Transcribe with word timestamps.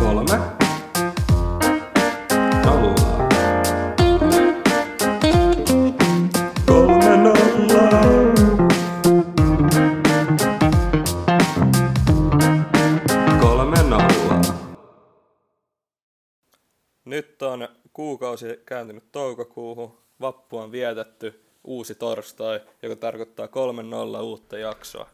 Kolme. 0.00 0.38
Nolla. 2.64 3.28
Kolme 6.66 7.16
nolla. 7.16 7.90
Kolme 13.40 13.82
nolla. 13.82 14.40
Nyt 17.04 17.42
on 17.42 17.68
kuukausi 17.92 18.46
kääntynyt 18.66 19.12
toukokuuhun, 19.12 19.98
vappu 20.20 20.58
on 20.58 20.72
vietetty, 20.72 21.44
uusi 21.64 21.94
torstai, 21.94 22.60
joka 22.82 22.96
tarkoittaa 22.96 23.48
kolmen 23.48 23.90
nolla 23.90 24.22
uutta 24.22 24.58
jaksoa. 24.58 25.08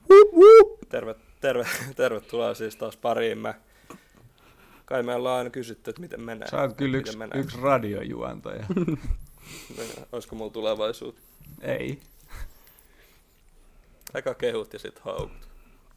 Terve, 0.88 1.14
terve, 1.40 1.66
tervetuloa 1.96 2.54
siis 2.54 2.76
taas 2.76 2.96
pariimme. 2.96 3.54
Kai 4.88 5.02
me 5.02 5.14
ollaan 5.14 5.38
aina 5.38 5.50
kysytty, 5.50 5.90
että 5.90 6.00
miten 6.00 6.20
menee. 6.20 6.48
Sä 6.48 6.60
oot 6.60 6.76
kyllä 6.76 6.98
yksi, 6.98 7.18
yksi 7.34 7.58
radiojuontaja. 7.60 8.64
Olisiko 10.12 10.36
mulla 10.36 10.52
tulevaisuutta? 10.52 11.20
Ei. 11.62 12.00
Eka 14.14 14.34
kehut 14.34 14.72
ja 14.72 14.78
sit 14.78 14.98
haukut. 14.98 15.48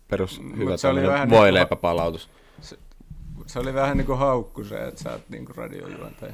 Perus 0.08 0.41
hyvä 0.58 0.77
se 0.77 0.88
oli 0.88 1.08
vähän 1.08 1.20
niinku- 1.20 1.35
voileipäpalautus. 1.35 2.30
Se 3.48 3.59
oli 3.59 3.73
vähän 3.73 3.98
niinku 3.98 4.16
haukku 4.16 4.63
se, 4.63 4.88
että 4.88 5.04
sä 5.04 5.12
oot 5.12 5.30
niinku 5.30 5.54
radiojuontaja. 5.54 6.34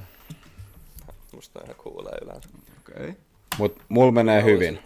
Musta 1.31 1.59
ihan 1.63 1.75
kuulee 1.75 2.17
yleensä. 2.21 2.49
Okei. 2.79 3.03
Okay. 3.03 3.13
Mut 3.57 3.81
mulla 3.89 4.11
menee 4.11 4.43
hyvin. 4.43 4.79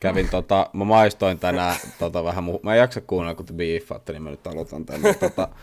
Kävin 0.00 0.28
tota, 0.28 0.70
mä 0.72 0.84
maistoin 0.84 1.38
tänään 1.38 1.76
tota 1.98 2.24
vähän 2.24 2.44
Mä 2.62 2.74
en 2.74 2.78
jaksa 2.78 3.00
kuunnella, 3.00 3.34
kun 3.34 3.46
te 3.46 3.52
biiffaatte, 3.52 4.12
niin 4.12 4.22
mä 4.22 4.30
nyt 4.30 4.46
aloitan 4.46 4.86
tänne. 4.86 5.14
Tota, 5.14 5.48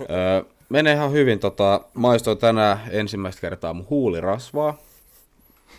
öö, 0.00 0.42
menee 0.68 0.94
ihan 0.94 1.12
hyvin. 1.12 1.38
Tota, 1.38 1.80
maistoin 1.94 2.38
tänään 2.38 2.80
ensimmäistä 2.90 3.40
kertaa 3.40 3.72
mun 3.72 3.86
huulirasvaa. 3.90 4.78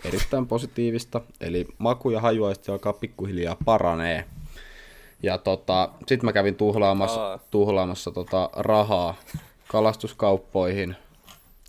Erittäin 0.05 0.47
positiivista. 0.47 1.21
Eli 1.41 1.67
maku 1.77 2.09
ja 2.09 2.21
hajuaisti 2.21 2.71
alkaa 2.71 2.93
pikkuhiljaa 2.93 3.57
paranee. 3.65 4.25
Ja 5.23 5.37
tota, 5.37 5.89
sit 6.07 6.23
mä 6.23 6.33
kävin 6.33 6.55
tuhlaamassa, 6.55 7.27
Aa. 7.27 7.39
tuhlaamassa 7.51 8.11
tota 8.11 8.49
rahaa 8.55 9.15
kalastuskauppoihin 9.67 10.95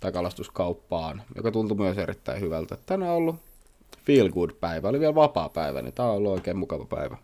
tai 0.01 0.11
kalastuskauppaan, 0.11 1.21
joka 1.35 1.51
tuntui 1.51 1.77
myös 1.77 1.97
erittäin 1.97 2.41
hyvältä. 2.41 2.77
Tänään 2.85 3.11
on 3.11 3.17
ollut 3.17 3.35
feel 4.05 4.29
good 4.29 4.49
päivä, 4.61 4.89
oli 4.89 4.99
vielä 4.99 5.15
vapaa 5.15 5.49
päivä, 5.49 5.81
niin 5.81 5.93
tää 5.93 6.05
on 6.05 6.15
ollut 6.15 6.31
oikein 6.31 6.57
mukava 6.57 6.85
päivä. 6.85 7.17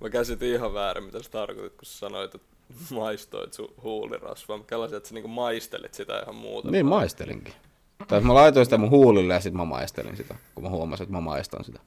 Mä 0.00 0.10
käsitin 0.10 0.54
ihan 0.54 0.74
väärin, 0.74 1.04
mitä 1.04 1.22
sä 1.22 1.30
tarkoitit, 1.30 1.78
kun 1.78 1.86
sä 1.86 1.98
sanoit, 1.98 2.34
että 2.34 2.48
maistoit 2.90 3.52
sun 3.52 3.74
huulirasvaa. 3.82 4.58
Mä 4.58 4.64
kelasin, 4.64 4.96
että 4.96 5.08
sä 5.08 5.14
niinku 5.14 5.28
maistelit 5.28 5.94
sitä 5.94 6.20
ihan 6.22 6.34
muuta. 6.34 6.70
Niin 6.70 6.86
maistelinkin. 6.86 7.54
Tai 8.08 8.20
mä 8.20 8.34
laitoin 8.34 8.66
sitä 8.66 8.78
mun 8.78 8.90
huulille 8.90 9.34
ja 9.34 9.40
sit 9.40 9.54
mä 9.54 9.64
maistelin 9.64 10.16
sitä, 10.16 10.34
kun 10.54 10.64
mä 10.64 10.70
huomasin, 10.70 11.04
että 11.04 11.12
mä 11.12 11.20
maistan 11.20 11.64
sitä. 11.64 11.80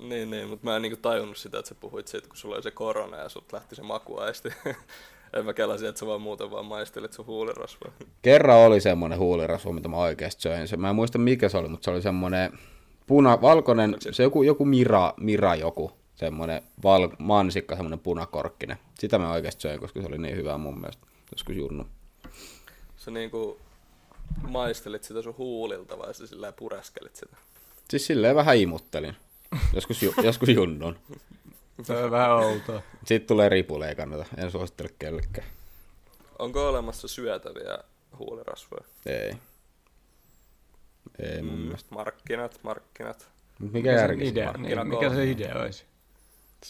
Niin, 0.00 0.30
niin, 0.30 0.48
mutta 0.48 0.66
mä 0.66 0.76
en 0.76 0.82
niinku 0.82 0.98
tajunnut 1.02 1.36
sitä, 1.36 1.58
että 1.58 1.68
sä 1.68 1.74
puhuit 1.74 2.08
siitä, 2.08 2.28
kun 2.28 2.36
sulla 2.36 2.54
oli 2.54 2.62
se 2.62 2.70
korona 2.70 3.16
ja 3.16 3.28
sut 3.28 3.52
lähti 3.52 3.76
se 3.76 3.82
makuaisti. 3.82 4.48
en 5.36 5.44
mä 5.44 5.52
kelasin, 5.52 5.88
että 5.88 5.98
sä 5.98 6.06
vaan 6.06 6.20
muuten 6.20 6.50
vaan 6.50 6.64
maistelit 6.64 7.12
sun 7.12 7.26
huulirasvaa. 7.26 7.92
Kerran 8.22 8.58
oli 8.58 8.80
semmonen 8.80 9.18
huulirasva, 9.18 9.72
mitä 9.72 9.88
mä 9.88 9.96
oikeesti 9.96 10.42
söin. 10.42 10.68
Se, 10.68 10.76
mä 10.76 10.90
en 10.90 10.96
muista 10.96 11.18
mikä 11.18 11.48
se 11.48 11.58
oli, 11.58 11.68
mutta 11.68 11.84
se 11.84 11.90
oli 11.90 12.02
semmonen 12.02 12.58
puna, 13.06 13.40
valkoinen, 13.40 13.96
se 14.10 14.22
joku, 14.22 14.42
joku 14.42 14.64
mira, 14.64 15.14
mira 15.20 15.54
joku, 15.54 15.92
semmonen 16.20 16.62
val, 16.82 17.08
mansikka, 17.18 17.74
semmonen 17.76 17.98
punakorkkinen. 17.98 18.76
Sitä 18.98 19.18
mä 19.18 19.32
oikeesti 19.32 19.62
söin, 19.62 19.80
koska 19.80 20.00
se 20.00 20.06
oli 20.06 20.18
niin 20.18 20.36
hyvää 20.36 20.58
mun 20.58 20.80
mielestä. 20.80 21.06
Joskus 21.32 21.56
junnu. 21.56 21.86
Sä 22.96 23.10
niinku 23.10 23.58
maistelit 24.48 25.04
sitä 25.04 25.22
sun 25.22 25.38
huulilta 25.38 25.98
vai 25.98 26.14
sä 26.14 26.26
sillä 26.26 26.52
pureskelit 26.52 27.16
sitä? 27.16 27.36
Siis 27.90 28.06
silleen 28.06 28.36
vähän 28.36 28.56
imuttelin. 28.56 29.16
Joskus, 29.74 30.02
ju, 30.02 30.14
joskus 30.22 30.48
junnun. 30.48 30.98
Se 31.82 31.96
on 31.96 32.10
vähän 32.10 32.30
outoa. 32.30 32.82
Sitten 33.04 33.28
tulee 33.28 33.48
ripule, 33.48 33.88
ei 33.88 33.94
kannata. 33.94 34.24
En 34.36 34.50
suosittele 34.50 34.90
kellekään. 34.98 35.46
Onko 36.38 36.68
olemassa 36.68 37.08
syötäviä 37.08 37.78
huulirasvoja? 38.18 38.84
Ei. 39.06 39.32
Ei 41.18 41.42
mun 41.42 41.58
mielestä. 41.58 41.94
Markkinat, 41.94 42.60
markkinat. 42.62 43.28
Mikä 43.58 43.72
Mikä 43.72 43.92
järki 43.92 44.24
se 44.24 44.30
idea, 44.30 44.52
niin, 44.52 44.88
mikä 44.88 45.10
se 45.10 45.30
idea 45.30 45.58
olisi? 45.58 45.84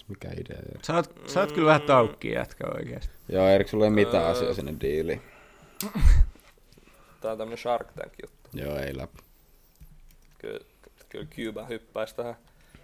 Mikä 0.09 0.29
idea? 0.29 0.59
Sä 0.83 0.95
oot, 0.95 1.15
sä 1.27 1.41
oot 1.41 1.53
kyllä 1.53 1.67
vähän 1.67 1.83
taukki 1.83 2.33
jätkä 2.33 2.65
oikeesti. 2.75 3.13
Joo, 3.29 3.49
Erik, 3.49 3.69
sulla 3.69 3.85
ei 3.85 3.91
mitään 3.91 4.25
Öö. 4.25 4.31
asiaa 4.31 4.55
sinne 4.55 4.75
diiliin. 4.81 5.23
Tää 7.21 7.33
on 7.33 7.39
tämmönen 7.39 7.59
Shark 7.59 7.93
Tank 7.93 8.13
juttu. 8.23 8.51
Joo, 8.53 8.77
ei 8.77 8.97
läpi. 8.97 9.19
Kyllä, 10.39 10.61
kyllä 11.09 11.27
Cuban 11.27 11.69
hyppäisi 11.69 12.15
tähän. 12.15 12.37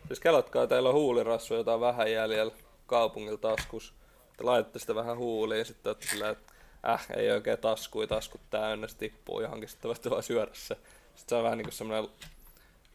Siis 0.06 0.21
kelatkaa, 0.21 0.66
teillä 0.66 0.89
on 0.89 0.95
huulirasvoja, 0.95 1.61
jota 1.61 1.75
on 1.75 1.81
vähän 1.81 2.12
jäljellä 2.12 2.53
kaupungilla 2.87 3.39
taskus. 3.39 3.95
Te 4.37 4.45
laitatte 4.45 4.78
sitä 4.78 4.95
vähän 4.95 5.16
huuliin, 5.16 5.66
sitten 5.66 5.91
olette 5.91 6.06
silleen, 6.06 6.33
että 6.33 6.53
äh, 6.89 7.06
ei 7.16 7.31
oikein 7.31 7.59
taskui, 7.59 8.06
taskut 8.06 8.41
täynnä, 8.50 8.89
se 8.89 8.97
tippuu 8.97 9.41
johonkin, 9.41 9.69
sitten 9.69 9.89
voitte 9.89 10.11
vaan 10.11 10.22
syödä 10.22 10.50
se. 10.53 10.75
Sitten 11.15 11.28
se 11.28 11.34
on 11.34 11.45
vähän 11.45 11.59
niinku 11.59 11.72
semmonen, 11.72 12.09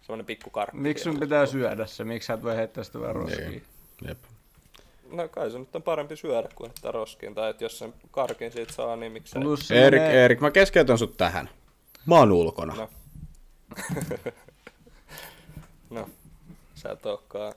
semmonen 0.02 0.26
pikku 0.26 0.50
karkki. 0.50 0.78
Miksi 0.78 1.04
sun 1.04 1.20
pitää 1.20 1.46
syödä 1.46 1.86
se? 1.86 2.04
Miksi 2.04 2.28
sä 2.28 2.34
et 2.34 2.44
voi 2.44 2.56
heittää 2.56 2.84
sitä 2.84 3.00
vaan 3.00 3.16
roskiin? 3.16 3.50
Niin. 3.50 3.64
Jep. 4.08 4.18
No 5.12 5.28
kai 5.28 5.52
se 5.52 5.60
nyt 5.60 5.76
on 5.76 5.84
parempi 5.84 6.16
syödä 6.16 6.50
kuin 6.56 6.70
heittää 6.70 6.92
roskiin, 6.92 7.36
tai 7.36 7.50
että 7.50 7.64
jos 7.64 7.80
sen 7.80 7.94
karkin 8.12 8.52
siitä 8.52 8.74
saa, 8.74 8.96
niin 8.96 9.12
miksei. 9.12 9.42
Plus 9.42 9.68
se 9.68 9.88
Erik, 9.88 10.02
Erik, 10.02 10.40
mä 10.40 10.52
keskeytän 10.52 10.98
sut 10.98 11.18
tähän. 11.18 11.50
Mä 12.06 12.16
oon 12.16 12.32
ulkona. 12.32 12.76
No. 12.76 12.90
no, 16.00 16.10
sä 16.76 16.92
et 16.92 17.06
olekaan 17.06 17.54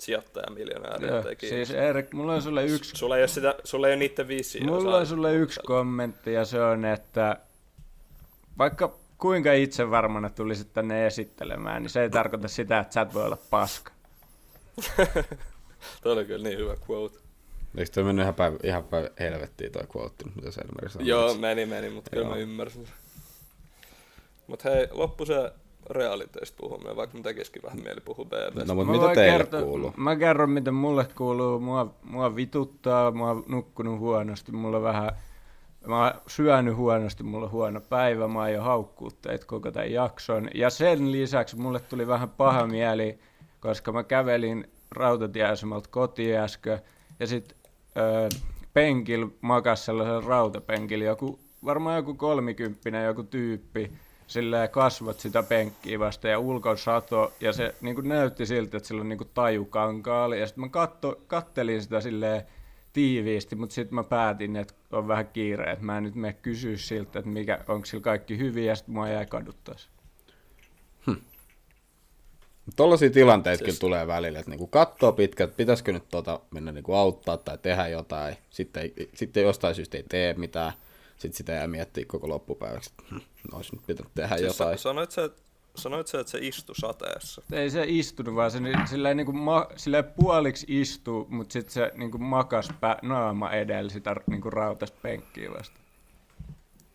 sijoittaja 0.00 0.50
miljonääri, 0.50 1.06
Joo, 1.06 1.22
siis 1.38 1.70
Erik, 1.70 2.12
mulla 2.12 2.34
on 2.34 2.42
sulle 2.42 2.64
yksi 2.64 2.96
Sulla 2.96 3.16
ei 3.16 3.22
ole, 3.22 3.28
sitä, 3.28 3.54
sulla 3.64 3.88
ei 3.88 3.92
ole 3.92 3.98
niiden 3.98 4.28
viisiä. 4.28 4.64
Mulla 4.64 4.96
on 4.96 5.06
sulle 5.06 5.34
yksi 5.34 5.60
kommentti 5.66 6.32
ja 6.32 6.44
se 6.44 6.60
on, 6.60 6.84
että 6.84 7.36
vaikka 8.58 8.94
kuinka 9.18 9.52
itse 9.52 9.90
varmana 9.90 10.30
tulisit 10.30 10.72
tänne 10.72 11.06
esittelemään, 11.06 11.82
niin 11.82 11.90
se 11.90 12.02
ei 12.02 12.10
tarkoita 12.10 12.48
sitä, 12.48 12.78
että 12.78 12.94
sä 12.94 13.00
et 13.00 13.14
voi 13.14 13.24
olla 13.24 13.38
paska. 13.50 13.92
Toi 16.02 16.12
oli 16.12 16.24
kyllä 16.24 16.48
niin 16.48 16.58
hyvä 16.58 16.74
quote. 16.90 17.18
Eikö 17.76 17.90
toi 17.94 18.04
mennyt 18.04 18.22
ihan, 18.22 18.34
päivä, 18.34 18.56
ihan 18.62 18.84
päivä 18.84 19.08
helvettiin 19.20 19.72
toi 19.72 19.82
quote, 19.96 20.24
mitä 20.34 20.50
sä 20.50 20.60
Elmeri 20.60 20.90
sanoi? 20.90 21.08
Joo, 21.08 21.34
meni, 21.34 21.66
meni, 21.66 21.90
mutta 21.90 22.10
kyllä 22.10 22.28
mä 22.28 22.36
ymmärsin 22.36 22.86
sen. 22.86 22.94
Mut 24.46 24.64
hei, 24.64 24.88
loppu 24.90 25.26
se 25.26 25.52
realiteista 25.90 26.56
puhuminen, 26.60 26.96
vaikka 26.96 27.16
mun 27.16 27.22
tekisikin 27.22 27.62
vähän 27.62 27.82
mieli 27.82 28.00
puhua 28.00 28.24
BBstä. 28.24 28.64
No 28.64 28.74
mut 28.74 28.86
Mä 28.86 28.92
mitä 28.92 29.14
teille 29.14 29.38
kertoa- 29.38 29.62
kuuluu? 29.62 29.92
Mä 29.96 30.16
kerron, 30.16 30.50
miten 30.50 30.74
mulle 30.74 31.06
kuuluu. 31.16 31.60
Mua, 31.60 31.94
mua 32.02 32.36
vituttaa, 32.36 33.10
mä 33.10 33.26
oon 33.26 33.44
nukkunut 33.48 33.98
huonosti, 33.98 34.52
mulla 34.52 34.82
vähän... 34.82 35.10
Mä 35.86 36.04
oon 36.04 36.12
syönyt 36.26 36.76
huonosti, 36.76 37.22
mulla 37.22 37.46
on 37.46 37.52
huono 37.52 37.80
päivä, 37.80 38.28
mä 38.28 38.40
aion 38.40 38.64
haukkuu 38.64 39.10
teitä 39.22 39.46
koko 39.46 39.70
tämän 39.70 39.92
jakson. 39.92 40.48
Ja 40.54 40.70
sen 40.70 41.12
lisäksi 41.12 41.56
mulle 41.56 41.80
tuli 41.80 42.06
vähän 42.06 42.30
paha 42.30 42.66
mieli, 42.66 43.18
koska 43.60 43.92
mä 43.92 44.04
kävelin 44.04 44.70
rautatieasemalta 44.90 45.88
kotiin 45.90 46.38
äsken, 46.38 46.78
ja 47.20 47.26
sit 47.26 47.56
öö, 47.96 48.28
penkillä 48.74 49.28
makas 49.40 49.84
sellaisella 49.84 50.28
rautapenkillä 50.28 51.04
joku, 51.04 51.38
varmaan 51.64 51.96
joku 51.96 52.14
kolmikymppinen 52.14 53.04
joku 53.04 53.22
tyyppi, 53.22 53.92
silleen 54.26 54.70
kasvot 54.70 55.20
sitä 55.20 55.42
penkkiä 55.42 55.98
vasta 55.98 56.28
ja 56.28 56.38
ulkon 56.38 56.78
sato, 56.78 57.32
ja 57.40 57.52
se 57.52 57.74
niin 57.80 58.08
näytti 58.08 58.46
siltä, 58.46 58.76
että 58.76 58.86
sillä 58.86 59.00
on 59.00 59.08
niin 59.08 59.30
taju 59.34 59.64
kankaalla, 59.64 60.36
ja 60.36 60.46
sitten 60.46 60.64
mä 60.64 60.68
katto, 60.68 61.20
kattelin 61.26 61.82
sitä 61.82 62.00
silleen 62.00 62.42
tiiviisti, 62.92 63.56
mutta 63.56 63.74
sitten 63.74 63.94
mä 63.94 64.04
päätin, 64.04 64.56
että 64.56 64.74
on 64.92 65.08
vähän 65.08 65.26
kiire, 65.26 65.72
että 65.72 65.84
mä 65.84 65.96
en 65.96 66.04
nyt 66.04 66.14
mene 66.14 66.32
kysyä 66.32 66.76
siltä, 66.76 67.18
että 67.18 67.30
mikä, 67.30 67.64
onko 67.68 67.86
sillä 67.86 68.02
kaikki 68.02 68.38
hyvin, 68.38 68.66
ja 68.66 68.76
sitten 68.76 68.94
mua 68.94 69.08
jäi 69.08 69.26
kaduttaa 69.26 69.74
se. 72.70 72.76
Tollaisia 72.76 73.10
tilanteita 73.10 73.58
Siis- 73.58 73.66
kyllä 73.66 73.80
tulee 73.90 74.06
välillä, 74.06 74.38
että 74.38 74.50
niinku 74.50 74.66
katsoo 74.66 75.12
pitkä, 75.12 75.44
että 75.44 75.56
pitäisikö 75.56 75.92
nyt 75.92 76.08
tota 76.10 76.40
mennä 76.50 76.72
niinku 76.72 76.94
auttaa 76.94 77.36
tai 77.36 77.58
tehdä 77.58 77.88
jotain. 77.88 78.36
Sitten, 78.50 78.90
sitten 79.14 79.42
jostain 79.42 79.74
syystä 79.74 79.96
ei 79.96 80.04
tee 80.08 80.34
mitään. 80.34 80.72
Sitten 81.16 81.36
sitä 81.36 81.52
jää 81.52 81.66
miettiä 81.66 82.04
koko 82.08 82.28
loppupäiväksi, 82.28 82.90
että 82.90 83.02
hm, 83.14 83.20
no 83.52 83.56
olisi 83.56 83.76
nyt 83.76 83.86
pitänyt 83.86 84.12
tehdä 84.14 84.36
siis 84.36 84.58
jotain. 84.58 84.78
sa- 84.78 84.82
sanoit 84.82 85.10
sä, 85.10 85.24
että 85.24 85.42
Sanoit 85.76 86.06
sä, 86.06 86.20
että 86.20 86.30
se 86.30 86.38
istui 86.40 86.74
sateessa? 86.76 87.42
Ei 87.52 87.70
se 87.70 87.84
istunut, 87.88 88.34
vaan 88.34 88.50
se 88.50 88.60
ni- 88.60 88.86
silleen, 88.90 89.16
niin 89.16 89.24
kuin 89.26 89.36
ma, 89.38 89.66
silleen 89.76 90.04
puoliksi 90.04 90.66
istuu, 90.80 91.26
mutta 91.30 91.52
sitten 91.52 91.72
se 91.72 91.92
niin 91.94 92.10
kuin 92.10 92.22
makas 92.22 92.68
pä, 92.80 92.96
naama 93.02 93.50
edellä 93.52 93.90
sitä 93.90 94.16
niin 94.26 94.40
kuin 94.40 94.52
rautasta 94.52 94.98
penkkiä 95.02 95.50
vasta. 95.50 95.76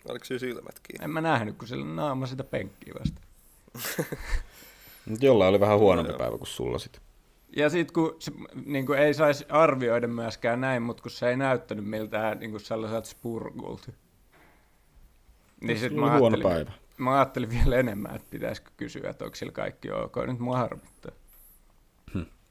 Oliko 0.09 0.25
siinä 0.25 0.39
silmät 0.39 0.79
kiinni? 0.79 1.03
En 1.03 1.09
mä 1.09 1.21
nähnyt, 1.21 1.57
kun 1.57 1.67
sillä 1.67 1.85
naama 1.85 2.27
sitä 2.27 2.43
penkkiä 2.43 2.93
vasta. 2.99 3.21
Mut 5.05 5.23
jollain 5.23 5.50
oli 5.50 5.59
vähän 5.59 5.79
huonompi 5.79 6.11
joo. 6.11 6.19
päivä 6.19 6.38
kuin 6.38 6.47
sulla 6.47 6.79
sit. 6.79 7.01
Ja 7.55 7.69
sitten 7.69 7.94
kun 7.94 8.15
se, 8.19 8.31
niin 8.65 8.85
kuin 8.85 9.00
ei 9.00 9.13
saisi 9.13 9.45
arvioida 9.50 10.07
myöskään 10.07 10.61
näin, 10.61 10.81
mutta 10.81 11.03
kun 11.03 11.11
se 11.11 11.29
ei 11.29 11.38
näyttänyt 11.38 11.85
miltään 11.85 12.39
niin 12.39 12.51
kuin 12.51 12.61
sellaiselta 12.61 13.07
spurgulta. 13.07 13.91
Niin 15.61 15.79
sit 15.79 15.94
mä 15.95 16.17
huono 16.17 16.38
ajattelin, 16.38 16.65
päivä. 16.65 16.71
mä 16.97 17.15
ajattelin 17.15 17.50
vielä 17.50 17.75
enemmän, 17.75 18.15
että 18.15 18.27
pitäisikö 18.29 18.71
kysyä, 18.77 19.09
että 19.09 19.25
onko 19.25 19.35
sillä 19.35 19.51
kaikki 19.51 19.91
ok. 19.91 20.15
Nyt 20.27 20.39
mua 20.39 20.57
harmittaa. 20.57 21.11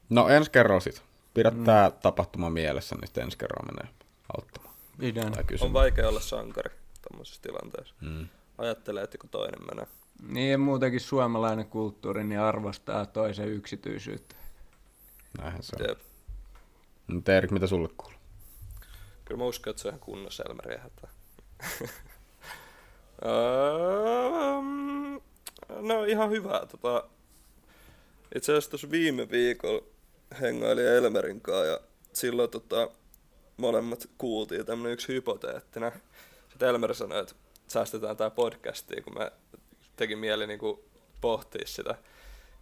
No 0.09 0.29
ensi 0.29 0.51
kerralla 0.51 0.79
sit. 0.79 1.03
Pidä 1.33 1.49
mm. 1.49 1.63
tää 1.63 1.91
tapahtuma 1.91 2.49
mielessä, 2.49 2.95
niin 2.95 3.07
sitten 3.07 3.23
ensi 3.23 3.37
kerralla 3.37 3.73
menee 3.73 3.93
auttamaan. 4.37 4.73
Pidän. 4.99 5.33
On 5.61 5.73
vaikea 5.73 6.09
olla 6.09 6.19
sankari 6.19 6.75
tämmöisessä 7.09 7.41
tilanteessa. 7.41 7.95
Mm. 8.01 8.27
Ajattelee, 8.57 9.03
että 9.03 9.17
kun 9.17 9.29
toinen 9.29 9.65
menee. 9.65 9.87
Niin 10.21 10.51
ja 10.51 10.57
muutenkin 10.57 10.99
suomalainen 10.99 11.65
kulttuuri 11.65 12.23
niin 12.23 12.39
arvostaa 12.39 13.05
toisen 13.05 13.47
yksityisyyttä. 13.47 14.35
Näinhän 15.37 15.63
se 15.63 15.75
on. 15.79 15.85
Jep. 15.89 15.99
Mutta 17.07 17.35
Erik, 17.35 17.51
mitä 17.51 17.67
sulle 17.67 17.89
kuuluu? 17.97 18.19
Kyllä 19.25 19.37
mä 19.37 19.45
uskon, 19.45 19.71
että 19.71 19.81
se 19.81 19.87
on 19.87 19.91
ihan 19.91 19.99
kunnossa 19.99 20.43
Elmeri 20.43 20.77
hätä. 20.77 21.07
Ähm, 23.25 25.15
no 25.89 26.03
ihan 26.03 26.29
hyvää. 26.29 26.65
Tota, 26.65 27.03
itse 28.35 28.51
asiassa 28.51 28.69
tuossa 28.69 28.91
viime 28.91 29.29
viikolla 29.29 29.85
hengailin 30.41 30.87
Elmerin 30.87 31.41
kanssa 31.41 31.65
ja 31.65 31.79
silloin 32.13 32.49
tota, 32.49 32.89
molemmat 33.57 34.09
kuultiin 34.17 34.65
tämmönen 34.65 34.93
yksi 34.93 35.07
hypoteettinen. 35.07 35.91
Sitten 36.49 36.69
Elmer 36.69 36.95
sanoi, 36.95 37.19
että 37.19 37.35
säästetään 37.67 38.17
tää 38.17 38.29
podcastiin, 38.29 39.03
kun 39.03 39.17
me 39.17 39.31
teki 39.95 40.15
mieli 40.15 40.47
niinku 40.47 40.85
pohtia 41.21 41.67
sitä. 41.67 41.95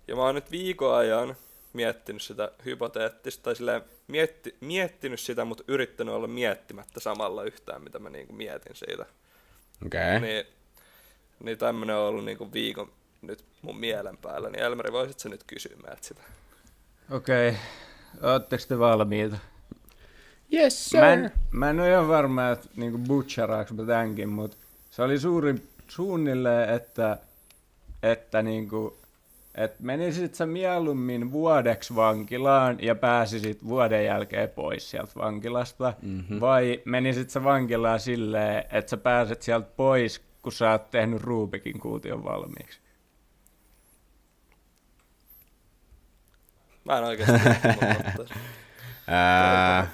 Ja 0.07 0.15
mä 0.15 0.21
oon 0.21 0.35
nyt 0.35 0.51
viikon 0.51 0.95
ajan 0.95 1.35
miettinyt 1.73 2.21
sitä 2.21 2.51
hypoteettista, 2.65 3.43
tai 3.43 3.55
silleen 3.55 3.81
mietti, 4.07 4.55
miettinyt 4.59 5.19
sitä, 5.19 5.45
mutta 5.45 5.63
yrittänyt 5.67 6.13
olla 6.13 6.27
miettimättä 6.27 6.99
samalla 6.99 7.43
yhtään, 7.43 7.81
mitä 7.81 7.99
mä 7.99 8.09
niinku 8.09 8.33
mietin 8.33 8.75
siitä. 8.75 9.05
Okei. 9.85 10.01
Okay. 10.01 10.19
Niin, 10.19 10.45
niin 11.43 11.57
tämmönen 11.57 11.95
on 11.95 12.01
ollut 12.01 12.25
niinku 12.25 12.53
viikon 12.53 12.91
nyt 13.21 13.45
mun 13.61 13.79
mielen 13.79 14.17
päällä, 14.17 14.49
niin 14.49 14.63
Elmeri, 14.63 14.91
voisit 14.91 15.19
sä 15.19 15.29
nyt 15.29 15.43
kysyä 15.43 15.75
meiltä 15.83 16.01
sitä? 16.01 16.21
Okei, 17.11 17.49
okay. 17.49 18.31
ootteko 18.31 18.63
te 18.67 18.79
valmiita? 18.79 19.37
Yes, 20.53 20.93
Mä 20.93 21.13
en, 21.13 21.31
mä 21.51 21.69
en 21.69 21.79
ole 21.79 21.89
ihan 21.89 22.07
varma, 22.07 22.49
että 22.49 22.67
niinku 22.75 22.97
butcheraanko 22.97 23.73
mä 23.73 23.85
tämänkin, 23.85 24.29
mutta 24.29 24.57
se 24.91 25.01
oli 25.01 25.19
suuri, 25.19 25.55
suunnilleen, 25.91 26.69
että, 26.69 27.17
että 28.03 28.41
niinku, 28.41 28.97
et 29.55 29.79
menisit 29.79 30.35
sä 30.35 30.45
mieluummin 30.45 31.31
vuodeksi 31.31 31.95
vankilaan 31.95 32.77
ja 32.81 32.95
pääsisit 32.95 33.65
vuoden 33.65 34.05
jälkeen 34.05 34.49
pois 34.49 34.89
sieltä 34.91 35.11
vankilasta, 35.15 35.93
mm-hmm. 36.01 36.39
vai 36.39 36.81
menisit 36.85 37.29
sä 37.29 37.43
vankilaan 37.43 37.99
silleen, 37.99 38.63
että 38.71 38.89
sä 38.89 38.97
pääset 38.97 39.41
sieltä 39.41 39.67
pois, 39.75 40.21
kun 40.41 40.51
sä 40.51 40.71
oot 40.71 40.91
tehnyt 40.91 41.21
Rubikin 41.21 41.79
kuution 41.79 42.23
valmiiksi? 42.23 42.79
Mä 46.85 46.97
en 46.97 47.03
oikeesti 47.03 47.39
tiedä, 47.39 47.59
mitä 47.63 47.85
mä 47.85 47.95
ottaisin. 48.09 48.37
Ää, 49.07 49.87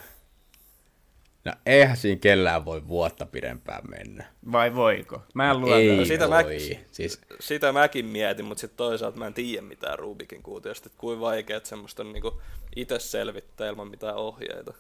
no 1.52 1.58
eihän 1.66 1.98
siinä 1.98 2.20
kellään 2.20 2.66
voi 2.66 2.88
vuotta 2.88 3.26
pidempään 3.26 3.82
mennä. 3.90 4.26
Vai 4.52 4.76
voiko? 4.76 5.22
Mä 5.34 5.52
en 5.52 5.62
luota. 5.62 5.76
Ei 5.78 6.06
sitä 6.06 6.30
voi. 6.30 6.44
mä- 6.44 6.84
Siis, 6.92 7.22
Sitä 7.40 7.72
mäkin 7.72 8.06
mietin, 8.06 8.46
mutta 8.46 8.62
sitten 8.62 8.78
toisaalta 8.78 9.18
mä 9.18 9.28
en 9.28 9.34
tiedä 9.34 9.62
mitään 9.62 10.00
Rubikin 10.00 10.44
kuutiosta, 10.44 10.88
että 10.88 10.98
kuinka 11.00 11.22
vaikeet 11.22 11.66
semmoista 11.66 12.04
on 12.04 12.14
niinku 12.14 12.42
itse 12.76 13.00
selvittää 13.00 13.70
ilman 13.70 13.88
mitään 13.88 14.16
ohjeita. 14.16 14.74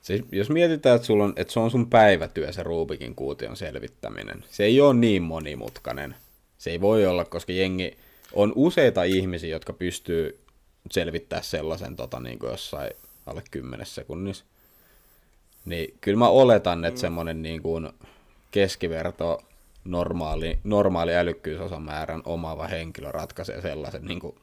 siis, 0.00 0.22
jos 0.32 0.50
mietitään, 0.50 0.96
että, 0.96 1.06
sulla 1.06 1.24
on, 1.24 1.32
että 1.36 1.52
se 1.52 1.60
on 1.60 1.70
sun 1.70 1.90
päivätyö 1.90 2.52
se 2.52 2.62
Rubikin 2.62 3.14
kuution 3.14 3.56
selvittäminen, 3.56 4.44
se 4.50 4.64
ei 4.64 4.80
ole 4.80 4.94
niin 4.94 5.22
monimutkainen. 5.22 6.14
Se 6.58 6.70
ei 6.70 6.80
voi 6.80 7.06
olla, 7.06 7.24
koska 7.24 7.52
jengi 7.52 7.96
on 8.32 8.52
useita 8.56 9.02
ihmisiä, 9.02 9.50
jotka 9.50 9.72
pystyy 9.72 10.38
selvittää 10.90 11.42
sellaisen 11.42 11.96
tota, 11.96 12.20
niin 12.20 12.38
kuin 12.38 12.50
jossain 12.50 12.90
alle 13.26 13.42
10 13.50 13.86
sekunnissa. 13.86 14.44
Niin 15.64 15.94
kyllä 16.00 16.18
mä 16.18 16.28
oletan, 16.28 16.84
että 16.84 16.98
mm. 16.98 17.00
semmoinen 17.00 17.42
niin 17.42 17.62
kuin 17.62 17.88
keskiverto 18.50 19.42
normaali, 19.84 20.58
normaali 20.64 21.14
älykkyysosamäärän 21.14 22.22
omaava 22.24 22.66
henkilö 22.66 23.12
ratkaisee 23.12 23.60
sellaisen 23.60 24.04
niin 24.04 24.20
kuin 24.20 24.36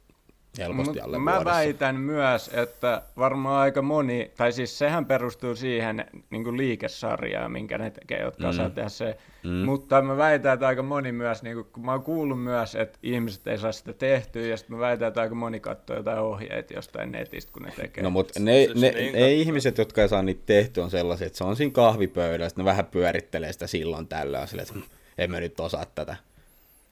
helposti 0.58 1.00
alle 1.00 1.18
mä 1.20 1.32
vuodessa. 1.32 1.52
väitän 1.56 1.96
myös, 1.96 2.50
että 2.54 3.02
varmaan 3.18 3.62
aika 3.62 3.82
moni, 3.82 4.32
tai 4.38 4.52
siis 4.52 4.78
sehän 4.78 5.06
perustuu 5.06 5.56
siihen 5.56 6.06
niin 6.30 6.58
liikesarjaan, 6.58 7.52
minkä 7.52 7.78
ne 7.78 7.92
tekee, 7.92 8.22
jotka 8.22 8.44
mm. 8.44 8.50
osaa 8.50 8.70
tehdä 8.70 8.90
se. 8.90 9.18
Mm. 9.44 9.50
Mutta 9.50 10.02
mä 10.02 10.18
väitän, 10.18 10.54
että 10.54 10.68
aika 10.68 10.84
moni 10.84 11.12
myös, 11.12 11.44
niin 11.44 11.66
kun 11.66 11.86
mä 11.86 11.92
oon 11.92 12.04
kuullut 12.04 12.44
myös, 12.44 12.76
että 12.76 13.00
ihmiset 13.04 13.48
ei 13.48 13.58
saa 13.58 13.72
sitä 13.72 13.94
tehtyä, 13.94 14.46
ja 14.46 14.58
sitten 14.58 14.76
mä 14.76 14.80
väitän, 14.80 15.08
että 15.08 15.22
aika 15.22 15.36
moni 15.36 15.60
katsoo 15.60 15.96
jotain 15.98 16.20
ohjeita 16.20 16.74
jostain 16.74 17.12
netistä, 17.12 17.52
kun 17.54 17.62
ne 17.64 17.72
tekee. 17.76 18.04
No 18.04 18.10
mutta 18.10 18.40
ne, 18.40 18.64
Siis 18.66 18.82
ne, 18.82 18.92
niin 18.92 19.14
ne 19.14 19.34
ihmiset, 19.34 19.78
jotka 19.78 20.02
ei 20.02 20.10
saa 20.10 20.22
niitä 20.22 20.44
tehtyä, 20.46 20.84
on 20.84 20.92
sellaisia, 20.92 21.28
että 21.28 21.38
se 21.38 21.44
on 21.44 21.56
siinä 21.56 21.72
kahvipöydässä, 21.74 22.62
ne 22.62 22.66
vähän 22.66 22.86
pyörittelee 22.86 23.54
sitä 23.54 23.68
silloin 23.68 24.08
tällöin, 24.08 24.48
silleen, 24.48 24.68
että 24.68 24.80
"Hm, 24.80 24.94
en 25.18 25.32
mä 25.32 25.40
nyt 25.40 25.60
osaa 25.60 25.86
tätä. 25.96 26.16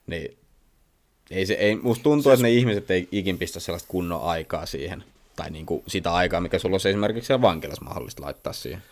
Niin, 0.06 0.36
ei 1.30 1.46
se, 1.46 1.54
ei, 1.54 1.76
musta 1.76 2.02
tuntuu, 2.02 2.32
että 2.32 2.42
ne 2.42 2.50
ihmiset 2.50 2.90
ei 2.90 3.08
ikin 3.12 3.38
pistä 3.38 3.60
sellaista 3.60 3.88
kunnon 3.88 4.22
aikaa 4.22 4.66
siihen. 4.66 5.04
Tai 5.36 5.50
niinku 5.50 5.82
sitä 5.86 6.12
aikaa, 6.14 6.40
mikä 6.40 6.58
sulla 6.58 6.74
olisi 6.74 6.88
esimerkiksi 6.88 7.26
siellä 7.26 7.42
vankilassa 7.42 7.84
mahdollista 7.84 8.22
laittaa 8.22 8.52
siihen. 8.52 8.82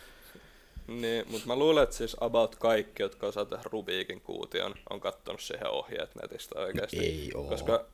Niin, 0.87 1.25
mutta 1.31 1.47
mä 1.47 1.55
luulen, 1.55 1.83
että 1.83 1.95
siis 1.95 2.15
about 2.21 2.55
kaikki, 2.55 3.03
jotka 3.03 3.27
osaa 3.27 3.45
tehdä 3.45 3.63
Rubikin 3.71 4.21
kuution, 4.21 4.75
on 4.89 4.99
kattonut 4.99 5.41
siihen 5.41 5.67
ohjeet 5.69 6.15
netistä 6.21 6.59
oikeasti. 6.59 6.99
Ei 6.99 7.31
oo. 7.35 7.43
Koska 7.43 7.85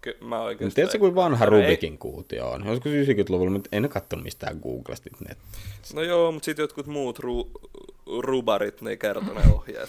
ky- 0.00 0.16
mä 0.20 0.42
oikeasti... 0.42 0.74
Tiedätkö, 0.74 0.98
kuin 0.98 1.14
vanha 1.14 1.44
ei- 1.44 1.50
Rubikin 1.50 1.98
kuutio 1.98 2.50
on? 2.50 2.66
Joskus 2.66 2.92
90-luvulla, 2.92 3.50
mutta 3.50 3.68
en 3.72 3.82
ole 3.84 3.88
katsonut 3.88 4.24
mistään 4.24 4.58
Googlesta 4.62 5.10
net. 5.28 5.38
No 5.94 6.02
joo, 6.02 6.32
mutta 6.32 6.44
sitten 6.44 6.62
jotkut 6.62 6.86
muut 6.86 7.18
ru- 7.18 7.68
rubarit, 8.20 8.82
ne 8.82 8.90
ei 8.90 8.96
kerto 8.96 9.32
ne 9.32 9.40
ohjeet. 9.54 9.88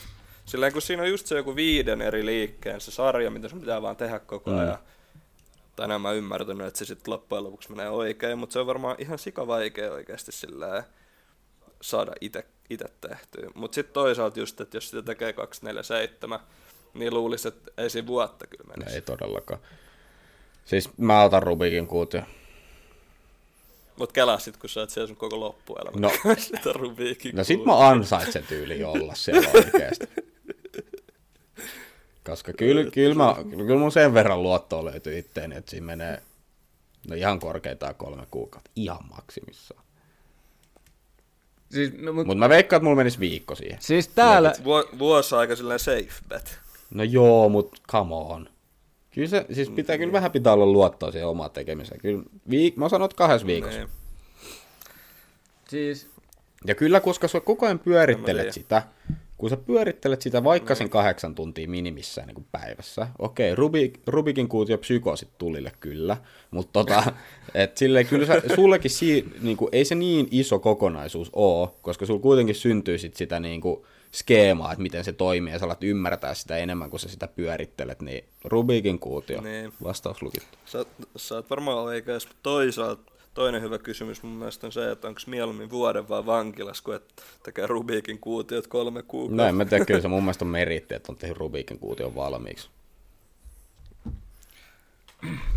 Silleen 0.50 0.74
kun 0.74 0.82
siinä 0.82 1.04
on 1.04 1.10
just 1.10 1.28
se 1.28 1.36
joku 1.36 1.56
viiden 1.56 2.02
eri 2.02 2.26
liikkeen 2.26 2.82
se 2.82 2.92
sarja, 2.92 3.32
mitä 3.32 3.50
sun 3.50 3.60
pitää 3.60 3.82
vaan 3.82 3.96
tehdä 3.96 4.20
koko 4.20 4.52
ajan. 4.52 4.78
Tai 5.76 5.88
näin 5.88 6.02
mä 6.02 6.12
ymmärtänyt, 6.12 6.68
että 6.68 6.78
se 6.78 6.86
sitten 6.86 7.14
loppujen 7.14 7.44
lopuksi 7.44 7.72
menee 7.72 7.90
oikein, 7.90 8.38
mutta 8.38 8.54
se 8.54 8.60
on 8.60 8.68
varmaan 8.68 8.96
ihan 9.00 9.20
sika 9.20 9.48
vaikea 9.48 9.92
oikeasti 9.92 10.32
silleen 10.32 10.84
saada 11.82 12.12
ite 12.22 12.46
tehtyä. 13.02 13.50
Mutta 13.56 13.76
sitten 13.76 13.94
toisaalta 13.94 14.40
just, 14.40 14.62
että 14.62 14.78
jos 14.78 14.90
sitä 14.90 15.02
tekee 15.02 15.34
247, 15.34 16.40
niin 16.94 17.14
luulisi, 17.14 17.48
että 17.48 17.72
ei 17.78 17.90
siinä 17.90 18.08
vuotta 18.08 18.48
kyllä 18.48 18.64
menisi. 18.68 18.96
ei 18.96 19.02
todellakaan. 19.02 19.60
Siis 20.66 20.98
mä 20.98 21.24
otan 21.24 21.44
Rubikin 21.44 21.88
kuutio. 21.88 22.22
Mutta 23.96 24.14
kelaa 24.14 24.40
sit, 24.40 24.58
kun 24.58 24.70
sä 24.70 24.80
oot 24.80 24.90
siellä 24.90 25.08
sun 25.08 25.16
koko 25.16 25.40
loppuelämä. 25.40 26.00
No. 26.00 26.12
sitä 26.38 26.74
Rubikin 26.74 27.36
No 27.36 27.44
sit 27.44 27.66
mä 27.66 27.90
ansaitsen 27.90 28.44
tyyli 28.44 28.84
olla 28.84 29.16
siellä 29.16 29.50
oikeesti. 29.54 30.06
Koska 32.30 32.54
kyllä, 32.54 32.92
kyllä, 32.92 33.16
mä, 33.16 33.36
kyllä 33.50 33.80
mun 33.80 33.92
sen 33.92 34.14
verran 34.14 34.44
luottoa 34.44 34.86
löytyy 34.86 35.18
itteeni, 35.18 35.56
että 35.56 35.72
siinä 35.72 35.86
menee 35.86 36.22
no 37.10 37.16
ihan 37.16 37.40
korkeintaan 37.40 37.96
kolme 37.96 38.24
kuukautta. 38.32 38.72
Ihan 38.76 39.00
maksimissaan. 39.10 39.84
Siis, 41.72 41.94
no, 41.98 42.14
mut, 42.14 42.28
Mutta 42.28 42.40
mä 42.40 42.50
veikkaan, 42.50 42.78
että 42.78 42.84
mulla 42.84 42.96
menisi 42.96 43.20
viikko 43.20 43.56
siihen. 43.56 43.78
siis 43.82 44.08
täällä, 44.08 44.54
Vu- 44.64 45.00
vuosi 45.00 45.36
aika 45.36 45.56
silleen 45.56 45.80
safe 45.80 46.10
bet. 46.30 46.60
No 46.90 47.04
joo, 47.04 47.50
mut 47.50 47.82
come 47.92 48.16
on. 48.16 48.50
Kyllä 49.12 49.28
se, 49.28 49.46
siis 49.54 49.70
pitää 49.70 49.98
kyllä 49.98 50.14
vähän 50.14 50.32
pitää 50.32 50.54
olla 50.54 50.66
luottoa 50.66 51.12
siihen 51.12 51.28
omaan 51.28 51.52
tekemiseen. 51.52 52.02
Kyllä, 52.02 52.24
viik- 52.50 52.74
mä 52.76 52.90
sanon, 52.90 53.06
että 53.06 53.18
kahdessa 53.18 53.48
viikossa. 53.48 53.78
Niin. 53.80 53.90
siis 55.70 56.08
Ja 56.68 56.76
kyllä, 56.76 57.00
koska 57.00 57.28
sä 57.28 57.40
koko 57.40 57.66
ajan 57.66 57.80
pyörittelet 57.80 58.54
sitä, 58.54 58.84
kun 59.40 59.50
sä 59.50 59.58
pyörittelet 59.58 60.22
sitä 60.22 60.44
vaikka 60.44 60.76
sen 60.76 60.90
kahdeksan 60.90 61.36
tuntia 61.36 61.68
minimissään 61.70 62.28
niin 62.28 62.48
päivässä, 62.52 63.08
okei, 63.20 63.56
Rubik, 63.56 64.00
Rubikin 64.08 64.50
kuutio 64.50 64.78
psykoosit 64.78 65.30
tulille 65.38 65.72
kyllä, 65.80 66.18
mutta 66.52 66.72
tota, 66.74 67.04
et 67.54 67.78
silleen, 67.78 68.08
kyllä 68.08 68.26
sä, 68.26 68.42
sullekin 68.56 68.92
si, 68.92 69.26
niin 69.42 69.58
kuin, 69.58 69.70
ei 69.72 69.86
se 69.86 69.96
niin 69.96 70.28
iso 70.32 70.60
kokonaisuus 70.60 71.30
oo, 71.34 71.76
koska 71.82 72.06
sulla 72.06 72.20
kuitenkin 72.22 72.56
syntyy 72.56 72.98
sit 72.98 73.16
sitä 73.16 73.40
niin 73.40 73.62
kuin, 73.62 73.82
skeemaa, 74.12 74.72
että 74.72 74.82
miten 74.82 75.04
se 75.04 75.14
toimii, 75.14 75.54
ja 75.54 75.60
sä 75.60 75.66
alat 75.66 75.84
ymmärtää 75.84 76.34
sitä 76.34 76.58
enemmän, 76.58 76.90
kun 76.90 77.00
sä 77.00 77.10
sitä 77.10 77.28
pyörittelet, 77.28 78.02
niin 78.02 78.24
Rubikin 78.44 79.00
kuutio, 79.00 79.42
Niin. 79.42 79.74
vastaus 79.84 80.22
lukittu. 80.22 80.58
Sä, 80.66 80.86
sä 81.16 81.36
oot 81.36 81.50
varmaan 81.50 81.78
oikeas, 81.78 82.28
mutta 82.28 82.40
toisaalta 82.44 83.12
toinen 83.40 83.62
hyvä 83.62 83.78
kysymys 83.78 84.24
mun 84.24 84.32
mielestä 84.32 84.68
on 84.68 84.72
se, 84.74 84.92
että 84.92 85.08
onko 85.08 85.22
mieluummin 85.28 85.70
vuoden 85.70 86.10
vai 86.10 86.26
vankilas, 86.26 86.82
kun 86.82 86.96
et 86.96 87.24
tekee 87.44 87.68
Rubikin 87.68 88.20
kuutiot 88.20 88.68
kolme 88.68 89.00
No 89.00 89.04
kuukautta. 89.08 89.48
en 89.50 89.56
mä 89.56 89.66
tiedä, 89.66 89.86
kyllä 89.86 90.02
se 90.02 90.08
mun 90.08 90.24
mielestä 90.24 90.46
on 90.46 90.52
meritti, 90.52 90.96
että 90.96 91.12
on 91.12 91.18
tehnyt 91.18 91.38
Rubikin 91.38 91.80
kuution 91.80 92.16
valmiiksi. 92.16 92.70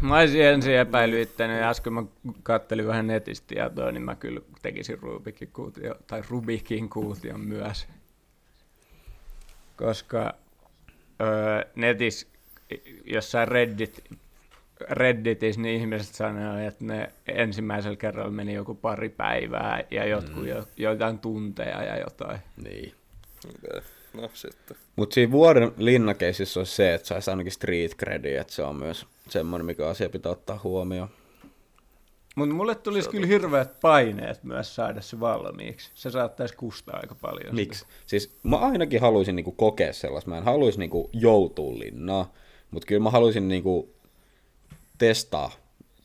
Mä 0.01 0.17
olisin 0.19 0.43
ensin 0.45 0.75
epäillyt 0.75 1.29
itteni, 1.31 1.59
ja 1.59 1.71
äsken 1.71 1.93
mä 1.93 2.03
kattelin 2.43 2.87
vähän 2.87 3.07
netistä 3.07 3.47
tietoa, 3.47 3.93
niin 3.93 4.03
mä 4.03 4.15
kyllä 4.15 4.41
tekisin 4.63 4.99
Rubikin 4.99 5.49
kuutio, 5.53 5.95
tai 6.07 6.23
Rubikin 6.31 6.89
kuution 6.89 7.41
myös. 7.41 7.87
Koska 9.77 10.35
öö, 11.21 11.65
netissä, 11.77 12.27
jossain 13.05 13.49
Reddit, 13.49 14.05
Redditissä, 14.91 15.61
niin 15.61 15.81
ihmiset 15.81 16.15
sanoo, 16.15 16.59
että 16.59 16.85
ne 16.85 17.13
ensimmäisellä 17.29 17.97
kerralla 17.97 18.31
meni 18.31 18.55
joku 18.55 18.75
pari 18.75 19.09
päivää 19.09 19.85
ja 19.91 20.07
jotkut 20.07 20.43
mm. 20.43 20.49
jo, 20.49 20.65
joitain 20.77 21.19
tunteja 21.19 21.83
ja 21.83 22.01
jotain. 22.01 22.39
Niin. 22.65 22.95
Okay. 23.49 23.81
No 24.15 24.31
sitten. 24.35 24.77
Mutta 24.97 25.15
siinä 25.15 25.33
vuoden 25.33 25.73
linnakeisissa 25.77 26.61
on 26.61 26.67
se, 26.67 26.95
että 26.95 27.09
saisi 27.09 27.31
ainakin 27.31 27.53
street 27.53 27.97
credi, 27.97 28.35
että 28.35 28.53
se 28.53 28.63
on 28.63 28.77
myös 28.77 29.07
semmoinen, 29.29 29.67
mikä 29.67 29.89
asia 29.89 30.09
pitää 30.09 30.33
ottaa 30.33 30.61
huomioon. 30.65 31.09
Mutta 32.37 32.55
mulle 32.55 32.75
tulisi 32.75 33.11
kyllä 33.11 33.27
hirveät 33.27 33.81
paineet 33.81 34.45
myös 34.45 34.75
saada 34.75 35.01
se 35.01 35.21
valmiiksi. 35.21 35.91
Se 35.95 36.11
saattaisi 36.11 36.57
kustaa 36.57 36.97
aika 37.03 37.15
paljon. 37.15 37.55
Miksi? 37.55 37.87
Siis 38.07 38.37
mä 38.43 38.57
ainakin 38.57 39.01
haluaisin 39.01 39.37
niinku 39.37 39.53
kokea 39.53 39.93
sellaista. 39.93 40.31
Mä 40.31 40.39
en 40.39 40.45
haluaisi 40.45 40.79
niinku 40.79 41.11
joutua 41.13 41.79
linnaa, 41.79 42.33
mutta 42.71 42.87
kyllä 42.87 43.03
mä 43.03 43.11
haluaisin 43.11 43.49
niinku 43.49 43.95
testaa 45.07 45.51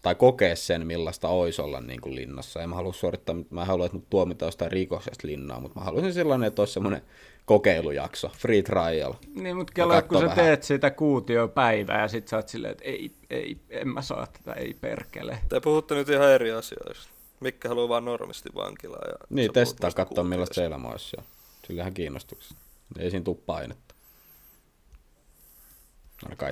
tai 0.01 0.15
kokea 0.15 0.55
sen, 0.55 0.87
millaista 0.87 1.27
olisi 1.27 1.61
olla 1.61 1.81
niinku 1.81 2.15
linnassa. 2.15 2.61
En 2.61 2.69
mä 2.69 2.75
halua 2.75 2.93
suorittaa, 2.93 3.35
mä 3.49 3.61
en 3.61 3.67
halua, 3.67 3.85
että 3.85 3.97
mut 3.97 4.09
tuomitaan 4.09 4.47
jostain 4.47 4.71
rikoksesta 4.71 5.27
linnaa, 5.27 5.59
mutta 5.59 5.79
mä 5.79 5.85
haluaisin 5.85 6.13
sellainen, 6.13 6.47
että 6.47 6.61
olisi 6.61 6.73
semmoinen 6.73 7.01
kokeilujakso, 7.45 8.31
free 8.37 8.61
trial. 8.61 9.13
Niin, 9.35 9.57
mutta 9.57 9.73
kello, 9.73 10.01
kun 10.01 10.17
sä 10.17 10.23
vähän. 10.23 10.45
teet 10.45 10.63
sitä 10.63 10.91
kuutiopäivää 10.91 12.01
ja 12.01 12.07
sit 12.07 12.27
sä 12.27 12.35
oot 12.35 12.49
silleen, 12.49 12.71
että 12.71 12.83
ei, 12.83 13.11
ei, 13.29 13.57
en 13.69 13.87
mä 13.87 14.01
saa 14.01 14.27
tätä, 14.27 14.53
ei 14.53 14.75
perkele. 14.81 15.39
Te 15.49 15.59
puhutte 15.59 15.95
nyt 15.95 16.09
ihan 16.09 16.31
eri 16.31 16.51
asioista. 16.51 17.09
Mikkä 17.39 17.69
haluaa 17.69 17.89
vaan 17.89 18.05
normisti 18.05 18.49
vankilaa. 18.55 19.07
Ja 19.07 19.15
niin, 19.29 19.53
testaa 19.53 19.91
katsoa 19.91 20.23
millaista 20.23 20.53
se 20.53 20.65
elämä 20.65 20.87
olisi. 20.87 21.17
Ja 21.17 21.23
sillä 21.67 21.81
ihan 21.81 21.93
kiinnostuksesta. 21.93 22.55
Ei 22.99 23.11
siinä 23.11 23.23
tule 23.23 23.37
painetta. 23.45 23.86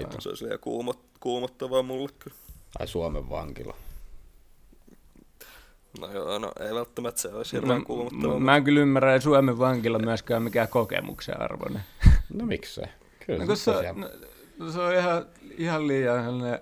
Itse. 0.01 0.17
Se 0.19 0.29
olisi 0.29 0.45
liian 0.45 0.60
kuumot, 0.60 1.00
kuumottavaa 1.19 1.84
mulle 1.84 2.10
kyllä. 2.19 2.38
Tai 2.77 2.88
Suomen 2.88 3.29
vankila. 3.29 3.75
No 6.00 6.12
joo, 6.12 6.39
no 6.39 6.51
ei 6.60 6.74
välttämättä 6.74 7.22
se 7.22 7.27
olisi 7.27 7.55
hirveän 7.55 7.79
no, 7.79 7.86
kuumottavaa. 7.86 8.39
Mä 8.39 8.55
en 8.55 8.63
kyllä 8.63 8.79
ymmärrä, 8.79 9.15
että 9.15 9.24
Suomen 9.24 9.60
vankila 9.60 10.00
myöskään 10.00 10.43
mikään 10.43 10.67
kokemuksen 10.67 11.41
arvoinen. 11.41 11.81
No 12.34 12.45
miksei? 12.45 12.86
Kyllä 13.25 13.45
no, 13.45 13.55
se, 13.55 13.72
no, 14.57 14.72
se 14.72 14.79
on 14.79 14.93
ihan, 14.93 15.25
ihan 15.57 15.88
liian 15.88 16.24
sellainen, 16.24 16.60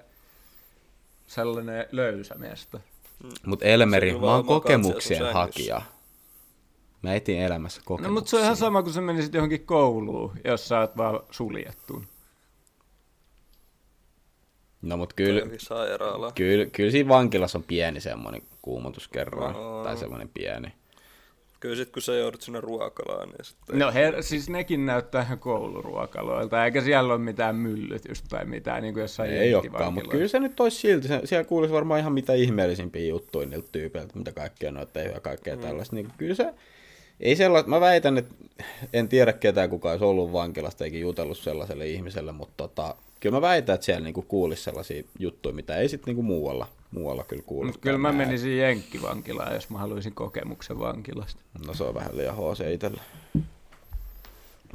sellainen 1.27 1.85
löysä 1.91 2.35
miestä. 2.35 2.79
Mm. 3.23 3.29
Mutta 3.45 3.65
Elmeri, 3.65 4.19
mä 4.19 4.35
oon 4.35 4.45
kokemuksien 4.45 5.33
hakija. 5.33 5.81
Mä 7.01 7.13
etin 7.13 7.41
elämässä 7.41 7.81
kokemuksia. 7.85 8.07
No 8.07 8.13
mutta 8.13 8.29
se 8.29 8.35
on 8.35 8.43
ihan 8.43 8.57
sama, 8.57 8.83
kun 8.83 8.93
sä 8.93 9.01
menisit 9.01 9.33
johonkin 9.33 9.65
kouluun, 9.65 10.31
jos 10.45 10.67
sä 10.67 10.79
oot 10.79 10.97
vaan 10.97 11.19
suljettu. 11.31 12.03
No 14.83 14.97
mutta 14.97 15.15
kyllä, 15.15 15.41
kyllä, 16.35 16.65
kyllä 16.65 16.91
siinä 16.91 17.09
vankilassa 17.09 17.57
on 17.57 17.63
pieni 17.63 17.99
semmoinen 17.99 18.41
kuumotuskerroin, 18.61 19.53
no. 19.53 19.83
tai 19.83 19.97
semmoinen 19.97 20.29
pieni. 20.33 20.73
Kyllä 21.59 21.75
sit 21.75 21.89
kun 21.89 22.01
sä 22.01 22.13
joudut 22.13 22.41
sinne 22.41 22.61
ruokalaan, 22.61 23.29
niin 23.29 23.45
sitten... 23.45 23.79
No 23.79 23.91
her, 23.91 24.23
siis 24.23 24.49
nekin 24.49 24.85
näyttää 24.85 25.21
ihan 25.21 25.39
kouluruokaloilta, 25.39 26.65
eikä 26.65 26.81
siellä 26.81 27.13
ole 27.13 27.21
mitään 27.21 27.55
myllytystä 27.55 28.27
tai 28.29 28.45
mitään, 28.45 28.81
niin 28.81 28.93
kuin 28.93 29.01
jossain 29.01 29.31
Ei 29.31 29.55
olekaan, 29.55 29.93
mutta 29.93 30.09
kyllä 30.09 30.27
se 30.27 30.39
nyt 30.39 30.59
olisi 30.59 30.77
silti, 30.77 31.07
se, 31.07 31.21
siellä 31.25 31.43
kuulisi 31.43 31.73
varmaan 31.73 31.99
ihan 31.99 32.13
mitä 32.13 32.33
ihmeellisimpiä 32.33 33.07
juttuja 33.07 33.47
niiltä 33.47 33.69
tyypeiltä, 33.71 34.17
mitä 34.17 34.31
kaikkea 34.31 34.71
noita 34.71 34.99
ja 34.99 35.19
kaikkea 35.19 35.55
mm. 35.55 35.61
tällaista, 35.61 35.95
niin 35.95 36.07
kyllä 36.17 36.35
se, 36.35 36.53
ei 37.19 37.35
sellaista, 37.35 37.69
mä 37.69 37.79
väitän, 37.79 38.17
että 38.17 38.35
en 38.93 39.09
tiedä 39.09 39.33
ketään 39.33 39.69
kuka 39.69 39.91
olisi 39.91 40.05
ollut 40.05 40.31
vankilasta 40.31 40.83
eikä 40.83 40.97
jutellut 40.97 41.37
sellaiselle 41.37 41.87
ihmiselle, 41.87 42.31
mutta 42.31 42.53
tota, 42.57 42.95
kyllä 43.23 43.37
mä 43.37 43.41
väitän, 43.41 43.75
että 43.75 43.85
siellä 43.85 44.03
niinku 44.03 44.21
kuulisi 44.21 44.63
sellaisia 44.63 45.03
juttuja, 45.19 45.55
mitä 45.55 45.75
ei 45.75 45.89
sitten 45.89 46.05
niinku 46.05 46.21
muualla, 46.21 46.67
muualla 46.91 47.23
kyllä 47.23 47.43
kuulu. 47.45 47.65
Mutta 47.65 47.79
kyllä 47.79 47.97
mä 47.97 48.11
menisin 48.11 48.57
jenkkivankilaan, 48.57 49.53
jos 49.53 49.69
mä 49.69 49.77
haluaisin 49.77 50.13
kokemuksen 50.13 50.79
vankilasta. 50.79 51.41
No 51.67 51.73
se 51.73 51.83
on 51.83 51.93
vähän 51.93 52.17
liian 52.17 52.35
HC 52.35 52.73
itsellä. 52.73 53.01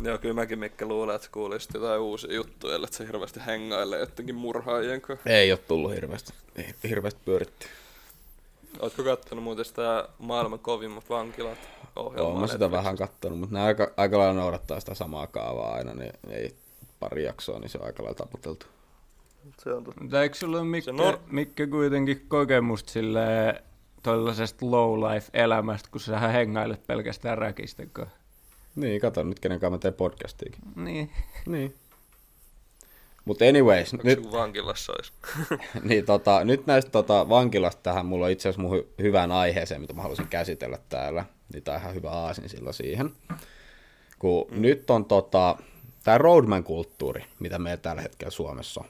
Joo, 0.02 0.18
kyllä 0.18 0.34
mäkin 0.34 0.58
Mikke 0.58 0.84
luulen, 0.84 1.16
että 1.16 1.28
kuulisit 1.32 1.74
jotain 1.74 2.00
uusia 2.00 2.34
juttuja, 2.34 2.76
että 2.76 2.96
se 2.96 3.06
hirveästi 3.06 3.40
hengailee 3.46 4.00
jotenkin 4.00 4.34
murhaajien 4.34 5.00
kanssa. 5.00 5.30
Ei 5.30 5.52
ole 5.52 5.60
tullut 5.68 5.94
hirveästi, 5.94 6.32
hirveästi 6.88 7.20
pyöritty. 7.24 7.66
Oletko 8.80 9.02
kattonut 9.02 9.44
muuten 9.44 9.64
sitä 9.64 10.08
maailman 10.18 10.58
kovimmat 10.58 11.10
vankilat 11.10 11.58
ohjelmaa? 11.96 12.38
Olen 12.38 12.48
sitä 12.48 12.70
vähän 12.70 12.96
kattonut, 12.96 13.40
mutta 13.40 13.54
ne 13.54 13.62
aika, 13.62 13.90
aika 13.96 14.18
lailla 14.18 14.40
noudattaa 14.40 14.80
sitä 14.80 14.94
samaa 14.94 15.26
kaavaa 15.26 15.74
aina, 15.74 15.94
niin 15.94 16.12
ei 16.30 16.54
pari 17.00 17.24
jaksoa, 17.24 17.58
niin 17.58 17.68
se 17.68 17.78
on 17.78 17.86
aika 17.86 18.02
lailla 18.02 18.14
taputeltu. 18.14 18.66
Se 19.58 19.72
on 19.72 19.84
totta. 19.84 20.00
Mutta 20.00 20.22
eikö 20.22 20.36
sulla 20.36 20.64
Mikke, 20.64 20.90
nor- 20.90 21.18
Mikke 21.30 21.66
kuitenkin 21.66 22.24
kokemusta 22.28 22.92
sille 22.92 23.22
tuollaisesta 24.02 24.70
low 24.70 25.12
life 25.12 25.30
elämästä, 25.32 25.88
kun 25.92 26.00
sä 26.00 26.18
hengailet 26.18 26.86
pelkästään 26.86 27.38
räkisten 27.38 27.90
kanssa? 27.92 28.16
Niin, 28.76 29.00
kato 29.00 29.22
nyt 29.22 29.40
kenen 29.40 29.60
kanssa 29.60 29.70
mä 29.70 29.78
teen 29.78 29.94
podcastiakin. 29.94 30.60
Niin. 30.76 31.10
niin. 31.46 31.74
Mutta 33.24 33.44
anyways. 33.44 33.94
Onko 33.94 34.08
nyt, 34.08 34.32
vankilassa 34.32 34.92
olisi? 34.92 35.12
niin, 35.88 36.04
tota, 36.04 36.44
nyt 36.44 36.66
näistä 36.66 36.90
tota, 36.90 37.28
vankilasta 37.28 37.82
tähän 37.82 38.06
mulla 38.06 38.26
on 38.26 38.32
itse 38.32 38.48
asiassa 38.48 38.62
mun 38.62 38.78
hy- 38.78 38.86
hyvään 39.02 39.32
aiheeseen, 39.32 39.80
mitä 39.80 39.92
mä 39.92 40.02
haluaisin 40.02 40.28
käsitellä 40.28 40.78
täällä. 40.88 41.24
Niin 41.52 41.62
tää 41.62 41.74
on 41.74 41.80
ihan 41.80 41.94
hyvä 41.94 42.10
aasin 42.10 42.48
sillä 42.48 42.72
siihen. 42.72 43.10
Kun 44.18 44.46
mm. 44.50 44.62
nyt 44.62 44.90
on 44.90 45.04
tota, 45.04 45.56
tämä 46.08 46.18
roadman-kulttuuri, 46.18 47.24
mitä 47.38 47.58
meillä 47.58 47.76
tällä 47.76 48.02
hetkellä 48.02 48.30
Suomessa 48.30 48.80
on. 48.80 48.86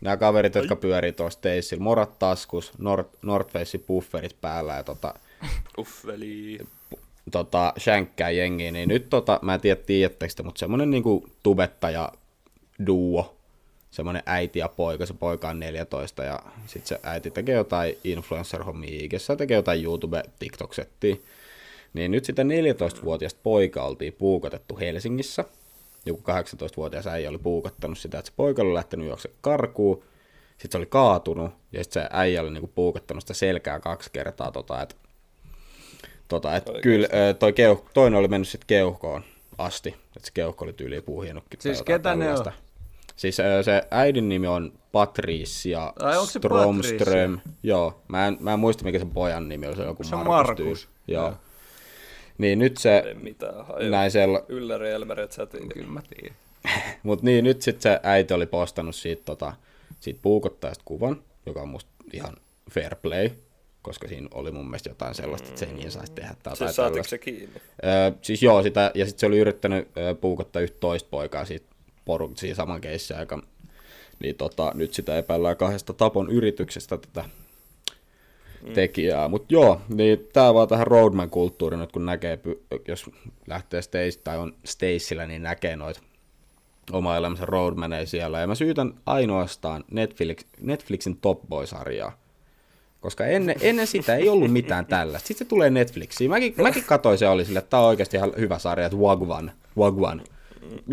Nämä 0.00 0.16
kaverit, 0.16 0.54
jotka 0.54 0.76
pyörii 0.76 1.12
tuossa 1.12 1.40
teissillä, 1.40 1.82
morat 1.82 2.18
taskus, 2.18 2.72
North, 2.78 3.10
North 3.22 3.52
Face 3.52 3.78
pufferit 3.78 4.36
päällä 4.40 4.74
ja 4.74 4.84
tota, 4.84 5.14
Uffeli. 5.78 6.58
tota, 7.32 7.72
shänkkää 7.78 8.30
jengiä, 8.30 8.70
niin 8.70 8.88
nyt 8.88 9.10
tota, 9.10 9.38
mä 9.42 9.54
en 9.54 9.60
tiedä 9.60 9.80
tiedättekö 9.86 10.42
mutta 10.42 10.58
semmonen 10.58 10.90
niinku 10.90 11.28
tubettaja 11.42 12.12
duo, 12.86 13.36
semmonen 13.90 14.22
äiti 14.26 14.58
ja 14.58 14.68
poika, 14.68 15.06
se 15.06 15.14
poika 15.14 15.48
on 15.48 15.60
14 15.60 16.24
ja 16.24 16.40
sitten 16.66 16.86
se 16.88 17.00
äiti 17.02 17.30
tekee 17.30 17.54
jotain 17.54 17.98
influencer-hommia 18.04 19.04
ikessä, 19.04 19.36
tekee 19.36 19.56
jotain 19.56 19.84
YouTube, 19.84 20.22
TikTok-settiä. 20.38 21.16
Niin 21.94 22.10
nyt 22.10 22.24
sitä 22.24 22.42
14-vuotiaasta 22.42 23.40
poika 23.42 23.82
oltiin 23.82 24.12
puukotettu 24.12 24.78
Helsingissä– 24.78 25.44
joku 26.06 26.22
18-vuotias 26.22 27.06
äijä 27.06 27.30
oli 27.30 27.38
puukottanut 27.38 27.98
sitä, 27.98 28.18
että 28.18 28.30
se 28.30 28.32
poika 28.36 28.62
oli 28.62 28.74
lähtenyt 28.74 29.06
juokse 29.06 29.30
karkuun, 29.40 30.04
sitten 30.50 30.72
se 30.72 30.78
oli 30.78 30.86
kaatunut, 30.86 31.50
ja 31.72 31.84
sitten 31.84 32.02
se 32.02 32.08
äijä 32.12 32.40
oli 32.40 32.50
niinku 32.50 32.70
puukottanut 32.74 33.22
sitä 33.22 33.34
selkää 33.34 33.80
kaksi 33.80 34.10
kertaa, 34.12 34.52
tota, 34.52 34.82
että 34.82 34.94
tota, 36.28 36.56
et 36.56 36.70
kyllä 36.82 37.08
toi 37.38 37.52
keuh, 37.52 37.84
toinen 37.94 38.18
oli 38.18 38.28
mennyt 38.28 38.48
sitten 38.48 38.66
keuhkoon 38.66 39.24
asti, 39.58 39.88
että 39.88 40.26
se 40.26 40.32
keuhko 40.34 40.64
oli 40.64 40.72
tyyliin 40.72 41.02
puuhienukki. 41.02 41.56
Siis 41.60 41.82
ketä 41.82 42.02
tällaista. 42.02 42.50
ne 42.50 42.56
on? 42.56 42.62
Siis 43.16 43.36
se 43.36 43.82
äidin 43.90 44.28
nimi 44.28 44.46
on 44.46 44.72
Patricia 44.92 45.92
Ai, 46.00 46.26
Stromström. 46.26 47.40
Joo, 47.62 48.02
mä 48.08 48.26
en, 48.26 48.36
mä 48.40 48.52
en 48.52 48.58
muista 48.58 48.84
mikä 48.84 48.98
sen 48.98 49.10
pojan 49.10 49.48
nimi 49.48 49.66
oli, 49.66 49.76
se 49.76 49.82
joku 49.82 50.04
se 50.04 50.16
Markus. 50.16 50.28
Markus. 50.28 50.88
Joo. 51.08 51.26
Ja. 51.26 51.36
Niin 52.42 52.58
nyt 52.58 52.76
se... 52.76 52.98
Ei 52.98 53.14
mitään 53.14 53.66
hajua. 53.66 53.90
Näin 53.90 54.10
sella... 54.10 54.44
Ylläri. 54.48 54.88
Kyllä 55.74 55.92
mä 55.92 56.02
tiedän. 56.02 56.36
Mut 57.02 57.22
niin, 57.22 57.44
nyt 57.44 57.62
sitten 57.62 57.82
se 57.82 58.00
äiti 58.02 58.34
oli 58.34 58.46
postannut 58.46 58.94
siitä, 58.94 59.22
tota, 59.24 59.52
siitä 60.00 60.20
puukottajasta 60.22 60.82
kuvan, 60.84 61.22
joka 61.46 61.62
on 61.62 61.68
musta 61.68 61.90
ihan 62.12 62.36
fair 62.70 62.96
play, 63.02 63.30
koska 63.82 64.08
siinä 64.08 64.28
oli 64.34 64.50
mun 64.50 64.66
mielestä 64.66 64.90
jotain 64.90 65.14
sellaista, 65.14 65.48
että 65.48 65.58
se 65.58 65.66
ei 65.66 65.72
niin 65.72 65.90
saisi 65.90 66.12
tehdä. 66.12 66.34
Tai 66.42 66.56
siis 66.56 66.76
saatiko 66.76 67.04
se 67.04 67.18
kiinni? 67.18 67.60
Öö, 67.84 68.12
siis 68.22 68.42
joo, 68.42 68.62
sitä, 68.62 68.90
ja 68.94 69.06
sitten 69.06 69.20
se 69.20 69.26
oli 69.26 69.38
yrittänyt 69.38 69.88
öö, 69.96 70.14
puukottaa 70.14 70.62
yhtä 70.62 70.76
toista 70.80 71.08
poikaa 71.10 71.44
siitä 71.44 71.66
poruk, 72.04 72.38
siinä 72.38 72.54
saman 72.54 72.80
keissä 72.80 73.18
aika. 73.18 73.42
Niin 74.20 74.36
tota, 74.36 74.72
nyt 74.74 74.94
sitä 74.94 75.18
epäillään 75.18 75.56
kahdesta 75.56 75.92
tapon 75.92 76.30
yrityksestä 76.30 76.98
tätä 76.98 77.24
mm. 78.66 78.72
tekijää. 78.72 79.28
Mutta 79.28 79.54
joo, 79.54 79.80
niin 79.88 80.28
tämä 80.32 80.54
vaan 80.54 80.68
tähän 80.68 80.86
roadman-kulttuuriin, 80.86 81.88
kun 81.92 82.06
näkee, 82.06 82.38
jos 82.88 83.10
lähtee 83.46 83.82
stage, 83.82 84.12
tai 84.24 84.38
on 84.38 84.54
Staceillä, 84.64 85.26
niin 85.26 85.42
näkee 85.42 85.76
noita 85.76 86.00
oma 86.92 87.16
elämänsä 87.16 87.46
roadmaneja 87.46 88.06
siellä. 88.06 88.40
Ja 88.40 88.46
mä 88.46 88.54
syytän 88.54 88.94
ainoastaan 89.06 89.84
Netflix, 89.90 90.44
Netflixin 90.60 91.16
Top 91.16 91.40
Boy-sarjaa. 91.48 92.18
Koska 93.00 93.26
ennen, 93.26 93.56
ennen 93.60 93.86
sitä 93.86 94.16
ei 94.16 94.28
ollut 94.28 94.52
mitään 94.52 94.86
tällaista. 94.86 95.28
Sitten 95.28 95.46
se 95.46 95.48
tulee 95.48 95.70
Netflixiin. 95.70 96.30
Mäkin, 96.30 96.54
mäkin 96.62 96.84
katsoin 96.84 97.18
se 97.18 97.28
oli 97.28 97.44
sille, 97.44 97.58
että 97.58 97.70
tämä 97.70 97.82
on 97.82 97.88
oikeasti 97.88 98.16
ihan 98.16 98.32
hyvä 98.38 98.58
sarja, 98.58 98.86
että 98.86 98.98
Wagwan. 98.98 99.52
Wagwan. 99.78 100.22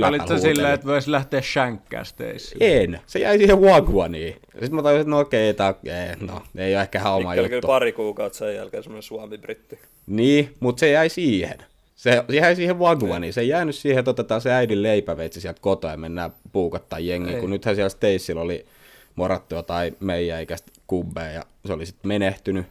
Olitko 0.07 0.37
silleen, 0.37 0.73
että 0.73 0.87
voisi 0.87 1.11
lähteä 1.11 1.41
shankkäästeissä? 1.41 2.55
En. 2.59 2.99
Se 3.07 3.19
jäi 3.19 3.37
siihen 3.37 3.61
Wagwaniin. 3.61 4.35
Sitten 4.51 4.75
mä 4.75 4.83
tajusin, 4.83 5.01
että 5.01 5.11
no 5.11 5.19
okei, 5.19 5.53
tää, 5.53 5.73
ei, 5.83 6.15
no, 6.27 6.41
ei 6.55 6.75
ole 6.75 6.81
ehkä 6.81 7.11
oma 7.11 7.29
Mikkel 7.29 7.43
kyllä 7.43 7.55
juttu. 7.55 7.67
pari 7.67 7.91
kuukautta 7.91 8.37
sen 8.37 8.55
jälkeen 8.55 8.83
semmoinen 8.83 9.03
Suomi-britti. 9.03 9.79
Niin, 10.07 10.55
mutta 10.59 10.79
se 10.79 10.89
jäi 10.89 11.09
siihen. 11.09 11.57
Se 11.95 12.23
jäi 12.29 12.55
siihen 12.55 12.79
Wagwaniin. 12.79 13.33
Se 13.33 13.41
ei 13.41 13.47
jäänyt 13.47 13.75
siihen, 13.75 13.99
että 13.99 14.11
otetaan 14.11 14.41
se 14.41 14.51
äidin 14.51 14.83
leipäveitsi 14.83 15.41
sieltä 15.41 15.61
kotoa 15.61 15.91
ja 15.91 15.97
mennään 15.97 16.31
puukottaa 16.51 16.99
jengiin, 16.99 17.35
Ei. 17.35 17.41
kun 17.41 17.49
nythän 17.49 17.75
siellä 17.75 17.89
Stacella 17.89 18.41
oli 18.41 18.65
morattua 19.15 19.63
tai 19.63 19.93
meidän 19.99 20.41
ikäistä 20.41 20.71
kubbeja 20.87 21.31
ja 21.31 21.43
se 21.65 21.73
oli 21.73 21.85
sitten 21.85 22.07
menehtynyt. 22.07 22.65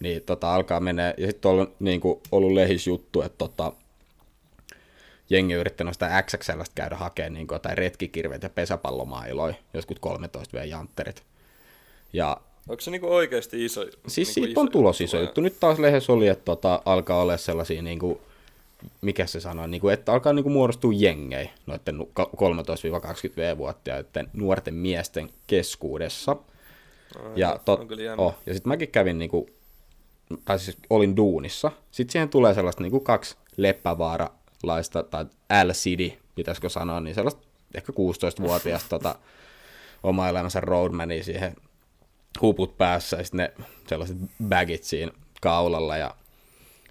Niin 0.00 0.22
tota, 0.22 0.54
alkaa 0.54 0.80
menee. 0.80 1.14
Ja 1.18 1.26
sitten 1.26 1.50
on 1.50 1.72
niin 1.80 2.00
kuin, 2.00 2.20
ollut 2.32 2.52
lehisjuttu, 2.52 3.22
että 3.22 3.38
tota, 3.38 3.72
jengi 5.30 5.54
yrittänyt 5.54 5.94
sitä 5.94 6.22
XXL 6.22 6.60
käydä 6.74 6.96
hakemaan 6.96 7.32
niin 7.34 7.46
kuin, 7.46 7.54
jotain 7.54 7.78
retkikirveitä 7.78 8.44
ja 8.44 8.50
pesäpallomailoja, 8.50 9.54
joskus 9.74 9.98
13 10.00 10.58
v 10.58 10.64
jantterit. 10.64 11.22
Ja 12.12 12.40
Onko 12.68 12.80
se 12.80 12.90
niinku 12.90 13.14
oikeasti 13.14 13.64
iso? 13.64 13.80
Siis 14.06 14.28
niinku 14.28 14.46
siitä 14.46 14.60
on 14.60 14.70
tulos 14.70 15.00
iso 15.00 15.20
juttu. 15.20 15.40
Nyt 15.40 15.60
taas 15.60 15.78
lehdessä 15.78 16.12
oli, 16.12 16.28
että 16.28 16.44
tota, 16.44 16.82
alkaa 16.84 17.22
olla 17.22 17.36
sellaisia, 17.36 17.82
niin 17.82 17.98
kuin, 17.98 18.18
mikä 19.00 19.26
se 19.26 19.40
sanoo, 19.40 19.66
niin 19.66 19.80
kuin, 19.80 19.94
että 19.94 20.12
alkaa 20.12 20.32
niin 20.32 20.42
kuin, 20.42 20.52
muodostua 20.52 20.92
jengejä 20.94 21.50
noiden 21.66 21.98
nu- 21.98 22.10
ka- 22.12 22.30
13-20V-vuotiaiden 22.36 24.30
nuorten 24.32 24.74
miesten 24.74 25.30
keskuudessa. 25.46 26.36
Ja, 27.36 27.60
tot, 27.64 27.80
on 27.80 27.88
kyllä 27.88 28.02
jännä. 28.02 28.22
oh, 28.22 28.34
ja 28.46 28.54
sitten 28.54 28.68
mäkin 28.68 28.88
kävin, 28.88 29.18
niin 29.18 29.30
kuin, 29.30 29.46
tai 30.44 30.58
siis 30.58 30.76
olin 30.90 31.16
duunissa. 31.16 31.72
Sitten 31.90 32.12
siihen 32.12 32.28
tulee 32.28 32.54
sellaista 32.54 32.82
niin 32.82 32.90
kuin 32.90 33.04
kaksi 33.04 33.36
leppävaaralaista, 34.66 35.02
tai 35.02 35.26
LCD, 35.64 36.16
pitäisikö 36.34 36.68
sanoa, 36.68 37.00
niin 37.00 37.14
sellaista 37.14 37.46
ehkä 37.74 37.92
16-vuotiaasta 37.92 38.88
tota, 38.88 39.14
oma 40.02 40.28
elämänsä 40.28 40.60
roadmania 40.60 41.24
siihen 41.24 41.56
huput 42.40 42.78
päässä 42.78 43.16
ja 43.16 43.24
sitten 43.24 43.38
ne 43.38 43.66
sellaiset 43.88 44.16
bagit 44.48 44.84
siinä 44.84 45.12
kaulalla 45.40 45.96
ja 45.96 46.14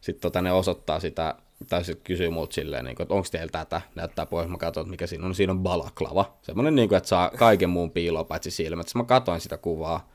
sitten 0.01 0.21
tota, 0.21 0.41
ne 0.41 0.51
osoittaa 0.51 0.99
sitä, 0.99 1.35
tai 1.69 1.85
sitten 1.85 2.03
kysyy 2.03 2.29
multa 2.29 2.53
silleen, 2.53 2.85
niin 2.85 2.95
kuin, 2.95 3.03
että 3.03 3.13
onko 3.13 3.27
teillä 3.31 3.51
tätä, 3.51 3.81
näyttää 3.95 4.25
pois, 4.25 4.47
mä 4.47 4.57
katson, 4.57 4.89
mikä 4.89 5.07
siinä 5.07 5.25
on, 5.25 5.35
siinä 5.35 5.51
on 5.51 5.59
balaklava. 5.59 6.37
Semmoinen, 6.41 6.75
niin 6.75 6.89
kuin, 6.89 6.97
että 6.97 7.09
saa 7.09 7.29
kaiken 7.29 7.69
muun 7.69 7.91
piiloon 7.91 8.25
paitsi 8.25 8.51
silmät. 8.51 8.87
Sitten 8.87 9.01
mä 9.01 9.05
katoin 9.05 9.41
sitä 9.41 9.57
kuvaa 9.57 10.09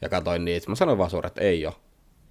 ja 0.00 0.08
katoin 0.08 0.44
niitä, 0.44 0.70
mä 0.70 0.74
sanoin 0.74 0.98
vaan 0.98 1.10
suoraan, 1.10 1.28
että 1.28 1.40
ei 1.40 1.66
ole. 1.66 1.74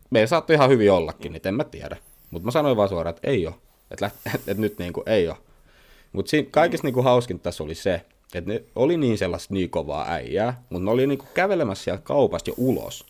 Me 0.09 0.27
saattoi 0.27 0.55
ihan 0.55 0.69
hyvin 0.69 0.91
ollakin, 0.91 1.31
niin 1.31 1.47
en 1.47 1.55
mä 1.55 1.63
tiedä. 1.63 1.97
Mutta 2.31 2.45
mä 2.45 2.51
sanoin 2.51 2.77
vaan 2.77 2.89
suoraan, 2.89 3.15
että 3.15 3.27
ei 3.29 3.47
ole. 3.47 3.55
Että, 3.91 4.05
läht, 4.05 4.15
että 4.48 4.62
nyt 4.62 4.79
niin 4.79 4.93
kuin, 4.93 5.10
ei 5.10 5.27
ole. 5.27 5.38
Mutta 6.12 6.31
kaikista 6.51 6.88
niinku 6.88 7.01
hauskin 7.01 7.39
tässä 7.39 7.63
oli 7.63 7.75
se, 7.75 8.01
että 8.36 8.51
ne 8.51 8.63
oli 8.75 8.98
niin 8.98 9.17
sellaista 9.17 9.53
niin 9.53 9.69
kovaa 9.69 10.12
äijää, 10.12 10.63
mutta 10.69 10.86
ne 10.86 10.91
oli 10.91 11.07
niinku 11.07 11.25
kävelemässä 11.33 11.83
sieltä 11.83 12.01
kaupasta 12.03 12.50
jo 12.50 12.53
ulos. 12.57 13.05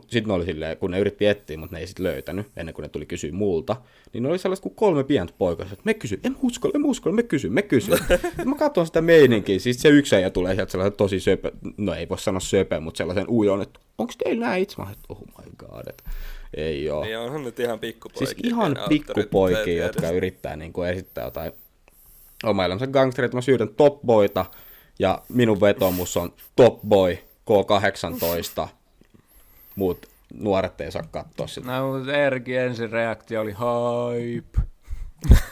Sitten 0.00 0.24
ne 0.24 0.32
oli 0.32 0.44
silleen, 0.44 0.76
kun 0.76 0.90
ne 0.90 0.98
yritti 0.98 1.26
etsiä, 1.26 1.58
mutta 1.58 1.76
ne 1.76 1.80
ei 1.80 1.86
sitten 1.86 2.04
löytänyt, 2.04 2.46
ennen 2.56 2.74
kuin 2.74 2.82
ne 2.82 2.88
tuli 2.88 3.06
kysyä 3.06 3.32
multa, 3.32 3.76
niin 4.12 4.22
ne 4.22 4.28
oli 4.28 4.38
sellaista 4.38 4.62
kuin 4.62 4.74
kolme 4.74 5.04
pientä 5.04 5.32
poikaa, 5.38 5.66
että 5.66 5.82
me 5.84 5.94
kysy, 5.94 6.20
en 6.24 6.36
uskalla, 6.42 6.72
en 6.76 6.84
uskalla, 6.84 7.16
me 7.16 7.22
kysy, 7.22 7.48
me 7.48 7.62
kysy. 7.62 7.90
mä 8.44 8.54
katson 8.58 8.86
sitä 8.86 9.00
meininkiä, 9.00 9.58
siis 9.58 9.82
se 9.82 9.88
yksi 9.88 10.16
äijä 10.16 10.30
tulee 10.30 10.54
sieltä 10.54 10.72
sellaisen 10.72 10.96
tosi 10.96 11.20
söpö, 11.20 11.52
no 11.76 11.94
ei 11.94 12.08
voi 12.08 12.18
sanoa 12.18 12.40
söpö, 12.40 12.80
mutta 12.80 12.98
sellaisen 12.98 13.28
ujon, 13.28 13.62
että 13.62 13.80
onko 13.98 14.12
teillä 14.24 14.46
näin 14.46 14.62
itse? 14.62 14.76
Mä 14.82 14.90
että 14.92 15.04
oh 15.08 15.20
my 15.20 15.52
god, 15.56 15.86
että 15.86 16.04
ei 16.56 16.90
oo. 16.90 17.04
Niin 17.04 17.18
onhan 17.18 17.44
nyt 17.44 17.60
ihan 17.60 17.78
pikkupoikia. 17.78 18.26
Siis 18.26 18.40
ihan 18.44 18.76
pikkupoikia, 18.88 19.84
jotka 19.84 20.06
edes. 20.06 20.16
yrittää 20.16 20.56
niin 20.56 20.72
kuin 20.72 20.90
esittää 20.90 21.24
jotain 21.24 21.52
oma 22.44 22.64
elämänsä 22.64 22.86
gangsterit. 22.86 23.34
Mä 23.34 23.40
syydän 23.40 23.68
Top 23.68 24.00
Boyta 24.06 24.46
ja 24.98 25.22
minun 25.28 25.60
vetomus 25.60 26.16
on 26.16 26.32
Top 26.56 26.80
Boy 26.88 27.18
K18. 27.50 28.68
Muut 29.76 30.06
nuoret 30.34 30.80
ei 30.80 30.92
saa 30.92 31.02
katsoa 31.10 31.46
sitä. 31.46 31.70
No, 31.70 31.92
mutta 31.98 32.12
Erkin 32.12 32.58
ensin 32.58 32.90
reaktio 32.90 33.40
oli 33.40 33.52
hype. 33.52 34.60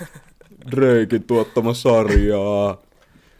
Dreikin 0.71 1.23
tuottama 1.23 1.75
sarjaa. 1.75 2.83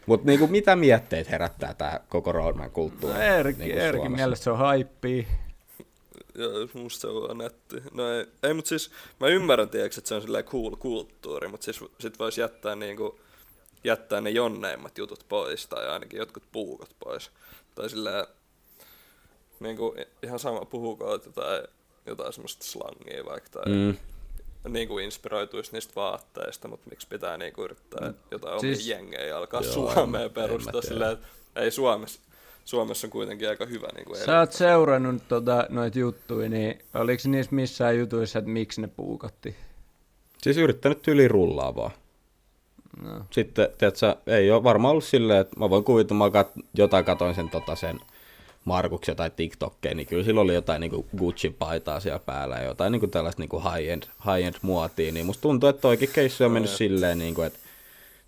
Mutta 0.05 0.25
niinku, 0.25 0.47
mitä 0.47 0.75
mietteet 0.75 1.31
herättää 1.31 1.73
tämä 1.73 1.99
koko 2.09 2.31
roadman 2.31 2.71
kulttuuri? 2.71 3.15
No, 3.15 3.21
Erki, 3.21 3.71
Erkin 3.73 3.99
Suomessa? 3.99 4.15
mielestä 4.15 4.43
se 4.43 4.51
on 4.51 4.59
hype. 4.59 5.27
Joo, 6.37 6.67
musta 6.73 7.01
se 7.01 7.07
on 7.07 7.37
netti. 7.37 7.75
No 7.93 8.13
ei, 8.13 8.25
ei 8.43 8.53
mutta 8.53 8.69
siis 8.69 8.91
mä 9.19 9.27
ymmärrän 9.27 9.69
tiiäks, 9.69 9.97
että 9.97 10.07
se 10.07 10.15
on 10.15 10.21
silleen 10.21 10.43
cool 10.45 10.75
kulttuuri, 10.75 11.47
mutta 11.47 11.65
siis 11.65 11.79
sit 11.99 12.19
vois 12.19 12.37
jättää 12.37 12.75
niinku, 12.75 13.19
jättää 13.83 14.21
ne 14.21 14.29
jonneimmat 14.29 14.97
jutut 14.97 15.25
pois, 15.29 15.67
tai 15.67 15.87
ainakin 15.89 16.17
jotkut 16.19 16.43
puukot 16.51 16.89
pois. 16.99 17.31
Tai 17.75 17.89
silleen, 17.89 18.27
niinku, 19.59 19.95
ihan 20.23 20.39
sama 20.39 20.65
puhuko 20.65 21.11
jotain, 21.11 21.63
jotain 22.05 22.33
semmoista 22.33 22.65
slangia 22.65 23.25
vaikka, 23.25 23.49
tai 23.49 23.73
Mm. 23.73 23.97
niinku 24.73 24.99
inspiroituisi 24.99 25.71
niistä 25.71 25.93
vaatteista, 25.95 26.67
mutta 26.67 26.89
miksi 26.89 27.07
pitää 27.07 27.37
niinku 27.37 27.63
yrittää 27.63 28.13
jotain 28.31 28.59
Siis- 28.59 28.79
omia 28.85 28.95
jengejä 28.97 29.25
ja 29.25 29.37
alkaa 29.37 29.61
Joo, 29.61 29.73
Joo, 29.73 29.87
en 29.87 29.93
Suomeen 29.93 30.31
perustaa 30.31 30.81
silleen, 30.81 31.11
että 31.11 31.27
ei 31.55 31.71
Suomessa, 31.71 32.19
Suomessa 32.67 33.07
on 33.07 33.11
kuitenkin 33.11 33.49
aika 33.49 33.65
hyvä 33.65 33.87
niinku 33.95 34.15
Sä 34.15 34.39
oot 34.39 34.51
seurannut 34.51 35.27
tota, 35.27 35.65
noita 35.69 35.99
juttuja, 35.99 36.49
niin 36.49 36.79
oliko 36.93 37.21
niissä 37.25 37.55
missään 37.55 37.99
jutuissa, 37.99 38.39
että 38.39 38.51
miksi 38.51 38.81
ne 38.81 38.87
puukotti? 38.87 39.55
Siis 40.41 40.57
yrittänyt 40.57 41.01
tyli 41.01 41.27
rullaa 41.27 41.75
vaan. 41.75 41.91
No. 43.01 43.21
Sitten, 43.29 43.69
tiedätkö, 43.77 44.15
ei 44.27 44.51
ole 44.51 44.63
varmaan 44.63 44.91
ollut 44.91 45.03
silleen, 45.03 45.39
että 45.39 45.59
mä 45.59 45.69
voin 45.69 45.83
kuvitella, 45.83 46.25
mä 46.25 46.31
kat, 46.31 46.51
jotain 46.73 47.05
katoin 47.05 47.35
sen, 47.35 47.49
tota, 47.49 47.75
sen 47.75 47.99
Markuksia 48.65 49.15
tai 49.15 49.31
TikTokkeja, 49.35 49.95
niin 49.95 50.07
kyllä 50.07 50.23
sillä 50.23 50.41
oli 50.41 50.53
jotain 50.53 50.81
niin 50.81 51.05
Gucci-paitaa 51.17 51.99
siellä 51.99 52.19
päällä 52.19 52.55
ja 52.55 52.63
jotain 52.63 52.91
niin 52.91 53.11
tällaista 53.11 53.41
niin 53.41 53.63
high-end, 53.63 54.03
high-end 54.25 54.55
muotia, 54.61 55.11
niin 55.11 55.25
musta 55.25 55.41
tuntuu, 55.41 55.69
että 55.69 55.81
toikin 55.81 56.09
keissi 56.13 56.43
on 56.43 56.51
mennyt 56.51 56.71
silleen, 56.71 57.17
niin 57.17 57.35
kuin, 57.35 57.47
että 57.47 57.59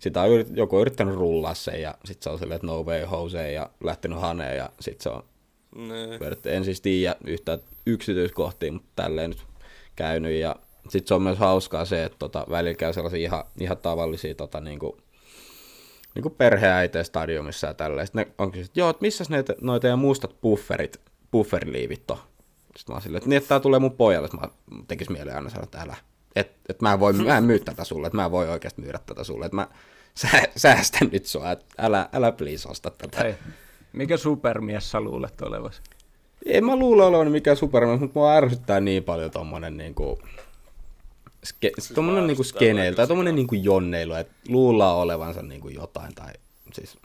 sitä 0.00 0.22
on 0.22 0.30
yrit, 0.30 0.48
joku 0.56 0.76
on 0.76 0.82
yrittänyt 0.82 1.14
rullaa 1.14 1.54
sen 1.54 1.82
ja 1.82 1.94
sitten 2.04 2.22
se 2.22 2.30
on 2.30 2.38
silleen, 2.38 2.56
että 2.56 2.66
no 2.66 2.82
way 2.82 3.00
Jose 3.12 3.52
ja 3.52 3.70
lähtenyt 3.84 4.20
haneen 4.20 4.56
ja 4.56 4.70
sitten 4.80 5.02
se 5.02 5.08
on 5.08 5.22
Niin. 5.76 6.18
pyörittänyt. 6.18 6.56
En 6.56 6.64
siis 6.64 6.80
tiedä 6.80 7.16
yhtään 7.26 7.58
yksityiskohtia, 7.86 8.72
mutta 8.72 8.88
tälleen 8.96 9.30
nyt 9.30 9.46
käynyt. 9.96 10.32
Ja 10.32 10.56
sitten 10.88 11.08
se 11.08 11.14
on 11.14 11.22
myös 11.22 11.38
hauskaa 11.38 11.84
se, 11.84 12.04
että 12.04 12.18
tota, 12.18 12.46
välillä 12.50 12.74
käy 12.74 12.92
sellaisia 12.92 13.20
ihan, 13.20 13.44
ihan 13.60 13.76
tavallisia 13.78 14.34
tota, 14.34 14.60
niinku, 14.60 14.96
niinku 16.14 16.30
perheäitejä 16.30 17.04
stadiumissa 17.04 17.66
ja 17.66 17.74
tälleen. 17.74 18.06
Sitten 18.06 18.26
ne 18.26 18.32
on 18.38 18.50
kysynyt, 18.50 18.68
että 18.70 18.80
joo, 18.80 18.90
että 18.90 19.02
missäs 19.02 19.30
ne 19.30 19.44
noita 19.60 19.86
ja 19.86 19.96
mustat 19.96 20.40
bufferit, 20.40 21.00
bufferiliivit 21.32 22.10
on? 22.10 22.18
Sitten 22.76 22.92
mä 22.92 22.94
oon 22.94 23.02
silleen, 23.02 23.18
että 23.18 23.28
niin, 23.28 23.36
että 23.36 23.48
tää 23.48 23.60
tulee 23.60 23.80
mun 23.80 23.96
pojalle. 23.96 24.28
Sitten 24.28 24.50
mä 24.50 24.84
tekis 24.88 25.10
mieleen 25.10 25.36
aina 25.36 25.50
sanoa, 25.50 25.64
että 25.64 25.80
älä. 25.80 25.96
Että 26.36 26.60
et 26.68 26.82
mä 26.82 26.92
en 26.92 27.00
voi, 27.00 27.12
mä 27.12 27.38
en 27.38 27.44
myy 27.44 27.58
tätä 27.58 27.84
sulle, 27.84 28.06
että 28.06 28.16
mä 28.16 28.24
en 28.24 28.30
voi 28.30 28.48
oikeasti 28.48 28.80
myydä 28.80 29.00
tätä 29.06 29.24
sulle. 29.24 29.44
Että 29.44 29.56
mä 29.56 29.68
sä, 30.20 30.28
säästän 30.56 31.08
nyt 31.12 31.26
sua, 31.26 31.50
että 31.50 31.66
älä, 31.78 32.08
älä 32.12 32.32
please 32.32 32.68
osta 32.68 32.90
tätä. 32.90 33.22
Hei, 33.22 33.34
mikä 33.92 34.16
supermies 34.16 34.90
sä 34.90 35.00
luulet 35.00 35.40
olevasi? 35.40 35.82
En 36.46 36.64
mä 36.64 36.76
luule 36.76 37.04
olevani 37.04 37.30
mikään 37.30 37.56
supermies, 37.56 38.00
mutta 38.00 38.18
mua 38.18 38.34
ärsyttää 38.34 38.80
niin 38.80 39.04
paljon 39.04 39.30
tommonen 39.30 39.76
niinku... 39.76 40.18
Ske, 41.44 41.70
siis 41.78 41.92
tommonen 41.94 42.26
niinku 42.26 42.42
ärsyttää 42.42 42.58
skeneily 42.58 42.96
tai 42.96 43.06
tommonen 43.06 43.34
niinku 43.34 43.54
jonneilu, 43.54 44.14
että 44.14 44.34
luullaan 44.48 44.96
olevansa 44.96 45.42
niinku 45.42 45.68
jotain 45.68 46.14
tai 46.14 46.32
siis... 46.72 46.98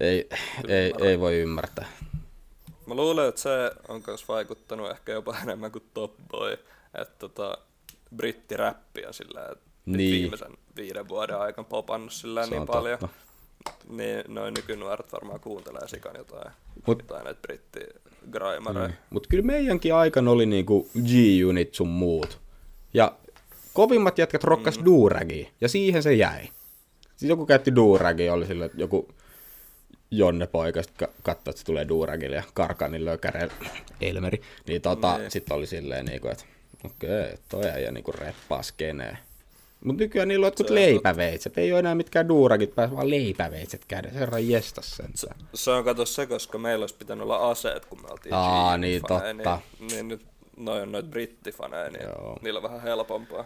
Ei, 0.00 0.28
ei, 0.68 0.92
ei 1.00 1.20
voi 1.20 1.38
ymmärtää. 1.38 1.88
Mä 2.86 2.94
luulen, 2.94 3.28
että 3.28 3.40
se 3.40 3.70
on 3.88 4.02
myös 4.06 4.28
vaikuttanut 4.28 4.90
ehkä 4.90 5.12
jopa 5.12 5.36
enemmän 5.42 5.72
kuin 5.72 5.84
Top 5.94 6.12
Boy, 6.30 6.56
että 6.94 7.14
tota, 7.18 7.58
brittiräppi 8.16 9.06
on 9.06 9.14
sillä 9.14 9.48
että 9.52 9.64
Niin. 9.86 10.12
viimeisen 10.12 10.52
viiden 10.76 11.08
vuoden 11.08 11.38
aikana 11.38 11.68
popannut 11.68 12.12
sillä 12.12 12.46
niin 12.46 12.60
on 12.60 12.66
paljon. 12.66 12.98
totta. 12.98 13.16
Niin 13.88 14.24
noin 14.28 14.54
nykynuoret 14.54 15.12
varmaan 15.12 15.40
kuuntelee 15.40 15.88
sikan 15.88 16.16
jotain, 16.18 16.52
Mut- 16.80 16.98
jotain 17.02 17.24
näitä 17.24 17.40
britti 17.40 17.80
graimareja. 18.30 18.90
Mut 19.10 19.26
kyllä 19.26 19.44
meidänkin 19.44 19.94
aikana 19.94 20.30
oli 20.30 20.46
niinku 20.46 20.88
G-Unit 20.94 21.74
sun 21.74 21.88
muut. 21.88 22.40
Ja 22.94 23.12
kovimmat 23.72 24.18
jätkät 24.18 24.44
rokkas 24.44 24.78
mm. 24.78 24.84
duuragia, 24.84 25.48
ja 25.60 25.68
siihen 25.68 26.02
se 26.02 26.14
jäi. 26.14 26.48
Siis 27.16 27.28
joku 27.30 27.46
käytti 27.46 27.74
duuragia, 27.76 28.32
oli 28.32 28.46
sillä 28.46 28.64
että 28.64 28.78
joku 28.80 29.08
Jonne 30.10 30.46
poika 30.46 30.82
sitten 30.82 31.08
katsoi, 31.22 31.50
että 31.50 31.58
se 31.58 31.64
tulee 31.64 31.88
duuragille 31.88 32.36
ja 32.36 32.42
karkanin 32.54 33.04
lökäreillä 33.04 33.54
Elmeri. 34.00 34.40
Niin 34.66 34.82
tota, 34.82 35.18
Niin. 35.18 35.30
sitten 35.30 35.56
oli 35.56 35.66
silleen 35.66 36.04
niinku, 36.04 36.28
että 36.28 36.44
okei, 36.84 37.24
okay, 37.24 37.36
toi 37.48 37.70
äijä 37.70 37.90
niinku 37.90 38.12
reppaa 38.12 38.62
skenee. 38.62 39.16
Mut 39.84 39.96
nykyään 39.96 40.28
niillä 40.28 40.44
on 40.44 40.46
jotkut 40.46 40.68
Se 40.68 40.74
leipäveitset, 40.74 41.58
ei 41.58 41.72
ole 41.72 41.78
enää 41.78 41.94
mitkään 41.94 42.28
duuragit 42.28 42.74
päässä, 42.74 42.96
vaan 42.96 43.10
leipäveitset 43.10 43.84
kädessä. 43.88 44.18
Herran 44.18 44.48
jestas 44.48 44.96
sen. 44.96 45.10
Se 45.54 45.70
on 45.70 45.84
kato 45.84 46.06
se, 46.06 46.26
koska 46.26 46.58
meillä 46.58 46.82
olisi 46.82 46.94
pitänyt 46.98 47.22
olla 47.22 47.50
aseet, 47.50 47.84
kun 47.84 48.02
me 48.02 48.08
oltiin 48.10 48.34
Aa, 48.34 48.76
G-faneja, 48.76 48.80
niin, 48.80 49.02
totta. 49.08 49.60
Niin, 49.78 49.88
niin 49.88 50.08
nyt 50.08 50.22
noin 50.56 50.82
on 50.82 50.92
noita 50.92 51.08
brittifaneja, 51.08 51.90
niin 51.90 52.02
Joo. 52.02 52.36
niillä 52.42 52.58
on 52.58 52.62
vähän 52.62 52.82
helpompaa. 52.82 53.44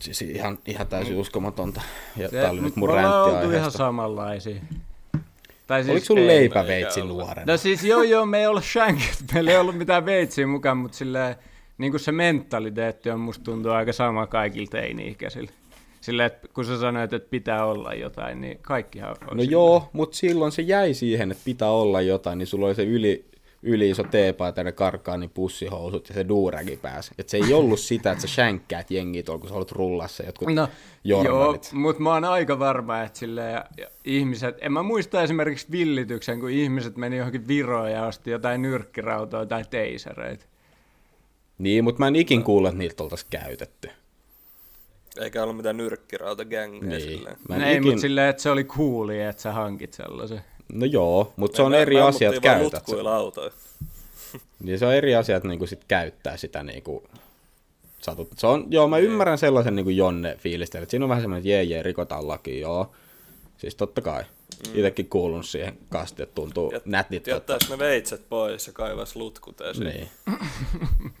Siis 0.00 0.22
ihan, 0.22 0.58
ihan 0.66 0.86
täysin 0.86 1.16
uskomatonta. 1.16 1.80
Ja 2.16 2.28
Se, 2.28 2.36
tää 2.40 2.50
oli 2.50 2.60
nyt 2.60 2.76
mut 2.76 2.88
mun 2.88 2.96
räntti 2.96 3.56
ihan 3.56 3.70
samanlaisia. 3.70 4.60
Tai 5.66 5.84
Oliko 5.90 6.06
sun 6.06 6.18
ei- 6.18 6.26
leipäveitsi 6.26 7.02
nuorena? 7.02 7.52
No 7.52 7.56
siis 7.56 7.84
joo 7.84 8.02
joo, 8.02 8.26
me 8.26 8.38
ei 8.38 8.46
olla 8.46 8.60
shankit, 8.60 9.24
meillä 9.34 9.50
ei 9.50 9.56
ollut 9.56 9.76
mitään 9.78 10.04
veitsiä 10.06 10.46
mukaan, 10.46 10.76
mutta 10.76 10.96
silleen, 10.96 11.36
niin 11.80 11.92
kuin 11.92 12.00
se 12.00 12.12
mentaliteetti 12.12 13.10
on 13.10 13.20
musta 13.20 13.44
tuntuu 13.44 13.72
aika 13.72 13.92
sama 13.92 14.26
kaikilla 14.26 14.68
teini-ikäisillä. 14.70 15.50
Silleen, 16.00 16.26
että 16.26 16.48
kun 16.54 16.64
sä 16.64 16.80
sanoit, 16.80 17.12
että 17.12 17.30
pitää 17.30 17.64
olla 17.66 17.94
jotain, 17.94 18.40
niin 18.40 18.58
kaikkihan 18.62 19.10
on 19.10 19.16
No 19.20 19.28
silleen. 19.28 19.50
joo, 19.50 19.88
mutta 19.92 20.16
silloin 20.16 20.52
se 20.52 20.62
jäi 20.62 20.94
siihen, 20.94 21.30
että 21.30 21.44
pitää 21.44 21.70
olla 21.70 22.00
jotain, 22.00 22.38
niin 22.38 22.46
sulla 22.46 22.66
oli 22.66 22.74
se 22.74 22.84
yli, 22.84 23.24
yli 23.62 23.90
iso 23.90 24.02
teepaita 24.02 24.60
ja 24.60 24.72
karkaani 24.72 25.28
pussihousut 25.28 26.08
ja 26.08 26.14
se 26.14 26.28
duuragi 26.28 26.76
pääsi. 26.76 27.10
Et 27.18 27.28
se 27.28 27.36
ei 27.36 27.52
ollut 27.54 27.80
sitä, 27.80 28.12
että 28.12 28.22
sä 28.22 28.28
shankkäät 28.28 28.90
jengiä 28.90 29.22
tuolla, 29.22 29.40
kun 29.40 29.48
sä 29.48 29.54
haluat 29.54 29.72
rullassa 29.72 30.22
jotkut 30.26 30.54
No, 30.54 30.68
joo, 31.04 31.24
Jordanit. 31.24 31.70
mutta 31.72 32.02
mä 32.02 32.12
oon 32.12 32.24
aika 32.24 32.58
varma, 32.58 33.02
että 33.02 33.26
ja 33.26 33.64
ihmiset, 34.04 34.56
en 34.60 34.72
mä 34.72 34.82
muista 34.82 35.22
esimerkiksi 35.22 35.66
villityksen, 35.70 36.40
kun 36.40 36.50
ihmiset 36.50 36.96
meni 36.96 37.16
johonkin 37.16 37.48
Viroon 37.48 37.92
ja 37.92 38.06
osti 38.06 38.30
jotain 38.30 38.62
nyrkkirautoa 38.62 39.46
tai 39.46 39.64
teisereitä. 39.70 40.44
Niin, 41.60 41.84
mutta 41.84 41.98
mä 41.98 42.08
en 42.08 42.16
ikin 42.16 42.42
kuullut, 42.44 42.68
että 42.68 42.78
niiltä 42.78 43.02
oltaisi 43.02 43.26
käytetty. 43.30 43.90
Eikä 45.20 45.42
ollut 45.42 45.56
mitään 45.56 45.76
nyrkkirautagängiä 45.76 46.80
Niin. 46.88 47.00
silleen. 47.00 47.36
Mä 47.48 47.56
en 47.56 47.62
Ei, 47.62 47.72
ikin... 47.76 47.86
mutta 47.86 48.00
silleen, 48.00 48.28
että 48.30 48.42
se 48.42 48.50
oli 48.50 48.64
cooli, 48.64 49.22
että 49.22 49.42
sä 49.42 49.52
hankit 49.52 49.92
sellaisen. 49.92 50.40
No 50.72 50.86
joo, 50.86 51.32
mutta 51.36 51.56
se 51.56 51.62
on 51.62 51.70
Me- 51.70 51.82
eri 51.82 51.94
me 51.94 52.02
asia, 52.02 52.28
että 52.28 52.40
käytät 52.40 52.84
autoja. 53.08 53.50
Niin 54.64 54.78
se 54.78 54.86
on 54.86 54.94
eri 54.94 55.14
asia, 55.14 55.36
että 55.36 55.48
niinku 55.48 55.66
sit 55.66 55.84
käyttää 55.88 56.36
sitä 56.36 56.62
niinku 56.62 57.02
satut. 58.00 58.28
Se 58.36 58.46
on, 58.46 58.66
joo, 58.70 58.88
mä 58.88 58.98
ymmärrän 58.98 59.38
sellaisen 59.38 59.76
niinku 59.76 59.90
Jonne 59.90 60.36
fiilistä, 60.38 60.78
että 60.78 60.90
siinä 60.90 61.04
on 61.04 61.08
vähän 61.08 61.22
semmoinen, 61.22 61.40
että 61.40 61.48
jee, 61.48 61.62
jee, 61.62 61.82
rikotaan 61.82 62.28
laki, 62.28 62.60
joo. 62.60 62.92
Siis 63.58 63.74
totta 63.74 64.00
kai. 64.00 64.22
Mm. 64.22 64.78
Itekin 64.78 65.08
kuulunut 65.08 65.46
siihen 65.46 65.78
kastiin, 65.88 66.24
että 66.24 66.34
tuntuu 66.34 66.70
Jät- 66.72 66.82
nätit. 66.84 67.26
Jättäis 67.26 67.70
ne 67.70 67.78
veitset 67.78 68.28
pois 68.28 68.66
ja 68.66 68.72
kaivas 68.72 69.16
lutkut 69.16 69.60
esiin. 69.60 69.86
niin. 69.88 70.08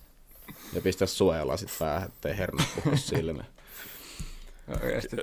ja 0.72 0.80
pistää 0.80 1.06
suojella 1.06 1.56
sit 1.56 1.70
päähän, 1.78 2.08
ettei 2.08 2.38
hernat 2.38 2.66
puhu 2.74 2.96
silmään. 3.10 3.48
Oikeasti. 4.82 5.16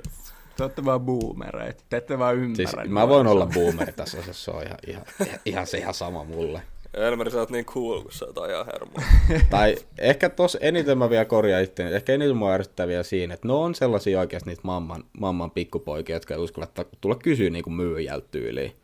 Te 0.56 0.62
ootte 0.62 0.84
vaan 0.84 1.00
boomereita. 1.00 1.82
Te 1.88 1.96
ette 1.96 2.18
vaan 2.18 2.34
ymmärrä. 2.36 2.56
Siis 2.56 2.88
mä 2.88 3.08
voin 3.08 3.26
olla 3.26 3.46
boomeri 3.46 3.92
tässä 3.92 4.18
asiassa, 4.18 4.44
se 4.44 4.50
on 4.50 4.62
ihan, 4.62 4.78
ihan, 4.86 5.04
ihan, 5.26 5.38
ihan 5.44 5.66
se 5.66 5.78
ihan 5.78 5.94
sama 5.94 6.24
mulle. 6.24 6.62
Elmeri, 6.94 7.30
sä 7.30 7.38
oot 7.38 7.50
niin 7.50 7.64
cool, 7.64 8.02
kun 8.02 8.12
sä 8.12 8.26
oot 8.26 8.38
ajaa 8.38 8.64
hermoa. 8.64 9.02
tai 9.50 9.76
ehkä 9.98 10.28
tos 10.28 10.58
eniten 10.60 10.98
mä 10.98 11.10
vielä 11.10 11.24
korjaan 11.24 11.62
itseäni, 11.64 11.94
ehkä 11.94 12.12
eniten 12.12 12.36
mua 12.36 12.52
ärsyttää 12.52 12.88
vielä 12.88 13.02
siinä, 13.02 13.34
että 13.34 13.48
no 13.48 13.62
on 13.62 13.74
sellaisia 13.74 14.20
oikeasti 14.20 14.50
niitä 14.50 14.62
mamman, 14.64 15.04
mamman 15.18 15.50
pikkupoikia, 15.50 16.16
jotka 16.16 16.34
ei 16.34 16.40
uskalla 16.40 16.68
tulla 17.00 17.14
kysyä 17.14 17.50
niinku 17.50 17.70
myyjältä 17.70 18.28
tyyliin. 18.30 18.76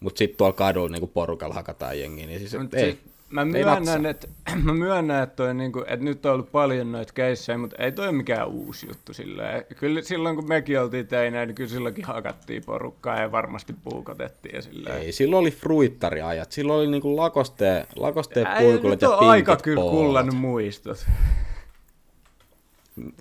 Mut 0.00 0.16
sit 0.16 0.36
tuolla 0.36 0.52
kadulla 0.52 0.88
niinku 0.88 1.06
porukalla 1.06 1.54
hakataan 1.54 2.00
jengiä, 2.00 2.26
niin 2.26 2.40
siis 2.40 2.58
Mut 2.58 2.74
ei. 2.74 2.84
siis 2.84 3.13
mä 3.38 3.44
myönnän, 3.44 4.06
että, 4.06 4.28
mä 4.62 4.74
myönnän, 4.74 5.22
että, 5.22 5.36
toi 5.36 5.54
niinku, 5.54 5.80
että 5.80 6.04
nyt 6.04 6.26
on 6.26 6.32
ollut 6.32 6.52
paljon 6.52 6.92
noita 6.92 7.12
keissejä, 7.12 7.58
mutta 7.58 7.76
ei 7.82 7.92
toi 7.92 8.08
ole 8.08 8.16
mikään 8.16 8.48
uusi 8.48 8.86
juttu 8.86 9.14
silleen. 9.14 9.64
Kyllä 9.76 10.02
silloin 10.02 10.36
kun 10.36 10.48
mekin 10.48 10.80
oltiin 10.80 11.06
teinä, 11.06 11.46
niin 11.46 11.54
kyllä 11.54 11.70
silloinkin 11.70 12.04
hakattiin 12.04 12.64
porukkaa 12.64 13.20
ja 13.20 13.32
varmasti 13.32 13.74
puukotettiin 13.84 14.62
silleen. 14.62 15.02
Ei, 15.02 15.12
silloin 15.12 15.40
oli 15.40 15.50
fruittariajat, 15.50 16.52
silloin 16.52 16.78
oli 16.78 16.90
niinku 16.90 17.16
lakosteen, 17.16 17.86
lakosteen 17.96 18.46
Ei, 18.46 18.62
puikulet 18.62 19.02
ja 19.02 19.10
on 19.10 19.18
pinkit 19.18 19.30
aika 19.30 19.56
kyllä 19.56 19.80
poot. 19.80 19.90
kullannut 19.94 20.36
muistot. 20.36 21.06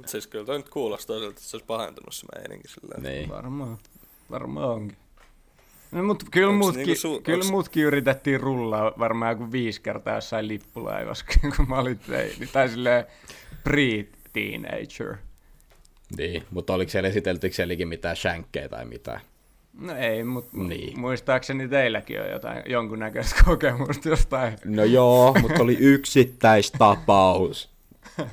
Siis 0.06 0.28
kyllä 0.28 0.46
toi 0.46 0.58
nyt 0.58 0.70
kuulostaa 0.70 1.16
siltä, 1.18 1.30
että 1.30 1.42
se 1.42 1.56
olisi 1.56 1.66
pahentunut 1.66 2.14
se 2.14 2.26
meininki 2.36 2.68
silleen. 2.68 3.04
Niin. 3.04 3.30
Varmaan. 3.30 3.78
Varmaan 4.32 4.70
onkin. 4.70 4.98
No, 5.94 6.04
mutta 6.04 6.26
kyllä, 6.32 6.50
Onks 6.50 6.60
muutkin, 6.66 6.86
niinku 6.86 7.18
su- 7.18 7.22
kyllä 7.22 7.44
onks- 7.44 7.52
muutkin 7.52 7.84
yritettiin 7.84 8.42
rullaa 8.42 8.92
varmaan 9.00 9.32
joku 9.32 9.52
viisi 9.52 9.82
kertaa 9.82 10.16
jossain 10.16 10.48
lippulaivassa, 10.48 11.26
kun 11.58 11.70
mä 11.70 11.80
olin 11.80 12.00
teini. 12.00 12.48
Tai 12.48 12.70
silleen 12.70 13.06
pre-teenager. 13.64 15.16
Niin, 16.18 16.44
mutta 16.52 16.74
oliko 16.74 16.90
siellä 16.92 17.10
esiteltyykö 17.10 17.56
sielläkin 17.56 17.88
mitään 17.88 18.16
shankkejä 18.16 18.70
tai 18.70 18.86
mitään? 18.86 19.22
No 19.80 19.96
ei, 19.96 20.24
mutta 20.24 20.50
Niin. 20.58 20.68
niin. 20.70 21.00
muistaakseni 21.00 21.68
teilläkin 21.68 22.22
on 22.22 22.30
jotain 22.30 22.64
jonkunnäköistä 22.66 23.44
kokemusta 23.46 24.10
jostain. 24.10 24.54
No 24.66 24.84
joo, 24.84 25.36
mutta 25.42 25.64
oli 25.64 25.78
yksittäistapaus. 25.80 27.70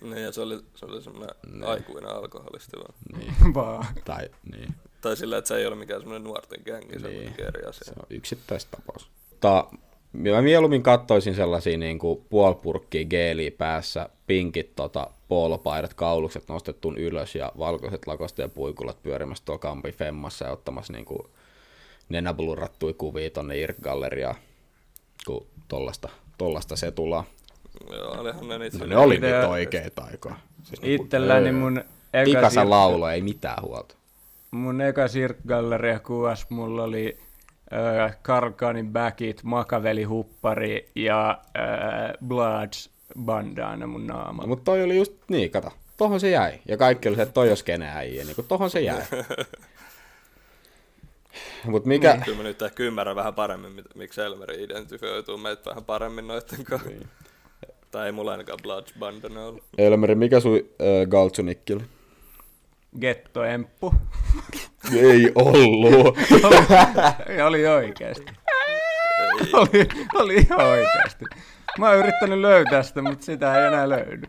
Niin, 0.00 0.22
ja 0.22 0.32
se 0.32 0.40
oli, 0.40 0.60
se 0.74 0.86
oli 0.86 1.02
semmoinen 1.02 1.34
aikuinen 1.66 2.10
alkoholisti 2.10 2.76
vaan. 2.76 2.94
Niin, 3.18 3.54
Vaan. 3.54 3.86
tai 4.04 4.28
niin. 4.56 4.74
Tai 5.00 5.16
sillä, 5.16 5.38
että 5.38 5.48
se 5.48 5.56
ei 5.56 5.66
ole 5.66 5.74
mikään 5.76 6.00
semmoinen 6.00 6.24
nuorten 6.24 6.60
gängi, 6.64 7.00
se 7.00 7.06
on 7.06 7.12
Niin. 7.12 7.34
asia. 7.68 7.84
Se 7.84 7.92
on 8.00 8.06
yksittäistapaus. 8.10 9.08
Ta, 9.40 9.68
mä 10.12 10.42
mieluummin 10.42 10.82
kattoisin 10.82 11.34
sellaisia 11.34 11.78
niin 11.78 11.98
kuin 11.98 12.24
puolipurkkia 12.30 13.04
geeliä 13.04 13.50
päässä, 13.50 14.08
pinkit 14.26 14.76
tota, 14.76 15.10
poolopaidat, 15.28 15.94
kaulukset 15.94 16.48
nostettuun 16.48 16.98
ylös 16.98 17.34
ja 17.34 17.52
valkoiset 17.58 18.06
lakosta 18.06 18.42
ja 18.42 18.48
puikulat 18.48 19.02
pyörimässä 19.02 19.44
tuolla 19.44 19.58
Kampi 19.58 19.92
Femmassa 19.92 20.44
ja 20.44 20.52
ottamassa 20.52 20.92
niin 20.92 21.04
kuin 21.04 21.22
nenäblurrattui 22.08 22.94
kuvia 22.94 23.30
tonne 23.30 23.58
Irk-galleriaan, 23.58 24.34
kun 25.26 25.46
tollasta, 25.68 26.08
tollasta 26.38 26.76
se 26.76 26.90
tulee. 26.90 27.22
Joo, 27.92 28.20
olihan 28.20 28.48
ne 28.48 28.58
niitä. 28.58 28.78
No 28.78 28.86
ne 28.86 28.96
oli 28.96 29.18
nyt 29.18 29.44
oikeita 29.48 30.02
aikoja. 30.02 30.36
Siis 30.62 30.82
niinku, 30.82 31.04
Itselläni 31.04 31.52
mun 31.52 31.84
Pikasa 32.24 32.70
laulo, 32.70 33.08
ei 33.08 33.22
mitään 33.22 33.62
huolta. 33.62 33.94
Mun 34.50 34.80
eka 34.80 35.08
sirkgalleria 35.08 35.98
kuvas 36.00 36.46
mulla 36.50 36.82
oli 36.84 37.18
äh, 37.72 38.16
Karkanin 38.22 38.92
backit, 38.92 39.42
makaveli 39.42 40.02
huppari 40.04 40.90
ja 40.94 41.40
äh, 41.58 42.12
Bloods 42.26 42.90
bandana 43.24 43.86
mun 43.86 44.06
No, 44.06 44.14
naamalla. 44.14 44.48
mutta 44.48 44.64
toi 44.64 44.82
oli 44.82 44.96
just 44.96 45.12
niin, 45.28 45.50
kato. 45.50 45.72
Tohon 45.96 46.20
se 46.20 46.30
jäi. 46.30 46.52
Ja 46.68 46.76
kaikki 46.76 47.08
oli 47.08 47.16
se, 47.16 47.22
että 47.22 47.32
toi 47.32 47.50
on 47.50 47.56
skeneäjiä, 47.56 48.24
niin 48.24 48.36
tohon 48.48 48.70
se 48.70 48.80
jäi. 48.80 49.02
Mut 51.64 51.84
mikä... 51.84 52.18
Kyllä 52.24 52.36
mä 52.36 52.42
nyt 52.42 52.62
ehkä 52.62 52.82
ymmärrän 52.82 53.16
vähän 53.16 53.34
paremmin, 53.34 53.84
miksi 53.94 54.20
Elmeri 54.20 54.62
identifioituu 54.64 55.38
meitä 55.38 55.70
vähän 55.70 55.84
paremmin 55.84 56.26
noitten 56.26 56.64
kanssa. 56.64 56.88
Niin. 56.88 57.08
Tai 57.90 58.06
ei 58.06 58.12
mulla 58.12 58.30
ainakaan 58.32 58.58
Bloods 58.62 58.94
bandana 58.98 59.46
ollut. 59.46 59.64
Elmeri, 59.78 60.14
mikä 60.14 60.40
sun 60.40 60.56
äh, 60.56 61.08
galtsunikki 61.08 61.72
oli? 61.72 61.82
Gettoemppu. 63.00 63.94
Ei 64.96 65.32
ollut. 65.34 66.18
Ei, 67.28 67.42
oli 67.42 67.66
oikeesti. 67.66 68.32
oli, 69.52 69.88
oli 70.14 70.34
ihan 70.34 70.60
oikeesti. 70.66 71.24
Mä 71.78 71.88
oon 71.88 71.98
yrittänyt 71.98 72.38
löytää 72.38 72.82
sitä, 72.82 73.02
mutta 73.02 73.24
sitä 73.24 73.60
ei 73.60 73.66
enää 73.66 73.88
löydy. 73.88 74.26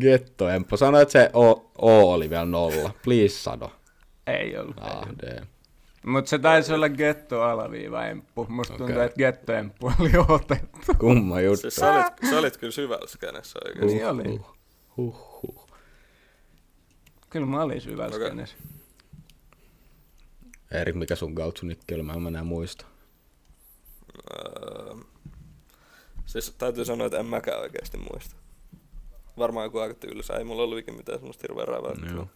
Gettoemppo. 0.00 0.76
Sano, 0.76 1.00
että 1.00 1.12
se 1.12 1.30
O, 1.34 1.70
o 1.78 2.12
oli 2.12 2.30
vielä 2.30 2.44
nolla. 2.44 2.90
Please 3.04 3.34
sano. 3.34 3.72
Ei 4.26 4.56
ollut. 4.58 4.76
Ah. 4.80 5.08
Mutta 6.06 6.28
se 6.28 6.38
taisi 6.38 6.72
olla 6.72 6.88
getto 6.88 7.42
alaviiva 7.42 8.06
emppu. 8.06 8.46
Musta 8.48 8.76
tuntuu, 8.76 8.94
Okei. 8.94 9.06
että 9.06 9.16
getto 9.16 9.52
emppu 9.52 9.92
oli 10.00 10.10
otettu. 10.28 10.94
Kumma 10.98 11.40
juttu. 11.40 11.60
Siis 11.60 11.76
sä 11.76 11.92
olit, 11.92 12.30
sä 12.30 12.38
olit 12.38 12.56
kyllä 12.56 12.72
syvällä 12.72 13.06
skenessä 13.06 13.58
oikeesti. 13.64 13.94
Niin 13.94 14.06
oli. 14.06 14.28
Huh, 14.28 14.56
huh. 14.96 15.29
Kyllä 17.30 17.46
mä 17.46 17.62
olin 17.62 17.80
syvällä 17.80 18.16
Okei. 18.16 18.28
skenessä. 18.28 18.56
Erik, 20.70 20.94
mikä 20.94 21.16
sun 21.16 21.32
galtsunikki 21.32 21.94
oli? 21.94 22.02
Mä 22.02 22.12
en 22.12 22.26
enää 22.26 22.44
muista. 22.44 22.86
Öö, 24.34 24.94
siis 26.26 26.54
täytyy 26.58 26.84
sanoa, 26.84 27.06
että 27.06 27.18
en 27.18 27.26
mäkään 27.26 27.60
oikeasti 27.60 27.98
muista. 28.12 28.36
Varmaan 29.38 29.64
joku 29.66 29.78
aika 29.78 29.94
tylsä. 29.94 30.34
Ei 30.34 30.44
mulla 30.44 30.62
ollut 30.62 30.78
ikinä 30.78 30.96
mitään 30.96 31.18
semmoista 31.18 31.42
hirveän 31.48 31.68
räväyttöä. 31.68 32.10
Joo. 32.12 32.26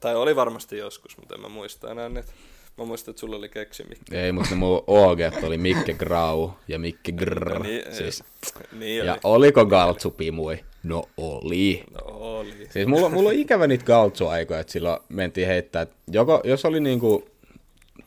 Tai 0.00 0.16
oli 0.16 0.36
varmasti 0.36 0.78
joskus, 0.78 1.18
mutta 1.18 1.34
en 1.34 1.40
mä 1.40 1.48
muista 1.48 1.90
enää 1.90 2.08
niitä. 2.08 2.32
Mä 2.78 2.84
muistan, 2.84 3.12
että 3.12 3.20
sulla 3.20 3.36
oli 3.36 3.48
keksimikki. 3.48 4.16
Ei, 4.16 4.32
mutta 4.32 4.50
ne 4.50 4.56
mun 4.56 4.82
OG 4.86 5.18
oli 5.42 5.58
Mikke 5.58 5.92
Grau 5.94 6.50
ja 6.68 6.78
Mikke 6.78 7.12
Grr. 7.12 7.62
Niin, 7.62 7.94
siis. 7.94 8.24
niin 8.72 9.06
Ja 9.06 9.12
oli. 9.12 9.20
oliko 9.24 9.66
galtsupimui? 9.66 10.64
No 10.88 11.04
oli. 11.16 11.84
No 11.94 12.00
oli. 12.06 12.68
Siis 12.70 12.86
mulla, 12.86 13.08
mulla 13.08 13.28
on 13.28 13.34
ikävä 13.34 13.66
niitä 13.66 13.84
galtsu-aikoja, 13.84 14.60
että 14.60 14.72
silloin 14.72 15.00
mentiin 15.08 15.46
heittää, 15.46 15.82
että 15.82 15.96
joko, 16.10 16.40
jos 16.44 16.64
oli 16.64 16.80
niinku, 16.80 17.28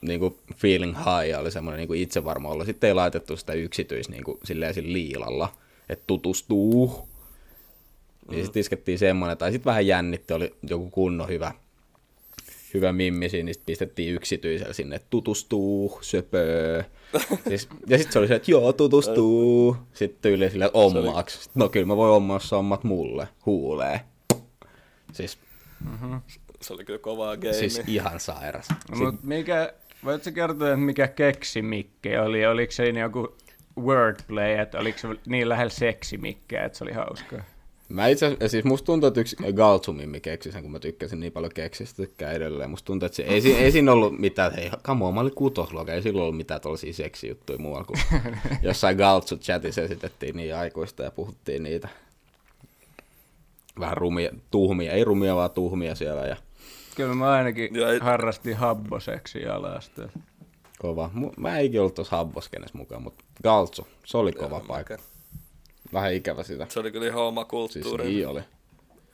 niinku 0.01 0.37
feeling 0.55 0.97
high 0.97 1.39
oli 1.39 1.51
semmoinen 1.51 1.77
niinku 1.77 1.93
itsevarma 1.93 2.49
olla, 2.49 2.65
sitten 2.65 2.87
ei 2.87 2.93
laitettu 2.93 3.37
sitä 3.37 3.53
yksityis 3.53 4.09
niinku, 4.09 4.39
silleen 4.43 4.73
sillä 4.73 4.93
liilalla, 4.93 5.53
että 5.89 6.03
tutustuu. 6.07 7.07
Niin 8.31 8.43
sitten 8.43 8.59
iskettiin 8.59 8.99
semmoinen, 8.99 9.37
tai 9.37 9.51
sitten 9.51 9.69
vähän 9.69 9.87
jännitti, 9.87 10.33
oli 10.33 10.55
joku 10.69 10.89
kunnon 10.89 11.27
hyvä, 11.27 11.51
hyvä 12.73 12.93
mimmi 12.93 13.29
siinä, 13.29 13.45
niin 13.45 13.53
sit 13.53 13.65
pistettiin 13.65 14.15
yksityisellä 14.15 14.73
sinne, 14.73 14.95
että 14.95 15.07
tutustuu, 15.09 15.99
söpöö. 16.01 16.83
Siis, 17.47 17.69
ja 17.87 17.97
sitten 17.97 18.13
se 18.13 18.19
oli 18.19 18.27
se, 18.27 18.35
että 18.35 18.51
joo, 18.51 18.73
tutustuu. 18.73 19.77
Sitten 19.93 20.21
tyyli 20.21 20.45
että 20.45 20.69
ommaaksi. 20.73 21.37
Sitten, 21.43 21.59
no 21.59 21.69
kyllä 21.69 21.85
mä 21.85 21.97
voin 21.97 22.13
ommaa, 22.13 22.39
ommat 22.51 22.83
mulle, 22.83 23.27
huulee. 23.45 24.01
Siis, 25.13 25.37
Se 26.61 26.73
oli 26.73 26.85
kyllä 26.85 26.99
kovaa 26.99 27.37
game. 27.37 27.53
siis 27.53 27.81
ihan 27.87 28.19
sairas. 28.19 28.67
Mut 28.95 29.23
mikä, 29.23 29.73
voitko 30.05 30.31
kertoa, 30.31 30.67
että 30.67 30.77
mikä 30.77 31.07
keksimikke 31.07 32.19
oli? 32.19 32.45
Oliko 32.45 32.71
se 32.71 32.89
joku 32.89 33.35
wordplay, 33.79 34.51
että 34.51 34.79
oliko 34.79 34.97
se 34.97 35.07
niin 35.25 35.49
lähellä 35.49 35.69
seksimikkeä, 35.69 36.65
että 36.65 36.77
se 36.77 36.83
oli 36.83 36.93
hauskaa? 36.93 37.41
Mä 37.91 38.07
itse 38.07 38.25
asiassa, 38.25 38.47
siis 38.47 38.63
musta 38.63 38.85
tuntuu, 38.85 39.07
että 39.07 39.19
yksi 39.21 39.35
Galtsumimmi 39.55 40.19
keksi 40.21 40.51
sen, 40.51 40.61
kun 40.61 40.71
mä 40.71 40.79
tykkäsin 40.79 41.19
niin 41.19 41.31
paljon 41.31 41.51
keksistä, 41.55 41.95
tykkää 41.97 42.31
edelleen. 42.31 42.69
Musta 42.69 42.85
tuntuu, 42.85 43.05
että 43.05 43.15
se, 43.15 43.23
ei, 43.23 43.41
siinä- 43.41 43.59
ei 43.59 43.71
siinä 43.71 43.91
ollut 43.91 44.19
mitään, 44.19 44.55
hei, 44.55 44.71
on, 44.87 44.97
mä 45.13 45.19
olin 45.21 45.35
kutosluokka, 45.35 45.93
ei 45.93 46.01
silloin 46.01 46.23
ollut 46.23 46.37
mitään 46.37 46.61
tuollaisia 46.61 46.93
seksijuttuja 46.93 47.59
muualla 47.59 47.85
kuin 47.85 47.99
jossain 48.61 48.97
Galtsu 48.97 49.37
chatissa 49.37 49.81
esitettiin 49.81 50.35
niin 50.35 50.55
aikuista 50.55 51.03
ja 51.03 51.11
puhuttiin 51.11 51.63
niitä. 51.63 51.89
Vähän 53.79 53.97
rumia, 53.97 54.29
tuhmia, 54.51 54.91
ei 54.91 55.03
rumia 55.03 55.35
vaan 55.35 55.51
tuhmia 55.51 55.95
siellä 55.95 56.21
ja 56.27 56.35
Kyllä 56.95 57.15
mä 57.15 57.31
ainakin 57.31 57.75
ei- 57.75 57.99
harrastin 57.99 58.55
habboseksi 58.57 59.45
alasta. 59.45 60.09
kova. 60.79 61.09
Mä 61.37 61.59
en 61.59 61.65
ikinä 61.65 61.81
ollut 61.81 61.95
tuossa 61.95 62.17
Habboskenes 62.17 62.73
mukaan, 62.73 63.01
mutta 63.03 63.23
Galtsu, 63.43 63.87
se 64.05 64.17
oli 64.17 64.31
kova 64.31 64.55
Joo, 64.57 64.65
paikka. 64.67 64.93
okei. 64.93 65.05
Vähän 65.93 66.13
ikävä 66.13 66.43
sitä. 66.43 66.65
Se 66.69 66.79
oli 66.79 66.91
kyllä 66.91 67.07
ihan 67.07 67.21
oma 67.21 67.41
Siis 67.41 67.49
kulttuuri. 67.49 68.03
niin 68.05 68.27
oli. 68.27 68.41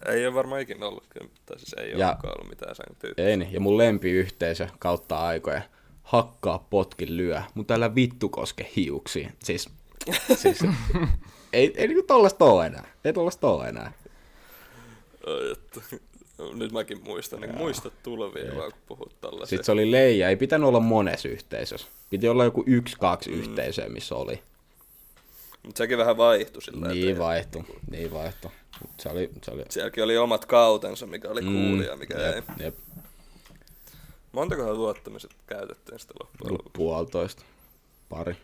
Ei 0.05 0.27
ole 0.27 0.33
varmaan 0.35 0.61
ikinä 0.61 0.87
ollut, 0.87 1.03
tai 1.45 1.59
siis 1.59 1.73
ei 1.73 1.91
Ja- 1.99 2.07
olekaan 2.07 2.33
ollut 2.37 2.49
mitään 2.49 2.75
sen 2.75 2.85
tyyppiä. 2.99 3.25
Ei 3.27 3.37
niin. 3.37 3.53
Ja 3.53 3.59
mun 3.59 3.77
lempiyhteisö 3.77 4.67
kautta 4.79 5.17
aikoja. 5.17 5.61
Hakkaa, 6.03 6.65
potki, 6.69 7.17
lyö. 7.17 7.41
Mutta 7.53 7.73
älä 7.73 7.95
vittu 7.95 8.29
koske 8.29 8.69
hiuksiin. 8.75 9.31
Siis, 9.43 9.69
siis 10.41 10.59
ei, 11.53 11.73
ei 11.77 11.87
niinku 11.87 12.03
tollasta 12.07 12.45
oo 12.45 12.61
enää. 12.63 12.87
Ei 13.05 13.13
tollasta 13.13 13.47
oo 13.47 13.63
enää. 13.63 13.91
Ai, 15.27 15.51
että. 15.51 15.81
Nyt 16.53 16.71
mäkin 16.71 17.03
muistan, 17.03 17.41
niin 17.41 17.55
muistat 17.57 17.93
tulevia 18.03 18.55
vaan, 18.55 18.71
kun 18.71 18.81
puhut 18.87 19.21
tällaisia. 19.21 19.49
Sitten 19.49 19.65
se 19.65 19.71
oli 19.71 19.91
leija. 19.91 20.29
Ei 20.29 20.35
pitänyt 20.35 20.67
olla 20.67 20.79
monessa 20.79 21.27
yhteisössä. 21.29 21.87
Piti 22.09 22.27
olla 22.29 22.43
joku 22.43 22.63
yksi, 22.67 22.95
kaksi 22.99 23.29
mm. 23.31 23.39
yhteisöä, 23.39 23.89
missä 23.89 24.15
oli. 24.15 24.39
Mutta 25.67 25.77
sekin 25.77 25.97
vähän 25.97 26.17
vaihtui 26.17 26.61
sillä 26.61 26.87
Niin 26.87 27.19
vaihtu. 27.19 27.65
Niin 27.91 28.13
vaihtu. 28.13 28.51
Mut 28.81 28.91
Se 28.99 29.09
oli, 29.09 29.29
se 29.43 29.51
oli 29.51 29.63
Sielläkin 29.69 30.03
oli 30.03 30.17
omat 30.17 30.45
kautensa, 30.45 31.07
mikä 31.07 31.29
oli 31.29 31.41
cool 31.41 31.79
ja 31.79 31.95
mikä 31.95 32.17
ei. 32.17 32.35
jep, 32.35 32.45
jep. 32.59 32.75
Montakohan 34.31 34.77
luottamiset 34.77 35.31
käytettiin 35.47 35.99
sitä 35.99 36.13
loppujen 36.19 36.49
Ollut 36.51 36.59
lopuksi? 36.59 36.77
puolitoista. 36.77 37.43
Pari. 38.09 38.37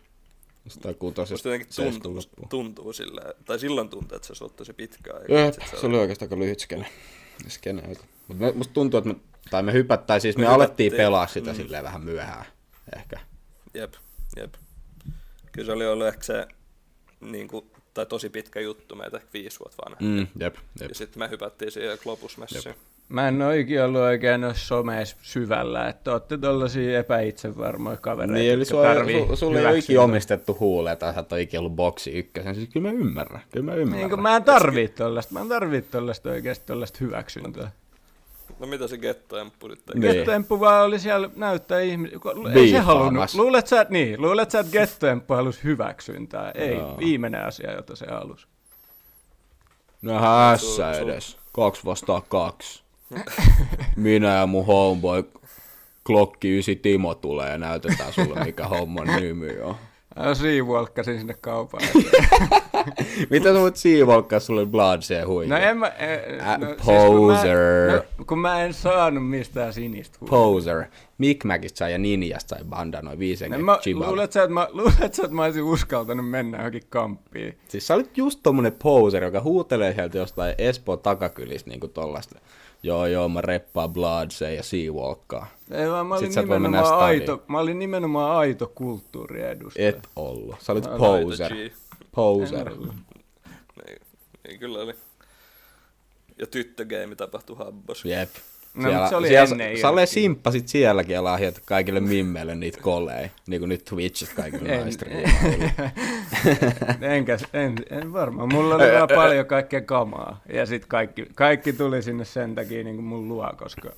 Musta 0.64 0.88
jotenkin 0.88 1.68
tuntuu, 1.76 2.16
loppuun. 2.16 2.48
tuntuu 2.48 2.92
sillä, 2.92 3.22
tai 3.44 3.58
silloin 3.58 3.88
tuntuu, 3.88 4.16
että 4.16 4.26
se 4.26 4.30
olisi 4.30 4.44
ollut 4.44 4.56
tosi 4.56 4.72
pitkään. 4.72 5.22
Jep, 5.28 5.54
se 5.80 5.86
oli 5.86 5.98
oikeastaan 5.98 6.26
aika 6.26 6.38
lyhyt 6.38 6.60
skene. 6.60 6.86
skene 7.48 7.96
Mutta 8.28 8.52
musta 8.54 8.74
tuntuu, 8.74 8.98
että 8.98 9.10
me, 9.10 9.16
tai 9.50 9.62
me 9.62 9.72
hypättäisiin, 9.72 10.32
siis 10.32 10.36
me, 10.36 10.48
Me 10.48 10.54
alettiin 10.54 10.92
pelaa 10.92 11.26
sitä 11.26 11.50
mm. 11.50 11.56
silleen 11.56 11.84
vähän 11.84 12.04
myöhään. 12.04 12.46
Ehkä. 12.96 13.20
Jep, 13.74 13.94
jep. 14.36 14.54
Kyllä 15.52 15.66
se 15.66 15.72
oli 15.72 15.86
ollut 15.86 16.06
ehkä 16.06 16.22
se, 16.24 16.46
niin 17.32 17.48
kuin, 17.48 17.64
tai 17.94 18.06
tosi 18.06 18.28
pitkä 18.28 18.60
juttu, 18.60 18.94
meitä 18.94 19.16
ehkä 19.16 19.28
viisi 19.32 19.60
vuotta 19.60 19.82
vanha. 19.84 19.98
Mm. 20.00 20.26
Jep, 20.40 20.54
jep. 20.80 20.88
Ja 20.88 20.94
sitten 20.94 21.18
me 21.18 21.30
hypättiin 21.30 21.70
siihen 21.70 21.98
Globus-messiin. 22.02 22.74
Mä 23.08 23.28
en 23.28 23.42
oikein 23.42 23.84
ollut 23.84 24.00
oikein 24.00 24.40
noissa 24.40 24.66
someissa 24.66 25.16
syvällä, 25.22 25.88
että 25.88 26.12
ootte 26.12 26.38
tollasia 26.38 26.98
epäitsevarmoja 26.98 27.96
kavereita, 27.96 28.32
Niin, 28.34 28.52
eli 28.52 28.64
tarvii 28.64 29.26
su, 29.28 29.36
sulla 29.36 29.58
ei 29.58 29.66
ole 29.66 29.78
ikinä 29.78 30.00
omistettu 30.02 30.56
huuleja 30.60 30.96
tai 30.96 31.14
sä 31.14 31.20
et 31.20 31.32
ole 31.32 31.40
ikinä 31.40 31.60
ollut 31.60 31.76
boksi 31.76 32.10
ykkösen. 32.10 32.54
Siis 32.54 32.68
kyllä 32.68 32.92
mä 32.92 32.98
ymmärrän. 32.98 33.40
Kyllä 33.50 33.64
mä 33.64 33.74
ymmärrän. 33.74 34.08
Niin 34.10 34.22
mä 34.22 34.36
en 34.36 34.44
tarvii 34.44 34.88
tollasta, 34.88 35.34
mä 35.34 35.40
en 35.40 35.48
tarvii 35.48 35.82
tollasta 35.82 36.30
oikeesti 36.30 36.66
tollasta 36.66 36.98
hyväksyntää. 37.00 37.70
No 38.64 38.68
mitä 38.68 38.88
se 38.88 38.98
gettoemppu 38.98 39.68
nyt 39.68 39.84
teki? 39.86 39.98
Niin. 39.98 40.12
Gettoemppu 40.14 40.60
vaan 40.60 40.84
oli 40.84 40.98
siellä 40.98 41.30
näyttää 41.36 41.80
ihmisiä, 41.80 42.18
ei 42.54 42.70
se 42.70 42.78
halunnut. 42.78 43.34
Luulet 43.34 43.66
sä, 43.66 43.80
että 43.80 43.92
niin, 43.92 44.22
luulet 44.22 44.50
sä, 44.50 44.60
että 44.60 44.72
Gettoemppu 44.72 45.34
halusi 45.34 45.64
hyväksyntää? 45.64 46.50
Ei, 46.50 46.74
Joo. 46.74 46.98
viimeinen 46.98 47.44
asia, 47.44 47.72
jota 47.72 47.96
se 47.96 48.06
halusi. 48.10 48.46
No 50.02 50.20
hässä 50.20 50.92
Sul- 50.92 50.96
sul- 50.96 51.10
edes. 51.10 51.36
Kaksi 51.52 51.84
vastaan 51.84 52.22
kaksi. 52.28 52.82
Minä 53.96 54.34
ja 54.34 54.46
mun 54.46 54.66
homeboy 54.66 55.24
Klokki 56.06 56.48
9 56.48 56.76
Timo 56.76 57.14
tulee 57.14 57.50
ja 57.50 57.58
näytetään 57.58 58.12
sulle 58.12 58.44
mikä 58.44 58.68
homman 58.68 59.06
nimi 59.20 59.60
on. 59.60 59.74
Mä 60.16 60.34
siivuolkkasin 60.34 61.18
sinne 61.18 61.34
kaupaan. 61.40 61.82
Mitä 63.30 63.52
sä 63.52 63.60
voit 63.60 63.76
siivoukkaa 63.76 64.40
sulle 64.40 64.66
Bloodseen 64.66 65.26
huikia? 65.28 65.58
No 65.58 65.64
en 65.64 65.76
mä... 65.78 65.86
Eh, 65.88 66.58
no, 66.58 66.66
siis 66.66 66.78
kun 66.84 67.26
mä- 67.26 67.34
poser. 67.34 67.58
no, 67.92 68.24
kun 68.26 68.38
mä 68.38 68.62
en 68.64 68.74
saanut 68.74 69.28
mistään 69.30 69.72
sinistä 69.72 70.18
huulia. 70.20 70.30
Poser. 70.30 70.84
Mikmäkistä 71.18 71.78
sai 71.78 71.92
ja 71.92 71.98
Ninjasta 71.98 72.56
sai 72.56 72.64
bandanoi 72.64 73.18
viisen 73.18 73.52
En 73.52 73.64
mä, 73.64 73.78
chiballa. 73.82 74.08
luulet, 74.10 74.32
sä, 74.32 74.42
että 74.42 74.54
mä, 74.54 74.68
luulet 74.72 75.14
sä, 75.14 75.22
että 75.24 75.34
mä 75.36 75.44
olisin 75.44 75.62
uskaltanut 75.62 76.30
mennä 76.30 76.58
johonkin 76.58 76.82
kamppiin? 76.88 77.58
Siis 77.68 77.86
sä 77.86 77.94
olit 77.94 78.18
just 78.18 78.40
tommonen 78.42 78.72
poser, 78.82 79.24
joka 79.24 79.40
huutelee 79.40 79.94
sieltä 79.94 80.18
jostain 80.18 80.54
Espoon 80.58 80.98
takakylistä 80.98 81.70
niinku 81.70 81.88
tollasta. 81.88 82.38
Joo 82.82 83.06
joo, 83.06 83.28
mä 83.28 83.40
reppaan 83.40 83.92
Bloodseen 83.92 84.56
ja 84.56 84.62
Seawalkkaa. 84.62 85.46
Ei 85.70 85.90
vaan 85.90 86.06
mä 86.06 86.14
olin, 86.14 86.26
Sit 86.26 86.32
sä 86.32 86.40
et 86.40 86.48
voi 86.48 86.58
mennä 86.58 86.78
nimenomaan 86.78 87.04
aito, 87.04 87.42
mä 87.48 87.58
olin 87.58 87.78
nimenomaan 87.78 88.36
aito 88.36 88.72
kulttuuriedustaja. 88.74 89.88
Et 89.88 90.08
ollut. 90.16 90.56
Sä 90.60 90.72
olit 90.72 90.84
Mä 90.84 90.96
poser. 90.98 91.52
G. 91.52 91.72
Poser. 92.14 92.72
Ollut. 92.72 92.94
Niin, 93.86 94.00
niin 94.48 94.60
kyllä 94.60 94.78
oli. 94.78 94.94
Ja 96.38 96.46
tyttögeimi 96.46 97.16
tapahtui 97.16 97.56
Habbos. 97.56 98.04
Jep. 98.04 98.30
No, 98.74 98.92
mut 98.92 99.08
se 99.08 99.16
oli 99.16 99.28
siellä, 99.28 99.50
ennen 99.50 99.72
Irkkiä. 99.72 100.06
simppasit 100.06 100.68
sielläkin 100.68 101.14
ja 101.14 101.24
lahjat 101.24 101.60
kaikille 101.64 102.00
mimmeille 102.00 102.54
niitä 102.54 102.80
koleja. 102.80 103.28
Niin 103.46 103.60
kuin 103.60 103.68
nyt 103.68 103.84
Twitchit 103.84 104.32
kaikille 104.32 104.68
En. 104.68 104.84
Enkä, 107.14 107.38
en, 107.52 107.74
en 107.90 108.12
varmaan. 108.12 108.52
Mulla 108.52 108.74
oli 108.74 108.92
vaan 108.92 109.08
paljon 109.14 109.46
kaikkea 109.46 109.80
kamaa. 109.80 110.40
Ja 110.52 110.66
sit 110.66 110.86
kaikki, 110.86 111.26
kaikki 111.34 111.72
tuli 111.72 112.02
sinne 112.02 112.24
sen 112.24 112.54
takia 112.54 112.84
niin 112.84 112.96
kuin 112.96 113.06
mun 113.06 113.28
luo, 113.28 113.52
koska 113.56 113.92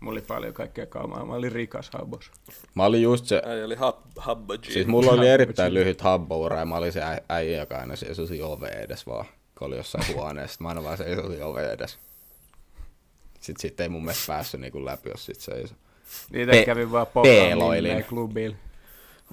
mulla 0.00 0.12
oli 0.18 0.20
paljon 0.26 0.54
kaikkea 0.54 0.86
kamaa. 0.86 1.24
Mä 1.26 1.34
olin 1.34 1.52
rikas 1.52 1.90
habos. 1.92 2.30
Mä 2.74 2.84
olin 2.84 3.02
just 3.02 3.24
se, 3.26 3.42
Äijä 3.46 3.64
oli 3.64 3.74
hab, 3.74 3.96
Habba 4.16 4.58
G. 4.58 4.64
siis 4.64 4.86
mulla 4.86 5.12
oli 5.12 5.28
erittäin 5.28 5.74
lyhyt 5.74 6.00
habboura 6.00 6.58
ja 6.58 6.66
mä 6.66 6.76
olin 6.76 6.92
se 6.92 7.00
äijä, 7.28 7.58
joka 7.58 7.76
aina 7.78 7.96
seisosi 7.96 8.42
ove 8.42 8.68
edes 8.68 9.06
vaan. 9.06 9.26
Kun 9.58 9.66
oli 9.68 9.76
jossain 9.76 10.04
huoneessa, 10.14 10.56
mä 10.62 10.68
aina 10.68 10.82
vaan 10.82 10.98
seisosin 10.98 11.44
ove 11.44 11.72
edes. 11.72 11.98
Sitten 13.40 13.60
sit 13.60 13.80
ei 13.80 13.88
mun 13.88 14.04
mielestä 14.04 14.24
päässyt 14.26 14.60
niinku 14.60 14.84
läpi, 14.84 15.08
jos 15.10 15.26
sit 15.26 15.40
seisoi. 15.40 15.76
Niitä 16.32 16.52
Pe- 16.52 16.64
kävin 16.64 16.92
vaan 16.92 17.06
peeloilin. 17.22 17.82
pokamille 17.90 18.02
klubilla. 18.02 18.56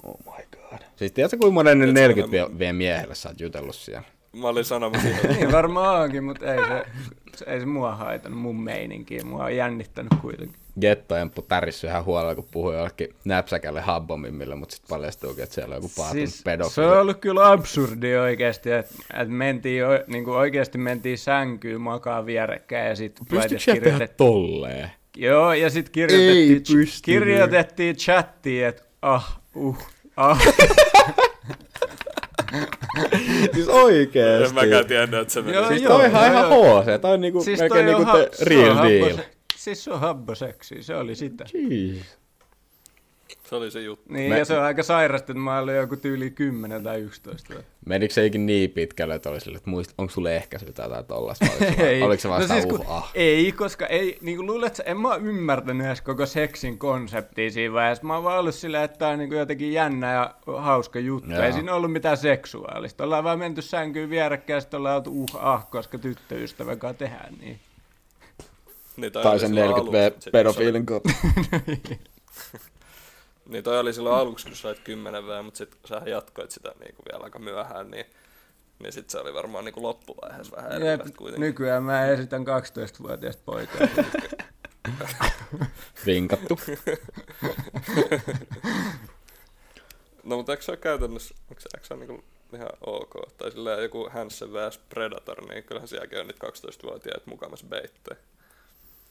Oh 0.04 0.20
my 0.26 0.44
god. 0.52 0.80
Siis 0.96 1.12
tiedätkö 1.12 1.38
kuinka 1.38 1.54
monen 1.54 1.82
Et 1.82 1.88
sä 1.90 1.94
40 1.94 2.60
v 2.60 2.74
miehellä 2.76 3.16
sä 3.16 3.30
oot 3.30 3.40
jutellut 3.40 3.76
siellä? 3.76 4.04
Mä 4.34 4.48
olin 4.48 4.66
sanomassa 4.66 5.08
Niin 5.38 5.52
varmaan 5.52 6.02
onkin, 6.02 6.24
mutta 6.24 6.54
ei 6.54 6.60
se, 6.68 6.84
se, 7.36 7.46
ei 7.46 7.60
se 7.60 7.66
mua 7.66 7.96
haitannut 7.96 8.42
mun 8.42 8.64
meininkiä. 8.64 9.24
Mua 9.24 9.44
on 9.44 9.56
jännittänyt 9.56 10.12
kuitenkin. 10.22 10.56
Gettoemppu 10.82 11.42
tärissy 11.42 11.88
ihan 11.88 12.06
huolella, 12.06 12.36
kun 12.36 12.48
puhui 12.52 12.76
jollekin 12.76 13.16
näpsäkälle 13.26 13.82
habbomimmille, 13.82 14.56
mutta 14.56 14.76
sitten 14.76 14.90
paljastuukin, 14.90 15.44
että 15.44 15.56
siellä 15.56 15.76
on 15.76 15.82
joku 15.84 15.92
paatunut 15.98 16.30
siis, 16.30 16.38
se 16.38 16.44
pedofili. 16.44 16.86
on 16.88 16.98
ollut 17.00 17.18
kyllä 17.18 17.52
absurdi 17.52 18.16
oikeasti, 18.16 18.72
että 18.72 18.94
et 19.22 19.30
mentiin, 19.30 19.86
o- 19.86 20.04
niinku 20.08 20.32
oikeasti 20.32 20.78
mentiin 20.78 21.18
sänkyyn 21.18 21.82
makaa 21.82 22.26
vierekkäin 22.26 22.90
ja 22.90 22.96
sitten 22.96 23.26
Pystytkö 23.30 23.60
sä 23.60 23.82
tehdä 23.82 24.08
tolleen? 24.08 24.92
Joo, 25.18 25.54
ja 25.54 25.70
sitten 25.70 25.92
kirjoitettiin, 25.92 26.88
kirjoitettiin 27.02 27.96
chattiin, 27.96 28.66
että 28.66 28.84
ah, 29.02 29.40
uh, 29.56 29.78
ah. 30.18 30.42
siis 33.56 33.68
en 33.68 33.74
oikeesti. 33.74 34.54
mäkään 34.56 34.86
tiennyt, 34.86 35.20
että 35.20 35.34
se 35.34 35.42
meni. 35.42 35.58
Joo, 35.58 35.68
Siis 35.68 35.82
joo, 35.82 35.94
toi 35.94 36.06
on 36.06 36.12
ihan, 36.12 36.32
joo. 36.34 36.82
HC, 36.82 37.02
toi 37.02 37.14
on 37.14 37.22
niinku 37.22 37.44
siis 37.44 37.60
melkein 37.60 37.86
niinku 37.86 38.06
ha- 38.06 38.18
real 38.42 38.76
habbo- 38.76 39.06
deal. 39.08 39.18
Siis 39.56 39.84
se 39.84 39.92
on 39.92 40.00
habboseksi, 40.00 40.84
se 40.84 40.96
oli 40.96 41.16
sitä. 41.16 41.46
Jeez. 41.54 41.98
Se 43.50 43.56
oli 43.56 43.72
se 43.72 43.82
juttu. 43.82 44.14
Niin, 44.14 44.30
Me- 44.32 44.40
ja 44.40 44.46
se 44.46 44.58
on 44.58 44.64
aika 44.64 44.84
sairasta, 44.84 45.32
että 45.32 45.42
mä 45.44 45.60
olin 45.60 45.76
joku 45.76 45.96
tyyli 45.96 46.30
10 46.32 46.84
tai 46.84 47.00
11. 47.02 47.54
Menikö 47.86 48.14
se 48.14 48.26
ikin 48.26 48.46
niin 48.46 48.70
pitkälle, 48.72 49.16
että 49.16 49.30
oli 49.30 49.42
sille, 49.42 49.58
että 49.58 49.70
muist, 49.70 49.92
onko 49.98 50.12
sulle 50.14 50.36
ehkäisy 50.36 50.74
tai 50.74 50.86
jotain 50.86 51.06
tollasta? 51.06 51.46
vai 51.46 51.68
Oliko 51.68 51.72
se, 51.76 51.80
vaan- 52.00 52.04
oliko 52.08 52.22
se 52.22 52.30
vaan 52.30 52.42
no 52.42 52.48
sitä, 52.48 52.62
siis, 52.62 52.66
uh, 52.74 52.78
kun, 52.78 52.86
ah. 52.90 53.12
ei, 53.16 53.52
koska 53.52 53.86
ei, 53.88 54.18
niin 54.22 54.38
kuin 54.38 54.48
luulet, 54.48 54.76
sä- 54.76 54.84
en 54.84 54.98
mä 54.98 55.16
ymmärtänyt 55.16 55.88
edes 55.88 56.02
koko 56.02 56.26
seksin 56.26 56.78
konseptia 56.78 57.52
siinä 57.52 57.74
vaiheessa. 57.74 58.04
Mä 58.08 58.16
oon 58.16 58.24
vaan 58.24 58.40
ollut 58.40 58.56
silleen, 58.56 58.84
että 58.84 58.98
tää 58.98 59.10
on 59.10 59.20
niin 59.20 59.30
kuin 59.30 59.40
jotenkin 59.40 59.74
jännä 59.74 60.14
ja 60.14 60.36
hauska 60.58 61.00
juttu. 61.00 61.32
Joo. 61.32 61.42
Ei 61.42 61.54
siinä 61.54 61.74
ollut 61.76 61.92
mitään 61.92 62.18
seksuaalista. 62.18 63.04
Ollaan 63.04 63.24
vaan 63.24 63.40
menty 63.40 63.62
sänkyyn 63.62 64.10
vierekkäin 64.10 64.56
ja 64.58 64.62
sitten 64.62 64.78
ollaan 64.78 64.96
oltu 64.96 65.12
uh 65.12 65.28
ah, 65.36 65.70
koska 65.70 65.98
tyttöystävän 65.98 66.80
kanssa 66.80 66.98
tehdään 67.00 67.34
niin. 67.42 67.60
Niin 68.98 69.12
Tai 69.12 69.40
sen 69.40 69.50
silloin 69.50 69.68
40 69.70 69.98
aluksi, 70.06 70.20
v 70.20 70.22
sit 70.22 70.24
kun 70.24 70.32
pedofiilin 70.32 70.86
koti. 70.86 71.10
Niin 73.50 73.64
toi 73.64 73.80
oli 73.80 73.94
silloin 73.94 74.16
aluksi, 74.16 74.46
kun 74.46 74.56
sait 74.56 74.80
10 74.80 75.28
V, 75.28 75.44
mutta 75.44 75.58
sitten 75.58 75.80
sä 75.90 76.02
jatkoit 76.06 76.52
sitä 76.52 76.72
niinku 76.80 77.04
vielä 77.12 77.24
aika 77.24 77.40
myöhään, 77.40 77.92
niin, 77.92 78.06
niin 78.80 78.94
sit 78.94 79.10
se 79.10 79.20
oli 79.20 79.34
varmaan 79.34 79.66
niinku 79.66 79.84
loppuvaiheessa 79.84 80.56
vähän 80.56 80.72
erilaista 80.72 81.18
kuitenkin. 81.18 81.48
nykyään 81.48 81.84
mä 81.84 82.06
esitän 82.06 82.46
12-vuotiaista 82.48 83.42
poikaa. 83.46 83.88
Vinkattu. 86.06 86.60
No 90.24 90.38
mutta 90.38 90.52
eikö 90.52 90.64
se 90.64 90.72
ole 90.72 90.78
käytännössä, 90.78 91.36
eikö 91.50 91.62
se, 91.62 91.70
eikö 91.76 91.88
se 91.88 91.94
ole 91.94 92.06
niinku 92.06 92.24
ihan 92.54 92.70
ok? 92.86 93.14
Tai 93.38 93.52
silleen 93.52 93.84
joku 93.84 94.10
Hansen 94.14 94.54
vs 94.54 94.78
Predator, 94.78 95.48
niin 95.48 95.64
kyllähän 95.64 95.88
sielläkin 95.88 96.20
on 96.20 96.28
niitä 96.28 96.48
12-vuotiaat 96.48 97.26
mukamassa 97.26 97.66
beittejä. 97.70 98.18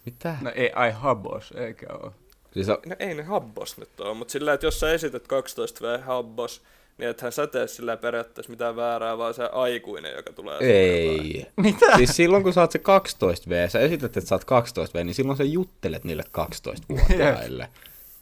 Mitä? 0.07 0.37
No 0.41 0.53
ei, 0.55 0.73
ai 0.75 0.91
habos, 0.91 1.53
eikä 1.53 1.87
oo. 1.93 2.15
Siis 2.57 2.69
on, 2.69 2.79
No 2.87 2.97
ei 2.99 3.15
ne 3.15 3.23
habbos 3.23 3.79
nyt 3.79 4.01
ole, 4.01 4.15
mutta 4.15 4.33
sillä 4.33 4.53
että 4.53 4.67
jos 4.67 4.81
sä 4.81 4.93
esität 4.93 5.29
12 5.29 5.87
V 5.87 6.01
habbos, 6.01 6.63
niin 6.99 7.11
ethän 7.11 7.33
sä 7.33 7.47
tee 7.47 7.67
sillä 7.67 7.97
periaatteessa 7.97 8.51
mitään 8.51 8.77
väärää, 8.77 9.19
vaan 9.19 9.35
se 9.35 9.45
aikuinen, 9.53 10.17
joka 10.17 10.33
tulee 10.33 10.59
Ei. 10.61 11.47
Mitä? 11.57 11.97
Siis 11.97 12.17
silloin 12.17 12.43
kun 12.43 12.53
sä 12.53 12.61
oot 12.61 12.73
se 12.73 12.79
12V, 12.79 13.71
sä 13.71 13.81
esität, 13.81 14.17
että 14.17 14.29
sä 14.29 14.35
oot 14.35 14.45
12V, 14.45 15.05
niin 15.05 15.15
silloin 15.15 15.39
sä 15.39 15.45
juttelet 15.45 16.05
niille 16.05 16.25
12-vuotiaille. 16.39 17.69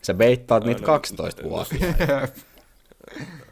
Sä 0.03 0.14
beittaat 0.14 0.64
niitä 0.64 0.83
no, 0.87 0.99
12-vuotiaille. 0.99 2.33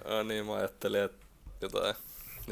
Ah, 0.04 0.26
niin 0.26 0.46
mä 0.46 0.54
ajattelin, 0.54 1.02
että 1.02 1.26
jotain 1.60 1.94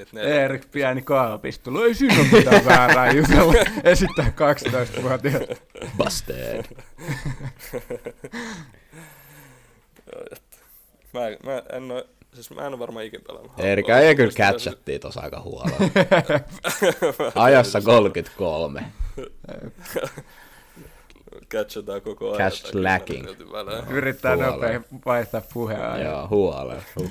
niitä 0.00 0.16
ne... 0.16 0.44
Erik 0.44 0.70
pieni 0.70 1.02
kaapistelu, 1.02 1.82
ei 1.82 1.94
siinä 1.94 2.14
ole 2.20 2.26
mitään 2.32 2.64
väärää 2.64 3.12
jutella, 3.12 3.54
esittää 3.84 4.32
12-vuotiaat. 4.36 5.62
Busted. 5.96 6.64
Mä, 11.12 11.20
mä 11.44 11.62
en 11.72 11.90
oo, 11.90 12.04
siis 12.34 12.50
mä 12.50 12.66
en 12.66 12.78
varmaan 12.78 13.04
ikin 13.04 13.20
pelannut. 13.26 13.52
Erika 13.58 13.98
ei 13.98 14.14
kyllä 14.14 14.26
Muistan, 14.26 14.46
catchattiin 14.46 15.00
tossa 15.00 15.20
aika 15.20 15.40
huolella. 15.40 15.78
Ajassa 17.44 17.80
33. 17.80 18.84
Catchataan 21.50 22.02
koko 22.02 22.26
ajan. 22.32 22.38
Catch 22.38 22.74
lacking. 22.74 23.26
Yrittää 23.90 24.36
nopein 24.36 24.84
vaihtaa 25.06 25.42
puheen 25.52 26.04
Joo, 26.04 26.28
huolella. 26.28 26.82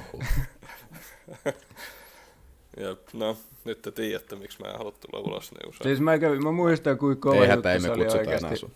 Jep, 2.80 3.00
no, 3.14 3.38
nyt 3.66 3.82
te 3.82 3.92
tiedätte, 3.92 4.36
miksi 4.36 4.62
mä 4.62 4.68
en 4.72 4.78
halua 4.78 4.92
tulla 4.92 5.24
ulos 5.28 5.52
niin 5.52 5.70
usein. 5.70 5.84
Siis 5.84 6.00
mä, 6.02 6.18
kävin, 6.20 6.44
mä 6.44 6.52
muistan, 6.52 6.98
kuinka 6.98 7.30
kova 7.30 7.44
Ei 7.46 7.50
juttu 7.52 7.70
se 7.82 7.92
oli 7.92 8.08
oikeasti. 8.08 8.72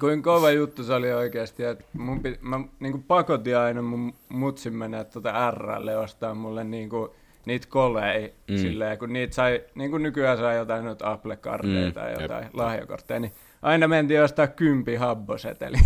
Kuinka 0.00 0.30
kova 0.34 0.50
juttu 0.50 0.84
se 0.84 0.92
oli 0.94 1.12
oikeasti, 1.12 1.64
että 1.64 1.84
mun 1.92 2.22
piti, 2.22 2.38
mä 2.42 2.60
niinku 2.80 2.98
pakotin 3.08 3.56
aina 3.56 3.82
mun 3.82 4.14
mutsin 4.28 4.72
mennä 4.76 5.04
tota 5.04 5.50
RL 5.50 5.88
ostaa 6.02 6.34
mulle 6.34 6.64
niinku 6.64 7.14
niitä 7.44 7.66
kolei, 7.70 8.34
Mm. 8.50 8.56
silleen, 8.56 8.98
kun 8.98 9.12
niitä 9.12 9.34
sai, 9.34 9.64
niin 9.74 9.90
kuin 9.90 10.02
nykyään 10.02 10.38
saa 10.38 10.54
jotain 10.54 10.84
noita 10.84 11.12
Apple-kartteja 11.12 11.86
Mm, 11.86 11.92
tai 11.92 12.10
jep. 12.12 12.20
jotain 12.20 12.48
lahjakortteja, 12.52 13.20
niin 13.20 13.32
aina 13.62 13.88
mentiin 13.88 14.22
ostaa 14.22 14.46
kympi 14.46 14.94
habboseteli 14.94 15.76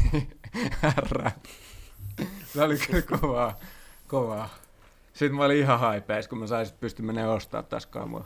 R. 1.13 1.31
Se 2.47 2.63
oli 2.63 2.77
kyllä 2.79 3.03
kovaa, 3.21 3.57
kovaa. 4.09 4.49
Sitten 5.21 5.37
mä 5.37 5.45
olin 5.45 5.59
ihan 5.59 5.81
haipeis, 5.81 6.29
kun 6.29 6.39
mä 6.39 6.47
saisin 6.47 6.77
pysty 6.81 7.03
menemään 7.03 7.35
ostaa 7.35 7.63
taas 7.63 7.87
kamua. 7.87 8.25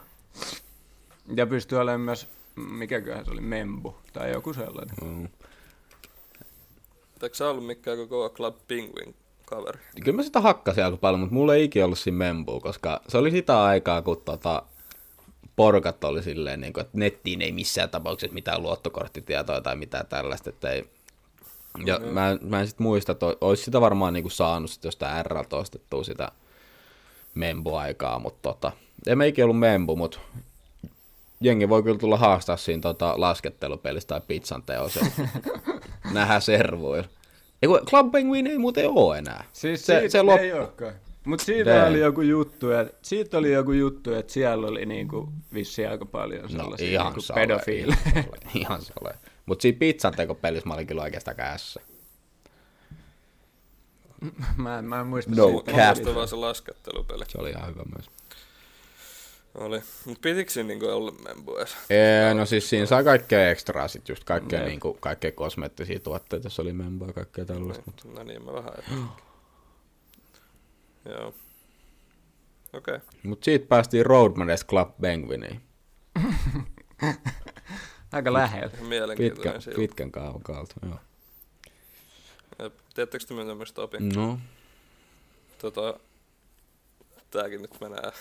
Ja 1.35 1.47
pystyi 1.47 1.77
olemaan 1.77 2.01
myös, 2.01 2.27
mikäköhän 2.55 3.25
se 3.25 3.31
oli, 3.31 3.41
Membu 3.41 3.95
tai 4.13 4.31
joku 4.31 4.53
sellainen. 4.53 4.95
Mm. 5.01 5.27
Eikö 7.23 7.35
sä 7.35 7.49
ollut 7.49 7.65
mikään 7.65 7.97
koko 7.97 8.29
Club 8.29 8.55
Penguin 8.67 9.15
kaveri? 9.45 9.79
Kyllä 10.03 10.15
mä 10.15 10.23
sitä 10.23 10.41
hakkasin 10.41 10.85
aika 10.85 10.97
paljon, 10.97 11.19
mutta 11.19 11.33
mulla 11.33 11.55
ei 11.55 11.63
ikinä 11.63 11.85
ollut 11.85 11.99
siinä 11.99 12.17
membua, 12.17 12.59
koska 12.59 13.01
se 13.07 13.17
oli 13.17 13.31
sitä 13.31 13.63
aikaa, 13.63 14.01
kun 14.01 14.21
tota, 14.25 14.63
porukat 15.55 16.03
oli 16.03 16.23
silleen, 16.23 16.61
niin 16.61 16.73
kuin, 16.73 16.81
että 16.81 16.97
nettiin 16.97 17.41
ei 17.41 17.51
missään 17.51 17.89
tapauksessa 17.89 18.33
mitään 18.33 18.63
luottokorttitietoa 18.63 19.61
tai 19.61 19.75
mitään 19.75 20.07
tällaista, 20.07 20.49
että 20.49 20.69
ei... 20.69 20.89
Ja 21.85 21.99
Mm. 21.99 22.05
mä, 22.05 22.37
mä 22.41 22.59
en 22.59 22.67
sit 22.67 22.79
muista, 22.79 23.11
että 23.11 23.25
olisi 23.41 23.63
sitä 23.63 23.81
varmaan 23.81 24.13
niin 24.13 24.23
kuin 24.23 24.31
saanut 24.31 24.71
sit 24.71 24.83
jostain 24.83 25.25
r 25.25 25.37
ostettua 25.51 26.03
sitä 26.03 26.31
membu-aikaa, 27.35 28.19
mutta 28.19 28.53
tota, 28.53 28.71
en 29.07 29.17
mä 29.17 29.25
ikinä 29.25 29.45
ollut 29.45 29.59
membu, 29.59 29.95
mutta 29.95 30.19
jengi 31.41 31.69
voi 31.69 31.83
kyllä 31.83 31.97
tulla 31.97 32.17
haastaa 32.17 32.57
siinä 32.57 32.81
tota, 32.81 33.13
laskettelupelissä 33.17 34.07
tai 34.07 34.21
pizzan 34.27 34.63
teossa. 34.63 35.05
Nähdään 36.13 36.41
servuilla. 36.41 37.07
Ei 37.61 37.67
kun 37.67 37.79
Club 37.89 38.11
Penguin 38.11 38.47
ei 38.47 38.57
muuten 38.57 38.89
oo 38.89 39.13
enää. 39.13 39.43
Siis 39.53 39.85
se, 39.85 40.09
se 40.09 40.21
lop... 40.21 40.39
ei 40.39 40.53
olekaan. 40.53 40.93
Mut 41.25 41.39
siitä 41.39 41.75
Damn. 41.75 41.89
oli 41.89 41.99
joku 41.99 42.21
juttu, 42.21 42.71
että 42.71 42.97
siitä 43.01 43.37
oli 43.37 43.51
joku 43.51 43.71
juttu, 43.71 44.13
että 44.13 44.33
siellä 44.33 44.67
oli 44.67 44.85
niinku 44.85 45.29
vissiin 45.53 45.89
aika 45.89 46.05
paljon 46.05 46.41
No 46.41 46.47
sellaisia 46.47 46.89
ihan 46.89 47.13
niinku 47.13 47.33
pedofiileja. 47.33 47.97
Ihan 48.05 48.23
sale. 48.23 48.51
Ihan 48.55 48.81
sale. 48.81 49.15
Mut 49.45 49.61
siinä 49.61 49.77
pizzan 49.79 50.13
tekopelissä 50.13 50.67
mä 50.67 50.73
olin 50.73 50.87
kyllä 50.87 51.01
oikeastaan 51.01 51.37
kässä. 51.37 51.81
mä, 54.57 54.79
en, 54.79 54.85
mä 54.85 54.99
en 54.99 55.07
muista 55.07 55.31
No 55.35 55.47
siitä. 55.47 55.71
cap. 55.71 55.95
Muista 55.95 56.15
vaan 56.15 56.27
se 56.27 56.35
laskettelupeli. 56.35 57.25
Se 57.27 57.37
oli 57.41 57.49
ihan 57.49 57.69
hyvä 57.69 57.83
myös. 57.95 58.09
Oli. 59.55 59.81
Mut 60.05 60.21
pitikö 60.21 60.51
siinä 60.51 60.67
niinku 60.67 60.85
olla 60.85 61.11
membu 61.11 61.55
edes? 61.57 61.75
Ee, 61.89 62.33
no 62.33 62.45
siis 62.45 62.69
siinä 62.69 62.85
sai 62.85 63.03
kaikkea 63.03 63.49
ekstraa 63.49 63.87
sit 63.87 64.09
just 64.09 64.23
kaikkea, 64.23 64.59
Jep. 64.59 64.67
niinku, 64.67 64.97
kaikkea 64.99 65.31
kosmeettisia 65.31 65.99
tuotteita, 65.99 66.45
jos 66.45 66.59
oli 66.59 66.73
memboa 66.73 67.07
ja 67.07 67.13
kaikkea 67.13 67.45
tällaista. 67.45 67.83
Mut. 67.85 68.15
No 68.15 68.23
niin, 68.23 68.45
mä 68.45 68.53
vähän 68.53 68.71
ajattelin. 68.73 69.05
Joo. 71.09 71.27
Okei. 72.73 72.95
Okay. 72.95 72.99
Mut 73.23 73.43
siitä 73.43 73.67
päästiin 73.67 74.05
Roadmanes 74.05 74.65
Club 74.65 74.89
Penguiniin. 75.01 75.61
Aika 78.11 78.33
lähellä. 78.33 78.71
Mielenkiintoinen 78.87 79.53
Pitkä, 79.53 79.61
siltä. 79.61 79.75
pitkän 79.77 80.11
kaavan 80.11 80.41
kautta, 80.41 80.75
joo. 80.85 80.95
Tiedättekö 82.93 83.25
te 83.25 83.33
mitä 83.33 83.47
tämmöistä 83.47 83.81
opin? 83.81 84.09
No, 84.09 84.39
Tota, 85.57 85.99
tääkin 87.31 87.61
nyt 87.61 87.81
menee, 87.81 88.11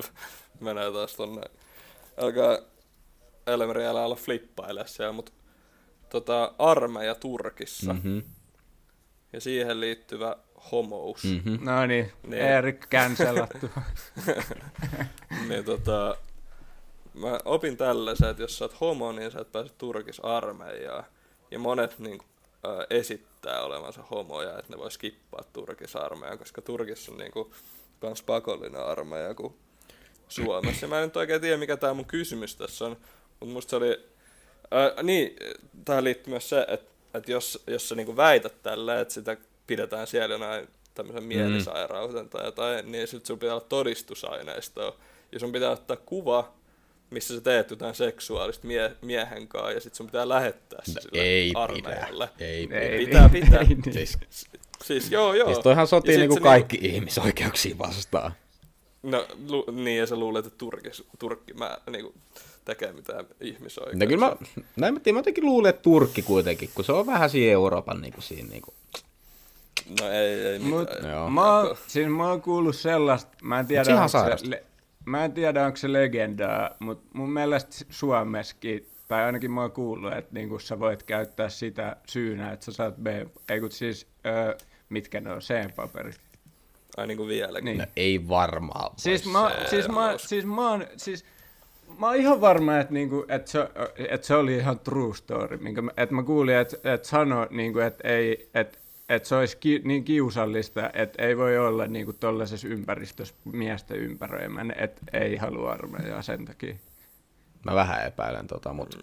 menee 0.60 0.92
taas 0.92 1.14
tonne. 1.14 1.42
Alkaa 2.16 2.58
Elmeri 3.46 3.86
älä 3.86 4.04
olla 4.04 4.16
flippaile 4.16 4.86
siellä, 4.86 5.12
mut 5.12 5.32
tota, 6.08 6.54
armeija 6.58 7.14
Turkissa 7.14 7.92
mhm, 7.92 8.18
ja 9.32 9.40
siihen 9.40 9.80
liittyvä 9.80 10.36
homous. 10.72 11.24
Mm. 11.24 11.52
mhm. 11.52 11.64
No 11.64 11.86
niin, 11.86 12.12
Niin. 12.22 12.42
Erik 12.42 12.86
cancelattu. 12.88 13.70
niin 15.48 15.64
tota, 15.64 16.16
mä 17.14 17.38
opin 17.44 17.76
tällaisen, 17.76 18.30
että 18.30 18.42
jos 18.42 18.58
sä 18.58 18.64
oot 18.64 18.80
homo, 18.80 19.12
niin 19.12 19.30
sä 19.30 19.40
et 19.40 19.52
pääse 19.52 19.72
Turkis 19.78 20.20
armeijaan. 20.20 21.04
Ja 21.50 21.58
monet 21.58 21.98
niin, 21.98 22.20
ä, 22.20 22.24
esittää 22.90 23.62
olevansa 23.62 24.02
homoja, 24.02 24.58
että 24.58 24.72
ne 24.72 24.78
vois 24.78 24.94
skippaa 24.94 25.44
Turkis 25.52 25.96
armeijaan, 25.96 26.38
koska 26.38 26.62
Turkissa 26.62 27.12
on 27.12 27.18
niin 27.18 27.32
kuin, 27.32 27.50
kans 28.00 28.22
pakollinen 28.22 28.84
armeija 28.84 29.34
kuin 29.34 29.54
Suomessa. 30.28 30.86
Ja 30.86 30.88
mä 30.88 30.98
en 30.98 31.04
nyt 31.04 31.16
oikein 31.16 31.40
tiedä, 31.40 31.56
mikä 31.56 31.76
tämä 31.76 31.94
mun 31.94 32.04
kysymys 32.04 32.56
tässä 32.56 32.84
on, 32.84 32.96
mutta 33.40 33.52
musta 33.52 33.70
se 33.70 33.76
oli... 33.76 34.04
Ää, 34.70 35.02
niin, 35.02 35.36
tähän 35.84 36.04
liittyy 36.04 36.30
myös 36.30 36.48
se, 36.48 36.66
että, 36.68 36.90
että 37.14 37.32
jos, 37.32 37.62
jos 37.66 37.88
sä 37.88 37.94
niinku 37.94 38.16
väität 38.16 38.62
tällä, 38.62 39.00
että 39.00 39.14
sitä 39.14 39.36
pidetään 39.66 40.06
siellä 40.06 40.34
jonain 40.34 40.68
tämmöisen 40.94 41.24
mielisairauden 41.24 42.28
tai 42.28 42.44
jotain, 42.44 42.92
niin 42.92 43.08
sitten 43.08 43.26
sun 43.26 43.38
pitää 43.38 43.54
olla 43.54 43.66
todistusaineistoa. 43.68 44.96
Ja 45.32 45.38
sun 45.38 45.52
pitää 45.52 45.70
ottaa 45.70 45.96
kuva, 45.96 46.52
missä 47.16 47.34
sä 47.34 47.40
teet 47.40 47.70
jotain 47.70 47.94
seksuaalista 47.94 48.66
mie- 48.66 48.96
miehen 49.02 49.48
kanssa, 49.48 49.72
ja 49.72 49.80
sitten 49.80 49.96
sun 49.96 50.06
pitää 50.06 50.28
lähettää 50.28 50.78
se 50.84 50.92
sille 51.00 51.18
No 51.18 51.22
ei 51.24 51.52
armeijalle. 51.54 52.28
pidä. 52.38 52.48
Ei 52.48 52.66
pidä. 52.66 52.80
Ei, 52.80 53.06
Pitää, 53.06 53.28
pitää. 53.28 53.60
ei 53.60 53.66
niin. 53.66 53.92
Siis, 53.92 54.18
Siis 54.84 55.10
joo, 55.10 55.34
joo. 55.34 55.46
siis 55.48 55.58
toihan 55.58 55.86
sotii 55.86 56.12
sit 56.14 56.20
niinku 56.20 56.40
kaikki 56.40 56.78
ihmisoikeuksia 56.82 57.78
vastaan. 57.78 58.32
No 59.02 59.26
lu, 59.48 59.64
niin, 59.72 59.98
ja 59.98 60.06
sä 60.06 60.16
luulet, 60.16 60.46
että 60.46 60.58
Turkis, 60.58 61.04
Turkki 61.18 61.54
mä, 61.54 61.78
niinku, 61.90 62.14
tekee 62.64 62.92
mitään 62.92 63.24
ihmisoikeuksia. 63.40 64.06
No 64.06 64.06
kyllä 64.06 64.26
mä, 64.26 64.36
näin 64.76 64.94
mä, 64.94 65.00
tiedän, 65.00 65.14
mä 65.16 65.18
jotenkin 65.18 65.44
luulen, 65.46 65.70
että 65.70 65.82
Turkki 65.82 66.22
kuitenkin, 66.22 66.70
kun 66.74 66.84
se 66.84 66.92
on 66.92 67.06
vähän 67.06 67.30
siinä 67.30 67.52
Euroopan 67.52 68.00
niinku 68.00 68.20
siinä 68.20 68.48
niinku. 68.48 68.74
No 70.00 70.10
ei, 70.10 70.40
ei 70.46 70.58
mitään. 70.58 70.70
Mut 70.80 70.88
Joo. 71.10 71.30
mä, 71.30 71.56
oon, 71.58 71.76
siis 71.86 72.08
mä 72.08 72.28
oon 72.28 72.42
kuullut 72.42 72.76
sellaista, 72.76 73.30
mä 73.42 73.60
en 73.60 73.66
tiedä, 73.66 73.84
se 73.84 73.92
ihan 73.92 74.08
se, 74.08 74.18
le, 74.48 74.62
mä 75.06 75.24
en 75.24 75.32
tiedä 75.32 75.66
onko 75.66 75.76
se 75.76 75.92
legendaa, 75.92 76.70
mutta 76.78 77.10
mun 77.12 77.30
mielestä 77.30 77.76
Suomessakin, 77.90 78.86
tai 79.08 79.24
ainakin 79.24 79.50
mä 79.50 79.60
oon 79.60 79.72
kuullut, 79.72 80.12
että 80.12 80.34
niinku 80.34 80.58
sä 80.58 80.80
voit 80.80 81.02
käyttää 81.02 81.48
sitä 81.48 81.96
syynä, 82.06 82.52
että 82.52 82.64
sä 82.64 82.72
saat 82.72 82.96
B, 82.96 83.06
ei 83.48 83.60
kun 83.60 83.72
siis, 83.72 84.06
ö, 84.26 84.56
mitkä 84.88 85.20
ne 85.20 85.32
on, 85.32 85.40
C-paperit. 85.40 86.20
Ai 86.96 87.06
niinku 87.06 87.26
vieläkin. 87.26 87.64
Niin. 87.64 87.78
No 87.78 87.84
ei 87.96 88.28
varmaan 88.28 88.90
voi. 88.90 88.98
Siis 88.98 89.26
mä, 89.26 89.50
siis, 89.70 89.88
mä, 89.88 90.14
siis 90.16 90.44
mä 90.46 90.70
oon, 90.70 90.86
siis 90.96 91.24
mä 91.98 92.06
oon 92.06 92.16
ihan 92.16 92.40
varma, 92.40 92.78
että, 92.78 92.92
niinku, 92.92 93.24
että, 93.28 93.50
se, 93.50 93.68
että 94.08 94.26
se 94.26 94.34
oli 94.34 94.56
ihan 94.56 94.78
true 94.78 95.14
story. 95.14 95.56
Minkä 95.56 95.82
mä, 95.82 95.90
että 95.96 96.14
mä 96.14 96.22
kuulin, 96.22 96.56
että, 96.56 96.94
että 96.94 97.08
sano, 97.08 97.46
niinku, 97.50 97.78
että, 97.78 98.08
ei, 98.08 98.50
että, 98.54 98.78
että 99.08 99.28
se 99.28 99.36
olisi 99.36 99.56
ki, 99.56 99.80
niin 99.84 100.04
kiusallista, 100.04 100.90
että 100.92 101.22
ei 101.22 101.36
voi 101.36 101.58
olla 101.58 101.86
niinku, 101.86 102.12
tuollaisessa 102.12 102.68
ympäristössä 102.68 103.34
miestä 103.44 103.94
ympäröimän, 103.94 104.74
että 104.78 105.00
ei 105.12 105.36
halua 105.36 105.72
armeijaa 105.72 106.22
sen 106.22 106.44
takia. 106.44 106.74
Mä 107.64 107.74
vähän 107.74 108.06
epäilen 108.06 108.46
tota, 108.46 108.72
mutta 108.72 108.98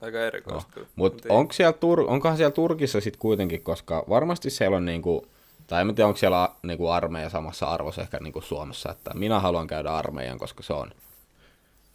Aika 0.00 0.20
erikoista 0.20 0.80
no. 0.80 0.86
Mut 0.96 1.22
onko 1.28 1.52
siellä 1.52 1.72
Tur- 1.72 2.10
onkohan 2.10 2.36
siellä 2.36 2.50
Turkissa 2.50 3.00
sitten 3.00 3.20
kuitenkin, 3.20 3.62
koska 3.62 4.04
varmasti 4.08 4.50
siellä 4.50 4.76
on 4.76 4.84
niinku, 4.84 5.26
tai 5.66 5.80
en 5.80 5.94
tiedä, 5.94 6.06
onko 6.06 6.18
siellä 6.18 6.48
niinku 6.62 6.88
armeija 6.88 7.28
samassa 7.28 7.66
arvossa 7.66 8.02
ehkä 8.02 8.18
niinku 8.20 8.40
Suomessa, 8.40 8.90
että 8.90 9.14
minä 9.14 9.40
haluan 9.40 9.66
käydä 9.66 9.90
armeijan, 9.90 10.38
koska 10.38 10.62
se 10.62 10.72
on 10.72 10.90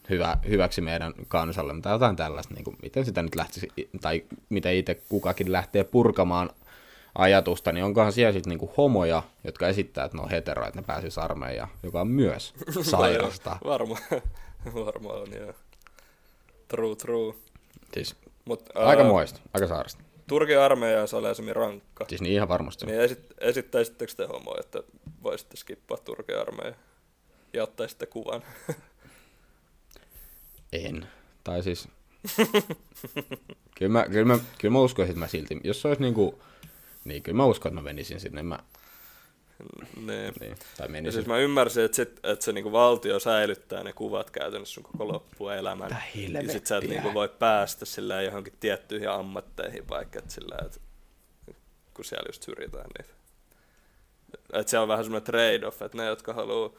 hyvä, 0.10 0.38
hyväksi 0.50 0.82
meidän 0.82 1.14
kansalle, 1.28 1.74
tai 1.82 1.94
jotain 1.94 2.16
tällaista, 2.16 2.54
niinku, 2.54 2.76
miten 2.82 3.06
sitä 3.06 3.22
nyt 3.22 3.36
lähtisi, 3.36 3.68
tai 4.02 4.24
miten 4.50 4.76
itse 4.76 4.96
kukakin 5.10 5.52
lähtee 5.52 5.84
purkamaan 5.84 6.50
ajatusta, 7.16 7.72
niin 7.72 7.86
onkohan 7.86 8.14
siellä 8.14 8.34
sitten 8.34 8.50
niinku 8.50 8.74
homoja, 8.78 9.24
jotka 9.44 9.68
esittää, 9.68 10.06
että 10.06 10.18
ne 10.18 10.24
on 10.24 10.30
heteroja, 10.30 10.68
että 10.68 10.82
ne 10.82 10.86
pääsisi 10.88 11.20
armeijaan, 11.20 11.70
joka 11.84 12.02
on 12.02 12.08
myös 12.08 12.54
sairasta. 12.82 13.58
Varmaan 13.66 14.02
varma 14.76 15.14
on, 15.14 15.28
joo. 15.40 15.54
True, 16.68 16.96
true. 16.96 17.34
siis 17.94 18.16
Mut, 18.46 18.64
aika 18.76 19.02
ää, 19.02 19.10
moista, 19.10 19.40
aika 19.54 19.68
sairasta. 19.68 20.04
Turkin 20.28 20.60
armeija 20.60 21.02
on 21.02 21.08
salaisemmin 21.08 21.56
rankka. 21.56 22.06
Siis 22.10 22.22
niin 22.22 22.34
ihan 22.34 22.48
varmasti. 22.48 22.86
Niin 22.86 23.00
esit, 23.00 23.34
esittäisittekö 23.38 24.14
te 24.18 24.26
homo, 24.26 24.56
että 24.60 24.84
voisitte 25.24 25.58
skippaa 25.58 25.98
Turkin 25.98 26.40
armeija 26.40 26.76
ja 27.54 27.64
ottaisitte 27.64 28.06
kuvan? 28.06 28.42
En. 30.76 31.08
Tai 31.44 31.64
siis... 31.64 31.88
kyllä, 33.78 33.92
mä, 33.92 34.06
kyllä, 34.10 34.26
mä, 34.26 34.40
kyllä 34.58 34.72
mä 34.72 34.80
uskoisin, 34.80 35.12
että 35.12 35.20
mä 35.20 35.28
silti... 35.28 35.60
Jos 35.64 35.82
se 35.82 35.88
olisi 35.88 36.02
niinku... 36.02 36.44
Niin, 37.06 37.24
kyllä 37.24 37.36
mä 37.38 37.46
uskon, 37.46 37.70
että 37.70 37.82
mä 37.82 37.90
menisin 37.90 38.20
sinne. 38.20 38.44
Mä, 38.44 38.60
niin. 40.06 40.34
niin, 40.40 40.56
tai 40.78 40.88
Ja 40.88 40.92
menisin. 40.92 41.14
siis 41.14 41.26
mä 41.28 41.38
ymmärsin, 41.38 41.84
että, 41.84 41.96
sit, 41.96 42.20
että 42.24 42.46
se 42.46 42.52
niinku 42.52 42.72
valtio 42.72 43.20
säilyttää 43.20 43.84
ne 43.84 43.94
kuvat 43.94 44.32
käytännössä 44.32 44.74
sun 44.74 44.84
koko 44.84 45.08
loppuelämän. 45.08 45.90
Ja 45.90 46.52
sit 46.52 46.68
sä 46.68 46.78
et 46.78 46.82
helvettiä? 46.84 47.02
niinku 47.02 47.14
voi 47.14 47.30
päästä 47.30 47.86
sillä 47.86 48.22
johonkin 48.22 48.54
tiettyihin 48.60 49.10
ammatteihin 49.10 49.90
vaikka, 49.90 50.20
että 50.20 50.34
sillä, 50.34 50.58
että 50.66 50.80
kun 51.94 52.06
siellä 52.06 52.28
just 52.28 52.44
syrjitään 52.44 52.90
niitä. 53.00 53.14
Että 54.54 54.70
se 54.72 54.80
on 54.80 54.88
vähän 54.88 55.06
semmoinen 55.06 55.28
trade-off, 55.34 55.82
että 55.86 55.98
ne, 55.98 56.06
jotka 56.06 56.34
haluaa 56.34 56.70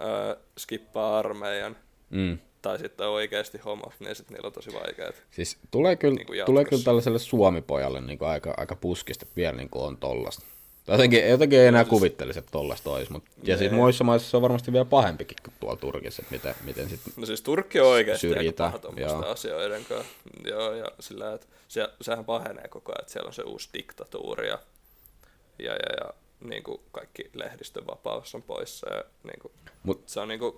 äh, 0.00 0.42
skippaa 0.58 1.18
armeijan, 1.18 1.76
Mm. 2.10 2.38
Tai 2.62 2.78
sitten 2.78 3.06
on 3.06 3.12
oikeasti 3.12 3.58
homo, 3.58 3.92
niin 4.00 4.16
sitten 4.16 4.34
niillä 4.34 4.46
on 4.46 4.52
tosi 4.52 4.72
vaikeaa. 4.72 5.12
Siis 5.30 5.56
tulee 5.70 5.96
kyllä, 5.96 6.14
niin 6.14 6.46
tulee 6.46 6.64
kyllä 6.64 6.82
tällaiselle 6.82 7.18
suomipojalle 7.18 8.00
niin 8.00 8.18
aika, 8.20 8.54
aika 8.56 8.76
puskista, 8.76 9.26
vielä 9.36 9.56
niin 9.56 9.68
on 9.74 9.96
tollasta. 9.96 10.46
Jotenkin, 10.88 11.28
jotenkin 11.28 11.60
ei 11.60 11.66
enää 11.66 11.84
kuvittelisi, 11.84 12.38
että 12.38 12.50
tollasta 12.50 12.90
olisi. 12.90 13.12
Mut, 13.12 13.24
ja 13.42 13.58
siis 13.58 13.72
muissa 13.72 14.04
maissa 14.04 14.30
se 14.30 14.36
on 14.36 14.42
varmasti 14.42 14.72
vielä 14.72 14.84
pahempikin 14.84 15.36
kuin 15.44 15.54
tuolla 15.60 15.76
Turkissa, 15.76 16.22
että 16.22 16.34
miten, 16.34 16.54
miten 16.64 16.88
sitten... 16.88 17.12
No 17.16 17.26
siis 17.26 17.42
Turkki 17.42 17.80
on 17.80 17.86
oikeasti 17.86 18.26
aika 18.26 18.38
Syrjitään, 18.38 18.72
paha 18.72 19.30
asioiden 19.30 19.84
kanssa. 19.84 20.12
Joo, 20.48 20.72
ja 20.72 20.86
sillä, 21.00 21.34
että 21.34 21.46
se, 21.68 21.88
sehän 22.00 22.24
pahenee 22.24 22.68
koko 22.68 22.92
ajan, 22.92 23.00
että 23.00 23.12
siellä 23.12 23.28
on 23.28 23.34
se 23.34 23.42
uusi 23.42 23.68
diktatuuri 23.72 24.48
ja, 24.48 24.58
ja, 25.58 25.72
ja, 25.72 25.96
ja 26.00 26.14
niin 26.40 26.62
kuin 26.62 26.80
kaikki 26.92 27.30
lehdistön 27.34 27.86
vapaus 27.86 28.34
on 28.34 28.42
poissa. 28.42 28.94
Ja, 28.94 29.04
niin 29.24 29.40
kuin, 29.42 29.52
Mut- 29.88 30.02
se 30.06 30.20
on 30.20 30.28
niin 30.28 30.40
kuin, 30.40 30.56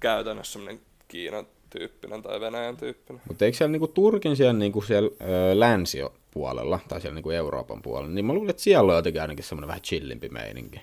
käytännössä 0.00 0.52
semmoinen 0.52 0.80
Kiinan 1.14 1.46
tyyppinen 1.70 2.22
tai 2.22 2.40
Venäjän 2.40 2.76
tyyppinen. 2.76 3.22
Mutta 3.28 3.44
eikö 3.44 3.56
siellä 3.58 3.72
niinku 3.72 3.88
Turkin 3.88 4.36
siellä, 4.36 4.52
niinku 4.52 4.82
siellä 4.82 5.10
ö, 5.20 5.60
länsipuolella, 5.60 6.80
tai 6.88 7.00
siellä 7.00 7.14
niinku 7.14 7.30
Euroopan 7.30 7.82
puolella, 7.82 8.14
niin 8.14 8.24
mä 8.24 8.32
luulen, 8.32 8.50
että 8.50 8.62
siellä 8.62 8.92
on 8.92 8.96
jotenkin 8.98 9.22
ainakin 9.22 9.44
semmoinen 9.44 9.68
vähän 9.68 9.82
chillimpi 9.82 10.28
meininki. 10.28 10.80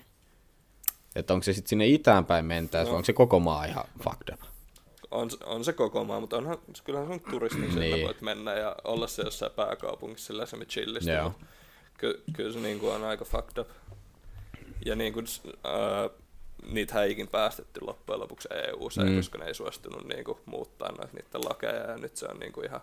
Että 1.16 1.34
onko 1.34 1.44
se 1.44 1.52
sitten 1.52 1.68
sinne 1.68 1.86
itään 1.86 2.24
päin 2.24 2.44
mentäessä, 2.44 2.84
no. 2.88 2.90
vai 2.90 2.96
onko 2.96 3.04
se 3.04 3.12
koko 3.12 3.40
maa 3.40 3.64
ihan 3.64 3.84
fucked 4.04 4.34
up? 4.34 4.40
On, 5.10 5.30
on 5.44 5.64
se 5.64 5.72
koko 5.72 6.04
maa, 6.04 6.20
mutta 6.20 6.36
onhan, 6.36 6.58
kyllähän 6.84 7.08
se 7.08 7.14
on 7.14 7.20
turistin 7.20 7.74
Niin. 7.74 8.06
voit 8.06 8.20
mennä 8.20 8.54
ja 8.54 8.76
olla 8.84 9.06
se 9.06 9.22
jossain 9.22 9.52
pääkaupungissa 9.52 10.26
sillä 10.26 10.46
se 10.46 10.56
chillisti. 10.56 11.10
Joo. 11.10 11.32
Ky, 11.98 12.22
kyllä 12.32 12.52
se 12.52 12.58
niin 12.58 12.78
kuin 12.78 12.92
on 12.92 13.04
aika 13.04 13.24
fucked 13.24 13.58
up. 13.58 13.68
Ja 14.86 14.96
niin 14.96 15.12
kuin, 15.12 15.26
äh, 15.46 16.21
niitä 16.70 17.02
ei 17.02 17.12
ikin 17.12 17.28
päästetty 17.28 17.80
loppujen 17.86 18.20
lopuksi 18.20 18.48
eu 18.68 18.88
Mm. 19.06 19.16
koska 19.16 19.38
ne 19.38 19.44
ei 19.44 19.54
suostunut 19.54 20.04
niin 20.08 20.24
kuin, 20.24 20.38
muuttaa 20.46 20.88
noita 20.92 21.08
niiden 21.12 21.40
lakeja 21.48 21.90
ja 21.90 21.96
nyt 21.96 22.16
se 22.16 22.26
on 22.26 22.38
niin 22.38 22.52
kuin 22.52 22.66
ihan 22.66 22.80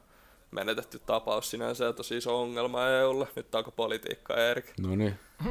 menetetty 0.51 0.99
tapaus 1.05 1.51
sinänsä 1.51 1.85
ja 1.85 1.93
tosi 1.93 2.17
iso 2.17 2.41
ongelma 2.41 2.87
EUlle. 2.87 3.27
Nyt 3.35 3.55
alkoi 3.55 3.73
politiikka 3.75 4.33
Erik. 4.35 4.65
No 4.79 4.95
niin. 4.95 5.19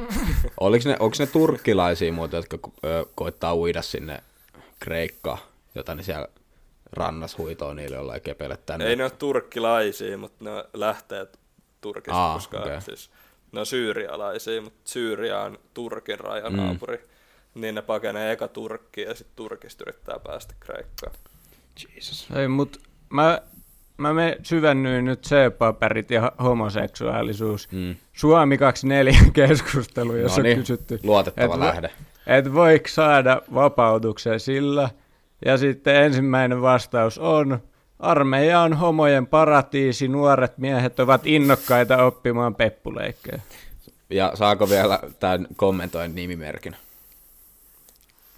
Oliko 0.59 0.89
ne, 0.89 0.95
onko 0.99 1.15
ne 1.19 1.27
turkkilaisia 1.27 2.13
muuta, 2.13 2.35
jotka 2.35 2.57
ö, 2.85 3.05
koittaa 3.15 3.55
uida 3.55 3.81
sinne 3.81 4.23
Kreikkaan, 4.79 5.37
jota 5.75 5.95
ne 5.95 6.03
siellä 6.03 6.27
rannas 6.91 7.37
huitoo 7.37 7.73
niille 7.73 7.95
jollain 7.95 8.21
kepele 8.21 8.57
tänne? 8.65 8.85
Ei 8.87 8.95
ne 8.95 9.03
ole 9.03 9.11
turkkilaisia, 9.11 10.17
mutta 10.17 10.45
ne 10.45 10.51
lähtee 10.73 11.27
Turkista, 11.81 12.17
Aa, 12.17 12.33
koska 12.33 12.59
okei. 12.59 12.81
siis, 12.81 13.09
ne 13.51 13.59
on 13.59 13.65
syyrialaisia, 13.65 14.61
mutta 14.61 14.79
Syyria 14.85 15.39
on 15.41 15.59
Turkin 15.73 16.19
rajanaapuri. 16.19 16.97
Mm. 16.97 17.03
Niin 17.55 17.75
ne 17.75 17.81
pakenee 17.81 18.31
eka 18.31 18.47
Turkkiin 18.47 19.07
ja 19.07 19.15
sitten 19.15 19.35
Turkista 19.35 19.83
yrittää 19.83 20.19
päästä 20.19 20.53
Kreikkaan. 20.59 21.13
Jesus. 21.95 22.27
Ei, 22.35 22.47
mut 22.47 22.81
mä, 23.09 23.41
mä 23.97 24.13
me 24.13 24.37
syvennyin 24.43 25.05
nyt 25.05 25.21
C-paperit 25.27 26.11
ja 26.11 26.31
homoseksuaalisuus. 26.43 27.71
Mm. 27.71 27.95
Suomi 28.13 28.57
24 28.57 29.19
keskustelu, 29.33 30.15
jossa 30.15 30.41
Noniin, 30.41 30.57
on 30.57 30.61
kysytty, 30.61 30.99
luotettava 31.03 31.53
et 31.53 31.59
lähde. 31.59 31.91
et 32.27 32.53
voiko 32.53 32.87
saada 32.87 33.41
vapautuksen 33.53 34.39
sillä. 34.39 34.89
Ja 35.45 35.57
sitten 35.57 35.95
ensimmäinen 35.95 36.61
vastaus 36.61 37.17
on, 37.17 37.59
armeija 37.99 38.59
on 38.61 38.73
homojen 38.73 39.27
paratiisi, 39.27 40.07
nuoret 40.07 40.57
miehet 40.57 40.99
ovat 40.99 41.21
innokkaita 41.25 42.03
oppimaan 42.05 42.55
peppuleikkejä. 42.55 43.41
Ja 44.09 44.31
saako 44.35 44.69
vielä 44.69 44.99
tämän 45.19 45.47
kommentoin 45.55 46.15
nimimerkin? 46.15 46.75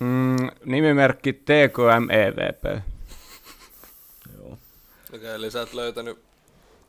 Mm, 0.01 0.49
nimimerkki 0.65 1.33
TKMEVP. 1.33 2.81
Joo. 4.37 4.57
Okei, 5.15 5.29
eli 5.33 5.51
sä 5.51 5.61
et 5.61 5.73
löytänyt 5.73 6.19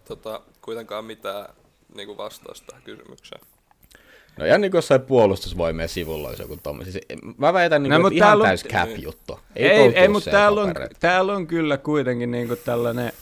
tota, 0.08 0.40
kuitenkaan 0.62 1.04
mitään 1.04 1.46
niin 1.94 2.16
vastausta 2.16 2.66
tähän 2.66 2.82
kysymykseen. 2.82 3.40
No 4.36 4.44
ihan 4.44 4.60
niin 4.60 4.70
kuin 4.70 4.78
jossain 4.78 5.00
puolustusvoimien 5.00 5.88
sivulla 5.88 6.28
olisi 6.28 6.42
joku 6.42 6.56
tommoinen. 6.62 6.92
Siis, 6.92 7.04
mä 7.38 7.52
väitän, 7.52 7.82
niin 7.82 7.90
No, 8.02 8.08
ihan 8.12 8.38
on- 8.38 8.46
täys 8.46 8.64
cap-juttu. 8.64 9.40
Ei, 9.56 9.68
ei, 9.68 9.80
ei 9.98 10.04
tuu 10.06 10.12
mutta 10.12 10.30
täällä 10.30 10.60
on, 10.60 10.74
täällä 11.00 11.32
on 11.32 11.46
kyllä 11.46 11.76
kuitenkin 11.76 12.30
niinku 12.30 12.56
tällainen, 12.56 13.12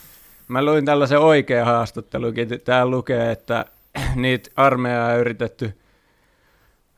mä 0.49 0.65
luin 0.65 0.85
tällaisen 0.85 1.19
oikean 1.19 1.67
haastattelukin, 1.67 2.49
täällä 2.65 2.91
lukee, 2.91 3.31
että 3.31 3.65
niitä 4.15 4.51
armeijaa 4.57 5.13
on 5.13 5.19
yritetty, 5.21 5.73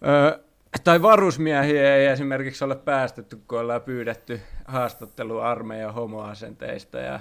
ö, 0.07 0.42
tai 0.85 1.03
varusmiehiä 1.03 1.97
ei 1.97 2.07
esimerkiksi 2.07 2.65
ole 2.65 2.77
päästetty, 2.77 3.39
kun 3.49 3.61
ollaan 3.61 3.83
pyydetty 3.83 4.41
haastattelua 4.65 5.51
armeijan 5.51 5.95
homoasenteista 5.95 6.99
ja, 6.99 7.21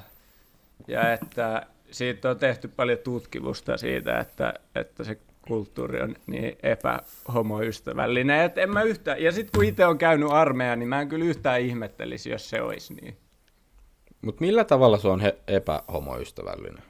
ja 0.87 1.13
että 1.13 1.65
siitä 1.91 2.29
on 2.29 2.37
tehty 2.37 2.67
paljon 2.67 2.99
tutkimusta 2.99 3.77
siitä, 3.77 4.19
että, 4.19 4.53
että 4.75 5.03
se 5.03 5.17
kulttuuri 5.47 6.01
on 6.01 6.15
niin 6.27 6.57
epähomoystävällinen. 6.63 8.41
Et 8.41 8.57
en 8.57 8.69
mä 8.69 8.83
yhtään, 8.83 9.23
ja 9.23 9.31
sitten 9.31 9.51
kun 9.55 9.65
itse 9.65 9.85
on 9.85 9.97
käynyt 9.97 10.31
armeijan, 10.31 10.79
niin 10.79 10.89
mä 10.89 11.01
en 11.01 11.09
kyllä 11.09 11.25
yhtään 11.25 11.61
ihmettelisi, 11.61 12.29
jos 12.29 12.49
se 12.49 12.61
olisi 12.61 12.93
niin. 12.93 13.17
Mut 14.21 14.39
millä 14.39 14.63
tavalla 14.63 14.97
se 14.97 15.07
on 15.07 15.19
he- 15.19 15.37
epähomoystävällinen? 15.47 16.83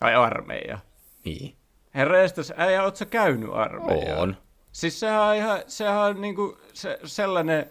Ai 0.00 0.14
armeija. 0.14 0.78
Niin. 1.24 1.54
Herra 1.94 2.20
Estos, 2.20 2.52
äijä, 2.56 2.82
oot 2.82 2.96
sä 2.96 3.04
käynyt 3.04 3.50
armeijaa? 3.52 4.20
On. 4.20 4.36
Siis 4.76 5.00
sehän 5.00 5.20
on, 5.22 5.36
ihan, 5.36 5.62
sehän 5.66 5.96
on 5.98 6.20
niinku 6.20 6.58
se, 6.72 6.98
sellainen 7.04 7.70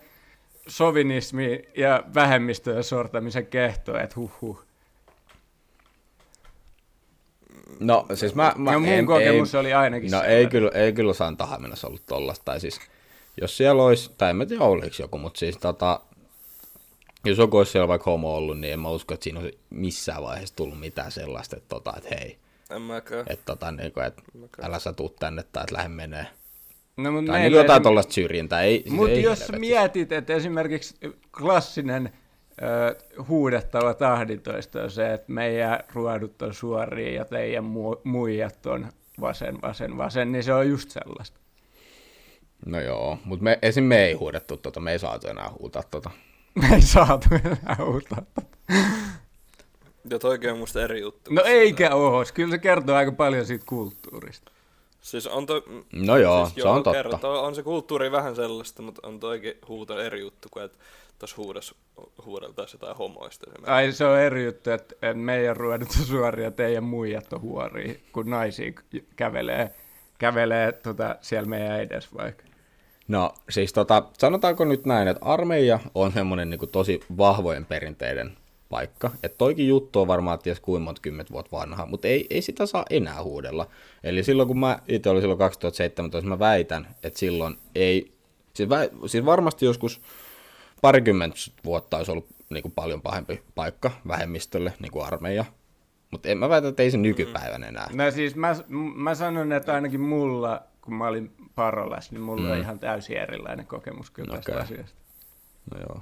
sovinismi 0.68 1.64
ja 1.78 2.04
vähemmistöjen 2.14 2.84
sortamisen 2.84 3.46
kehto, 3.48 3.98
että 4.00 4.16
huh 4.16 4.32
huh. 4.42 4.64
No 7.80 8.06
siis 8.14 8.36
mä... 8.36 8.54
mä 8.58 8.72
Ja 8.72 8.80
mun 8.80 8.90
en- 8.90 9.06
kokemus 9.06 9.56
ei, 9.56 9.60
oli 9.60 9.74
ainakin 9.74 10.06
No 10.12 10.18
sellainen. 10.18 10.38
ei 10.38 10.48
kyllä, 10.48 10.72
ei 10.74 10.94
kyllä 10.94 11.14
Santahan 11.14 11.62
mennessä 11.62 11.88
ollut 11.88 12.06
tollasta. 12.06 12.46
Tai 12.46 12.60
siis, 12.60 12.80
jos 13.42 13.58
siellä 13.58 13.84
olisi, 13.84 14.12
tai 14.18 14.30
en 14.30 14.36
mä 14.36 14.46
tiedä 14.46 14.64
oliko 14.64 14.96
joku, 15.00 15.18
mutta 15.18 15.40
siis 15.40 15.58
tota, 15.58 16.00
jos 17.26 17.38
joku 17.38 17.58
olisi 17.58 17.72
siellä 17.72 17.88
vaikka 17.88 18.12
homo 18.12 18.36
ollut, 18.36 18.60
niin 18.60 18.74
en 18.74 18.80
mä 18.80 18.90
usko, 18.90 19.14
että 19.14 19.24
siinä 19.24 19.40
olisi 19.40 19.60
missään 19.70 20.24
vaiheessa 20.24 20.56
tullut 20.56 20.80
mitään 20.80 21.12
sellaista, 21.12 21.56
että, 21.58 21.70
tota, 21.70 21.94
että 21.98 22.10
hei, 22.20 22.38
En 22.70 22.82
mäkään. 22.82 23.26
että, 23.30 23.46
tota, 23.46 23.72
niin 23.72 23.92
kuin, 23.92 24.06
että 24.06 24.22
älä 24.62 24.80
sä 24.80 24.94
tuu 24.94 25.10
tänne 25.10 25.44
tai 25.44 25.64
että 25.64 25.76
lähde 25.76 25.90
menee. 25.90 26.28
No, 26.98 27.12
mut 27.12 27.26
Tai 27.26 27.34
niin 27.36 27.42
meillä 27.44 27.58
jotain 27.58 27.80
esim- 27.80 27.84
tollaista 27.84 28.14
syrjintää. 28.14 28.62
Ei, 28.62 28.80
siis 28.82 28.92
Mutta 28.96 29.12
ei 29.12 29.22
jos 29.22 29.40
sä 29.40 29.46
helvetissä. 29.46 29.60
mietit, 29.80 30.12
että 30.12 30.34
esimerkiksi 30.34 30.96
klassinen 31.38 32.10
ö, 32.62 32.96
huudettava 33.28 33.94
tahdintoista 33.94 34.82
on 34.84 34.92
se, 34.92 35.14
että 35.14 35.32
meidän 35.32 35.80
ruodut 35.94 36.42
on 36.42 36.54
suoria 36.54 37.14
ja 37.14 37.26
teidän 37.26 37.64
mu- 37.64 38.00
muijat 38.04 38.66
on 38.66 38.88
vasen, 39.22 39.62
vasen, 39.62 39.98
vasen, 39.98 40.32
niin 40.32 40.44
se 40.44 40.54
on 40.54 40.70
just 40.70 40.90
sellaista. 40.90 41.40
No 42.66 42.80
joo, 42.82 43.18
mutta 43.26 43.44
me, 43.44 43.60
esim. 43.62 43.84
me 43.84 44.06
ei 44.06 44.14
huudettu 44.14 44.58
tota, 44.58 44.80
me 44.80 44.92
ei 44.92 45.00
saatu 45.00 45.28
enää 45.28 45.50
huutaa 45.60 45.84
tota. 45.92 46.10
Me 46.62 46.76
ei 46.76 46.82
saatu 46.82 47.28
enää 47.46 47.78
huutaa. 47.86 48.22
Ja 50.10 50.20
toikin 50.20 50.52
on 50.52 50.58
musta 50.58 50.84
eri 50.84 51.02
juttu. 51.02 51.34
No 51.34 51.42
eikä 51.46 51.96
oo, 51.96 52.24
kyllä 52.34 52.52
se 52.52 52.58
kertoo 52.58 52.96
aika 52.96 53.12
paljon 53.12 53.46
siitä 53.46 53.66
kulttuurista. 53.68 54.52
Siis 55.06 55.28
on 55.28 55.46
to... 55.46 55.64
No 55.94 56.18
joo, 56.18 56.46
siis 56.46 56.64
se 56.64 56.68
on 56.68 56.84
totta. 56.84 57.04
Kertoo, 57.04 57.44
on 57.44 57.56
se 57.56 57.64
kulttuuri 57.64 58.12
vähän 58.12 58.36
sellaista, 58.36 58.82
mutta 58.82 59.08
on 59.08 59.20
toikin 59.20 59.54
huuto 59.68 60.00
eri 60.00 60.20
juttu 60.20 60.48
kuin, 60.52 60.66
että 60.66 60.78
tuossa 61.20 61.38
huudes 61.38 61.76
huudeltaisiin 62.26 62.80
jotain 62.82 62.98
homoista. 62.98 63.52
Ai 63.66 63.92
se 63.92 64.06
on 64.06 64.20
eri 64.20 64.46
juttu, 64.46 64.70
että 64.70 64.96
että 64.96 65.14
meidän 65.14 65.56
ruodut 65.56 65.88
on 66.00 66.06
suoria, 66.06 66.52
teidän 66.52 66.84
muijat 66.84 67.34
on 67.34 67.42
huoria, 67.42 67.94
kun 68.12 68.30
naisia 68.30 68.72
kävelee, 69.16 69.76
kävelee 70.18 70.72
tota, 70.72 71.16
siellä 71.22 71.50
meidän 71.50 71.82
edes 71.82 72.14
vaikka. 72.14 72.44
No 73.08 73.34
siis 73.50 73.74
tota, 73.74 74.04
sanotaanko 74.18 74.66
nyt 74.66 74.86
näin, 74.86 75.08
että 75.08 75.26
armeija 75.26 75.80
on 75.96 76.12
semmoinen 76.12 76.50
niin 76.50 76.70
tosi 76.72 77.00
vahvojen 77.18 77.66
perinteiden 77.66 78.38
paikka. 78.70 79.12
Että 79.24 79.38
toikin 79.38 79.68
juttu 79.68 80.02
on 80.02 80.08
varmaan 80.08 80.40
ties 80.40 80.60
kuinka 80.60 80.86
monta 80.86 81.02
kymmentä 81.02 81.34
vuotta 81.34 81.58
vanha, 81.58 81.86
mutta 81.86 82.08
ei, 82.08 82.28
ei 82.30 82.42
sitä 82.42 82.66
saa 82.66 82.86
enää 82.90 83.24
huudella. 83.24 83.68
Eli 84.04 84.24
silloin 84.24 84.48
kun 84.48 84.60
mä 84.60 84.80
itse 84.88 85.10
olin 85.10 85.22
silloin 85.22 85.40
2017, 85.40 86.30
mä 86.30 86.40
väitän, 86.40 86.88
että 87.04 87.20
silloin 87.20 87.58
ei, 87.76 88.12
siis, 88.54 88.70
vä, 88.70 88.80
siis 89.06 89.26
varmasti 89.26 89.66
joskus 89.66 90.02
parikymmentä 90.82 91.38
vuotta 91.66 91.98
olisi 91.98 92.12
ollut 92.12 92.28
niin 92.50 92.62
kuin 92.62 92.72
paljon 92.72 93.02
pahempi 93.02 93.42
paikka 93.56 93.92
vähemmistölle, 94.08 94.74
niin 94.80 94.92
kuin 94.92 95.06
armeija. 95.06 95.46
Mutta 96.12 96.30
en 96.30 96.38
mä 96.38 96.50
väitä, 96.50 96.68
että 96.68 96.84
ei 96.84 96.92
se 96.92 96.98
nykypäivän 96.98 97.64
enää. 97.64 97.90
No 97.94 98.12
siis 98.12 98.36
mä, 98.36 98.56
mä 98.96 99.16
sanon, 99.16 99.52
että 99.52 99.74
ainakin 99.74 100.02
mulla, 100.02 100.62
kun 100.82 100.94
mä 100.94 101.08
olin 101.08 101.32
Parolas, 101.56 102.12
niin 102.12 102.22
mulla 102.22 102.42
mm. 102.42 102.52
on 102.52 102.58
ihan 102.58 102.80
täysin 102.80 103.18
erilainen 103.18 103.68
kokemus 103.68 104.12
kyllä 104.12 104.36
tästä 104.36 104.52
Okei. 104.52 104.64
asiasta. 104.64 104.96
No 105.74 105.80
joo. 105.80 106.02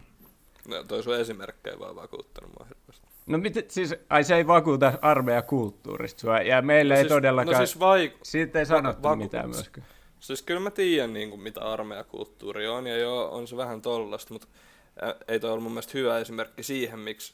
No, 0.67 0.83
toi 0.83 1.03
sun 1.03 1.15
esimerkkejä 1.15 1.79
vaan 1.79 1.95
vakuuttanut 1.95 2.51
mua 2.59 2.67
hirveästi. 2.67 3.07
No 3.25 3.37
mit, 3.37 3.71
siis, 3.71 3.95
ai 4.09 4.23
se 4.23 4.35
ei 4.35 4.47
vakuuta 4.47 4.93
armeijakulttuurista 5.01 6.21
sua, 6.21 6.41
ja 6.41 6.61
meille 6.61 6.93
ei 6.93 6.99
siis, 6.99 7.09
todellakaan, 7.13 7.57
No 7.57 7.65
siis 7.65 7.79
vaik... 7.79 8.13
siitä 8.23 8.59
ei 8.59 8.65
sanottu 8.65 9.03
vaku- 9.03 9.15
mitään 9.15 9.49
myöskään. 9.49 9.87
Siis 10.19 10.41
kyllä 10.41 10.59
mä 10.59 10.71
tiedän 10.71 11.13
niin 11.13 11.29
kuin, 11.29 11.41
mitä 11.41 11.61
armeijakulttuuri 11.61 12.67
on, 12.67 12.87
ja 12.87 12.97
joo, 12.97 13.29
on 13.35 13.47
se 13.47 13.57
vähän 13.57 13.81
tollasta, 13.81 14.33
mutta 14.33 14.47
ei 15.27 15.39
toi 15.39 15.51
ollut 15.51 15.63
mun 15.63 15.71
mielestä 15.71 15.91
hyvä 15.97 16.19
esimerkki 16.19 16.63
siihen, 16.63 16.99
miksi 16.99 17.33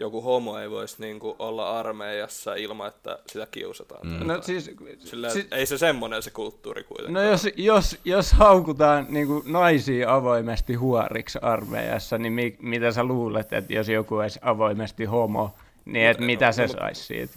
joku 0.00 0.20
homo 0.20 0.58
ei 0.58 0.70
voisi 0.70 0.96
niin 0.98 1.18
kuin, 1.20 1.36
olla 1.38 1.78
armeijassa 1.78 2.54
ilman, 2.54 2.88
että 2.88 3.18
sitä 3.26 3.46
kiusataan. 3.50 4.06
Mm. 4.06 4.26
No 4.26 4.42
siis, 4.42 4.70
Sillä, 4.98 5.30
siis 5.30 5.46
ei 5.52 5.66
se 5.66 5.78
semmonen 5.78 6.22
se 6.22 6.30
kulttuuri 6.30 6.84
kuitenkaan. 6.84 7.24
No 7.24 7.30
jos, 7.30 7.48
jos, 7.56 7.96
jos 8.04 8.32
haukutaan 8.32 9.06
niin 9.08 9.26
kuin 9.26 9.42
naisia 9.52 10.14
avoimesti 10.14 10.74
huoriksi 10.74 11.38
armeijassa, 11.42 12.18
niin 12.18 12.32
mi, 12.32 12.56
mitä 12.58 12.92
sä 12.92 13.04
luulet, 13.04 13.52
että 13.52 13.72
jos 13.74 13.88
joku 13.88 14.16
olisi 14.16 14.38
avoimesti 14.42 15.04
homo, 15.04 15.54
niin 15.84 16.06
et 16.06 16.18
Mut- 16.18 16.24
mitä 16.24 16.52
se 16.52 16.66
mut- 16.66 16.72
saisi 16.72 17.04
siitä? 17.04 17.34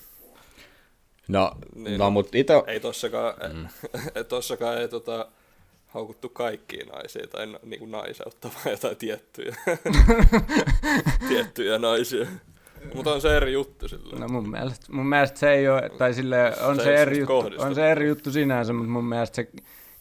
No, 1.28 1.52
Niin, 1.76 1.98
no 2.00 2.06
no. 2.06 2.12
mutta 2.12 2.38
itse... 2.38 2.54
Ei 2.68 2.80
tossakaan, 2.80 3.34
mm. 3.54 3.68
tossakaan 4.30 4.78
ei 4.78 4.88
tota, 4.88 5.28
haukuttu 5.88 6.30
kaikkia 6.30 6.86
naisia 6.86 7.28
tai 7.28 7.48
niin 7.64 7.80
kuin 7.80 7.92
naiseutta, 7.92 8.50
vaan 8.56 8.72
jotain 8.72 8.98
tiettyjä, 8.98 9.56
tiettyjä 11.30 11.80
naisia. 11.80 12.28
Mutta 12.96 13.14
on 13.14 13.22
se 13.22 13.38
eri 13.38 13.54
juttu 13.54 13.88
sillä. 13.88 14.20
No 14.20 14.28
mun 14.28 14.50
mielestä, 14.50 14.86
mun 14.92 15.06
mielestä 15.06 15.40
se 15.40 15.52
ei 15.52 15.70
ole, 15.70 15.90
tai 15.98 16.14
sille 16.14 16.54
on 16.62 16.76
Se 16.76 16.84
se, 16.84 16.96
eri 16.96 17.16
siis 17.16 17.20
juttu, 17.20 17.34
kohdistu. 17.42 17.64
on 17.64 17.76
se 17.76 17.92
eri 17.92 18.08
juttu 18.08 18.32
sinänsä, 18.32 18.74
mutta 18.74 18.92
mun 18.92 19.06
mielestä 19.06 19.36
se 19.36 19.48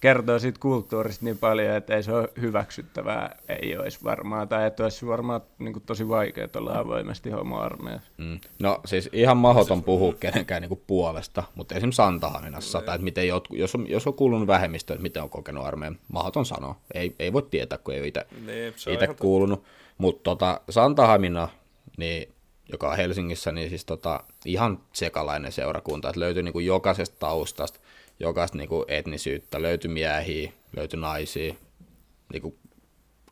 kertoo 0.00 0.38
siitä 0.38 0.58
kulttuurista 0.60 1.24
niin 1.24 1.38
paljon, 1.38 1.76
että 1.76 1.96
ei 1.96 2.02
se 2.02 2.12
ole 2.12 2.28
hyväksyttävää, 2.40 3.36
ei 3.48 3.76
olisi 3.76 3.98
varmaan, 4.04 4.48
tai 4.48 4.66
että 4.66 4.82
olisi 4.82 5.06
varmaan 5.06 5.40
niin 5.58 5.72
kuin, 5.72 5.82
tosi 5.86 6.08
vaikea 6.08 6.48
olla 6.56 6.78
avoimesti 6.78 7.30
homoarmeijassa. 7.30 8.08
Mm. 8.18 8.40
No 8.58 8.80
siis 8.84 9.10
ihan 9.12 9.36
mahdoton 9.36 9.82
puhua 9.82 10.12
kenenkään 10.20 10.62
niinku 10.62 10.82
puolesta, 10.86 11.42
mutta 11.54 11.74
esimerkiksi 11.74 11.96
Santahaminassa, 11.96 12.82
tai 12.82 12.94
että 12.94 13.04
miten 13.04 13.28
jotku, 13.28 13.54
jos, 13.54 13.74
on, 13.74 13.90
jos 13.90 14.06
on 14.06 14.14
kuulunut 14.14 14.46
vähemmistöön, 14.46 14.94
että 14.94 15.02
miten 15.02 15.22
on 15.22 15.30
kokenut 15.30 15.66
armeijan, 15.66 15.98
mahdoton 16.08 16.46
sanoa. 16.46 16.76
Ei, 16.94 17.14
ei 17.18 17.32
voi 17.32 17.42
tietää, 17.42 17.78
kun 17.78 17.94
ei 17.94 18.00
ole 18.00 18.08
itse 18.08 18.26
Niin, 18.46 18.74
itse 18.92 19.08
kuulunut. 19.20 19.64
Mutta 19.98 20.22
tota, 20.22 20.60
Santahamina, 20.70 21.48
niin, 21.96 22.28
joka 22.72 22.90
on 22.90 22.96
Helsingissä, 22.96 23.52
niin 23.52 23.68
siis 23.68 23.84
tota, 23.84 24.24
ihan 24.44 24.80
sekalainen 24.92 25.52
seurakunta, 25.52 26.08
että 26.08 26.20
löytyy 26.20 26.42
niinku 26.42 26.60
jokaisesta 26.60 27.16
taustasta, 27.18 27.80
jokaista 28.20 28.58
niinku 28.58 28.84
etnisyyttä, 28.88 29.62
löytyi 29.62 29.90
miehiä, 29.90 30.52
löytyi 30.76 31.00
naisia, 31.00 31.54
niinku 32.32 32.56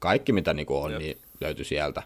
kaikki 0.01 0.33
mitä 0.33 0.55
niinku 0.55 0.77
on, 0.83 0.91
Jep. 0.93 1.01
niin 1.01 1.19
löytyi 1.41 1.65
sieltä. 1.65 2.03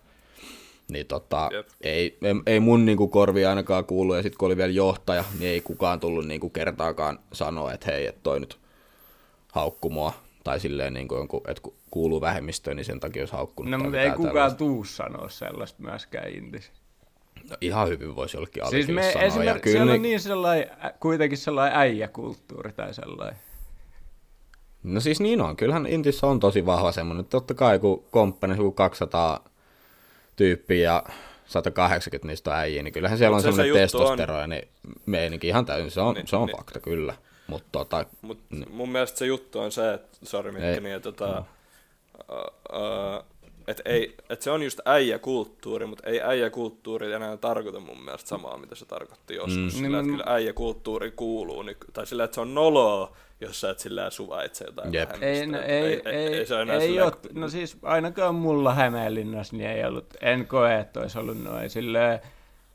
Niin 0.88 1.06
tota, 1.06 1.48
Jep. 1.52 1.66
ei, 1.80 2.18
ei, 2.22 2.34
ei 2.46 2.60
mun 2.60 2.84
niinku 2.84 3.08
korvi 3.08 3.44
ainakaan 3.44 3.84
kuulu, 3.84 4.14
ja 4.14 4.22
sitten 4.22 4.38
kun 4.38 4.46
oli 4.46 4.56
vielä 4.56 4.72
johtaja, 4.72 5.24
niin 5.38 5.50
ei 5.50 5.60
kukaan 5.60 6.00
tullut 6.00 6.26
niinku 6.26 6.50
kertaakaan 6.50 7.18
sanoa, 7.32 7.72
että 7.72 7.90
hei, 7.92 8.06
että 8.06 8.20
toi 8.22 8.40
nyt 8.40 8.58
haukku 9.52 9.90
mua. 9.90 10.12
Tai 10.44 10.60
silleen, 10.60 10.94
niin 10.94 11.08
kuin 11.08 11.28
että 11.48 11.62
ku- 11.62 11.74
kuuluu 11.90 12.20
vähemmistöön, 12.20 12.76
niin 12.76 12.84
sen 12.84 13.00
takia 13.00 13.22
olisi 13.22 13.32
haukkunut. 13.32 13.70
No 13.70 13.76
tai 13.78 13.84
mutta 13.84 14.00
ei 14.00 14.10
kukaan 14.10 14.34
tällaista. 14.34 14.58
tuu 14.58 14.84
sanoa 14.84 15.28
sellaista 15.28 15.82
myöskään 15.82 16.30
intis. 16.30 16.70
No, 17.50 17.56
ihan 17.60 17.88
hyvin 17.88 18.16
voisi 18.16 18.36
jollekin 18.36 18.62
Siis 18.70 18.88
me 18.88 19.02
sanoa. 19.02 19.20
ja 19.22 19.26
esimerkiksi 19.26 19.60
kyllä 19.62 19.72
siellä 19.72 19.92
niin, 19.92 19.98
on 19.98 20.02
niin 20.02 20.20
sellainen, 20.20 20.70
kuitenkin 21.00 21.38
sellainen 21.38 21.78
äijäkulttuuri 21.78 22.72
tai 22.72 22.94
sellainen. 22.94 23.38
No 24.82 25.00
siis 25.00 25.20
niin 25.20 25.40
on. 25.40 25.56
Kyllähän 25.56 25.86
Intissä 25.86 26.26
on 26.26 26.40
tosi 26.40 26.66
vahva 26.66 26.92
semmoinen. 26.92 27.24
Totta 27.24 27.54
kai 27.54 27.78
kun 27.78 28.04
komppani 28.10 28.52
joku 28.56 28.72
200 28.72 29.44
tyyppiä 30.36 30.80
ja 30.92 31.02
180 31.46 32.26
niistä 32.28 32.50
on 32.50 32.56
äijiä, 32.56 32.82
niin 32.82 32.92
kyllähän 32.92 33.18
siellä 33.18 33.36
Mut 33.36 33.46
on 33.46 33.52
se 33.52 33.56
se 33.56 33.56
semmoinen 33.56 33.74
on. 33.74 33.78
testosteroni 33.80 34.62
meininki 35.06 35.48
ihan 35.48 35.66
täysin. 35.66 35.90
Se 35.90 36.00
on, 36.00 36.14
Niin, 36.14 36.26
se 36.26 36.36
on 36.36 36.46
niin. 36.46 36.56
fakta 36.56 36.80
kyllä. 36.80 37.14
Mutta 37.46 37.68
tota, 37.72 38.06
Mut 38.22 38.38
mun 38.70 38.88
mielestä 38.88 39.18
se 39.18 39.26
juttu 39.26 39.58
on 39.60 39.72
se, 39.72 39.94
että, 39.94 40.18
sori 40.22 40.52
Mikki, 40.52 40.80
niin, 40.80 40.96
että 40.96 41.12
tota, 41.12 41.44
uh, 42.28 43.24
et 43.66 43.82
ei, 43.84 44.14
et 44.30 44.42
se 44.42 44.50
on 44.50 44.62
just 44.62 44.80
äijäkulttuuri, 44.84 45.86
mutta 45.86 46.08
ei 46.08 46.20
äijäkulttuuri 46.22 47.12
enää 47.12 47.36
tarkoita 47.36 47.80
mun 47.80 48.04
mielestä 48.04 48.28
samaa, 48.28 48.56
mitä 48.58 48.74
se 48.74 48.86
tarkoitti 48.86 49.34
joskus. 49.34 49.56
Mm. 49.56 49.70
Sillä, 49.70 49.88
Niin 49.88 49.94
että 49.94 50.02
mun- 50.02 50.10
kyllä 50.10 50.34
äijäkulttuuri 50.34 51.10
kuuluu, 51.10 51.62
nyky- 51.62 51.92
tai 51.92 52.06
sillä, 52.06 52.24
että 52.24 52.34
se 52.34 52.40
on 52.40 52.54
noloa, 52.54 53.16
jos 53.40 53.60
sä 53.60 53.70
et 53.70 53.78
sillä 53.78 54.10
suvaitse 54.10 54.64
jotain 54.64 54.92
Jep. 54.92 55.10
Ei, 55.22 55.46
no, 55.46 55.58
Et 55.58 55.64
ei, 55.68 56.02
ei, 56.04 56.34
ei, 56.36 56.46
se 56.46 56.60
enää 56.60 56.76
ei 56.76 56.80
silleen, 56.86 57.04
ole, 57.06 57.12
no 57.32 57.48
siis 57.48 57.76
ainakaan 57.82 58.34
mulla 58.34 58.74
Hämeenlinnassa 58.74 59.56
niin 59.56 59.70
ei 59.70 59.84
ollut, 59.84 60.06
en 60.20 60.46
koe, 60.46 60.78
että 60.78 61.00
olisi 61.00 61.18
ollut 61.18 61.42
noin 61.42 61.70
silleen, 61.70 62.20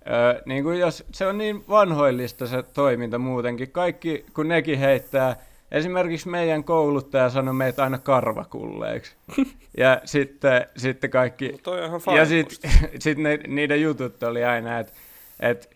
ö, 0.07 0.41
niin 0.45 0.63
kuin 0.63 0.79
jos 0.79 1.03
se 1.13 1.27
on 1.27 1.37
niin 1.37 1.63
vanhoillista 1.69 2.47
se 2.47 2.63
toiminta 2.63 3.17
muutenkin, 3.17 3.71
kaikki 3.71 4.25
kun 4.33 4.47
nekin 4.47 4.79
heittää, 4.79 5.35
esimerkiksi 5.71 6.29
meidän 6.29 6.63
kouluttaja 6.63 7.29
sanoi 7.29 7.53
meitä 7.53 7.83
aina 7.83 7.97
karvakulleiksi, 7.97 9.15
ja 9.77 10.01
sitten, 10.05 10.65
sitten 10.77 11.09
kaikki, 11.09 11.51
Mut 11.51 11.63
toi 11.63 11.79
on 11.81 11.85
ihan 11.87 12.01
fine 12.01 12.17
ja 12.17 12.25
sitten 12.25 12.71
sit 12.99 13.17
ne, 13.17 13.37
niiden 13.47 13.81
jutut 13.81 14.23
oli 14.23 14.43
aina, 14.43 14.79
että 14.79 14.93
et, 15.39 15.75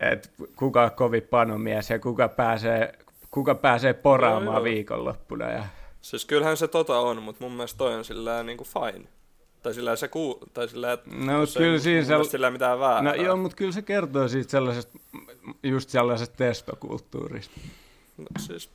et 0.00 0.30
kuka 0.56 0.82
on 0.84 0.90
kovin 0.92 1.22
panomies 1.22 1.90
ja 1.90 1.98
kuka 1.98 2.28
pääsee, 2.28 2.92
kuka 3.30 3.54
pääsee 3.54 3.92
poraamaan 3.94 4.44
Joo, 4.44 4.54
joo. 4.54 4.64
viikonloppuna. 4.64 5.50
Ja, 5.50 5.64
Siis 6.00 6.24
kyllähän 6.24 6.56
se 6.56 6.68
tota 6.68 6.98
on, 6.98 7.22
mutta 7.22 7.44
mun 7.44 7.52
mielestä 7.52 7.78
toi 7.78 7.94
on 7.94 8.04
sillä 8.04 8.42
niinku 8.42 8.64
fine. 8.64 9.04
Tai 9.62 9.74
sillä 9.74 9.96
se 9.96 10.08
kuu, 10.08 10.38
tai 10.54 10.68
sillä, 10.68 10.98
No, 11.06 11.32
kyllä 11.56 11.72
ei, 11.72 11.80
siinä 11.80 12.04
se- 12.24 12.30
sillä 12.30 12.50
mitään 12.50 12.80
väärää. 12.80 13.02
no 13.02 13.14
joo, 13.14 13.36
mutta 13.36 13.56
kyllä 13.56 13.72
se 13.72 13.82
kertoo 13.82 14.28
siitä 14.28 14.50
sellaisesta, 14.50 14.98
just 15.62 15.88
sellaisesta 15.90 16.36
testokulttuurista. 16.36 17.60
No, 18.18 18.24
siis, 18.38 18.70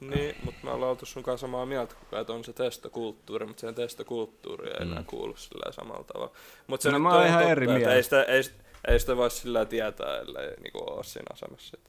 niin, 0.00 0.36
mutta 0.44 0.60
me 0.62 0.70
ollaan 0.70 0.90
oltu 0.90 1.06
sun 1.06 1.22
kanssa 1.22 1.46
samaa 1.46 1.66
mieltä, 1.66 1.94
että 2.20 2.32
on 2.32 2.44
se 2.44 2.52
testokulttuuri, 2.52 3.46
mutta 3.46 3.60
siihen 3.60 3.74
testokulttuuriin 3.74 4.76
ei 4.76 4.82
enää 4.82 5.02
kuulu 5.06 5.36
sillä 5.36 5.72
samalla 5.72 6.04
tavalla. 6.04 6.32
Mutta 6.66 6.82
se 6.82 6.90
No 6.90 6.98
mä 6.98 7.14
oon 7.14 7.26
ihan 7.26 7.38
totta, 7.38 7.52
eri 7.52 7.64
että 7.64 7.76
mieltä. 7.76 7.94
Ei 7.94 8.02
sitä, 8.02 8.22
ei, 8.22 8.42
ei 8.88 9.00
sitä 9.00 9.16
voi 9.16 9.30
sillä 9.30 9.64
tietää, 9.64 10.18
ellei 10.18 10.56
niinku 10.60 10.78
ole 10.78 11.04
siinä 11.04 11.26
asemassa. 11.32 11.70
Sit. 11.70 11.80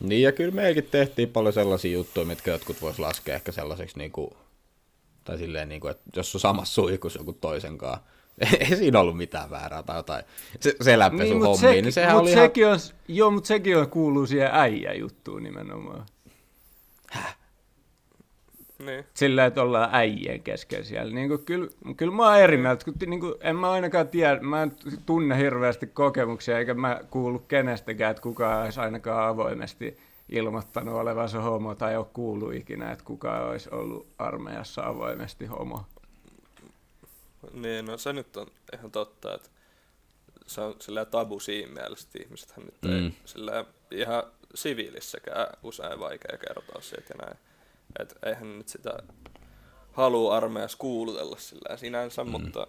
niin 0.00 0.22
ja 0.22 0.32
kyllä 0.32 0.54
meikin 0.54 0.88
tehtiin 0.90 1.28
paljon 1.28 1.52
sellaisia 1.52 1.92
juttuja, 1.92 2.26
mitkä 2.26 2.50
jotkut 2.50 2.82
vois 2.82 2.98
laskea 2.98 3.34
ehkä 3.34 3.52
sellaiseksi 3.52 3.98
niinku, 3.98 4.36
tai 5.24 5.38
silleen 5.38 5.68
niinku, 5.68 5.88
että 5.88 6.10
jos 6.16 6.34
on 6.34 6.40
samassa 6.40 6.74
suihkussa 6.74 7.20
joku 7.20 7.32
toisen 7.32 7.78
kanssa, 7.78 8.00
ei 8.60 8.76
siinä 8.76 9.00
ollut 9.00 9.16
mitään 9.16 9.50
väärää 9.50 9.82
tai 9.82 9.96
jotain 9.96 10.24
se, 10.60 10.74
seläpesu 10.80 11.22
niin, 11.22 11.42
hommiin, 11.42 11.60
sekin- 11.60 11.84
niin 11.84 11.92
sehän 11.92 12.12
mut 12.12 12.22
oli 12.22 12.32
ihan... 12.32 12.44
sekin 12.44 12.66
on, 12.66 12.78
joo, 13.08 13.30
mutta 13.30 13.48
sekin 13.48 13.76
on, 13.78 13.90
kuuluu 13.90 14.26
siihen 14.26 14.50
äijäjuttuun 14.52 15.42
nimenomaan. 15.42 16.06
Niin. 18.78 19.04
sillä, 19.14 19.44
että 19.46 19.62
ollaan 19.62 19.88
äijien 19.92 20.42
kesken 20.42 20.84
siellä. 20.84 21.14
Niin 21.14 21.28
kuin, 21.28 21.44
kyllä, 21.44 21.68
kyllä 21.96 22.12
mä 22.14 22.22
oon 22.26 22.40
eri 22.40 22.56
mieltä, 22.56 22.84
kun 22.84 22.94
niin 23.06 23.20
kuin, 23.20 23.34
en 23.40 23.56
mä 23.56 23.70
ainakaan 23.70 24.08
tiedä, 24.08 24.40
mä 24.40 24.62
en 24.62 24.72
tunne 25.06 25.38
hirveästi 25.38 25.86
kokemuksia, 25.86 26.58
eikä 26.58 26.74
mä 26.74 27.00
kuulu 27.10 27.38
kenestäkään, 27.38 28.10
että 28.10 28.22
kukaan 28.22 28.64
olisi 28.64 28.80
ainakaan 28.80 29.28
avoimesti 29.28 29.98
ilmoittanut 30.28 30.94
olevansa 30.94 31.40
homo, 31.40 31.74
tai 31.74 31.96
ole 31.96 32.06
kuullut 32.12 32.54
ikinä, 32.54 32.92
että 32.92 33.04
kukaan 33.04 33.48
olisi 33.48 33.68
ollut 33.72 34.06
armeijassa 34.18 34.86
avoimesti 34.86 35.46
homo. 35.46 35.84
Niin, 37.52 37.84
no 37.84 37.98
se 37.98 38.12
nyt 38.12 38.36
on 38.36 38.46
ihan 38.74 38.90
totta, 38.90 39.34
että 39.34 39.48
se 40.46 40.60
on 40.60 40.74
sillä 40.78 41.04
tabu 41.04 41.40
siinä 41.40 41.72
mielessä, 41.72 42.08
että 42.08 42.26
ihmisethän 42.26 42.64
nyt 42.66 42.94
ei 42.94 43.00
Mm. 43.00 43.12
sillä 43.24 43.64
ihan 43.90 44.22
siviilissäkään 44.54 45.46
usein 45.62 46.00
vaikea 46.00 46.38
kertoa 46.38 46.80
siitä 46.80 47.14
ja 47.18 47.24
näin. 47.24 47.38
Et 48.00 48.14
eihän 48.26 48.58
nyt 48.58 48.68
sitä 48.68 48.98
halua 49.92 50.36
armeijassa 50.36 50.78
kuulutella 50.78 51.36
sillä 51.38 51.76
sinänsä, 51.76 52.24
mm. 52.24 52.30
mutta, 52.30 52.66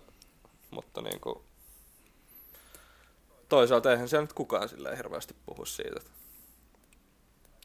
mutta 0.71 1.01
niin 1.01 1.19
kuin, 1.19 1.39
toisaalta 3.49 3.91
eihän 3.91 4.09
siellä 4.09 4.23
nyt 4.23 4.33
kukaan 4.33 4.69
sillä 4.69 4.95
hirveästi 4.95 5.35
puhu 5.45 5.65
siitä. 5.65 5.99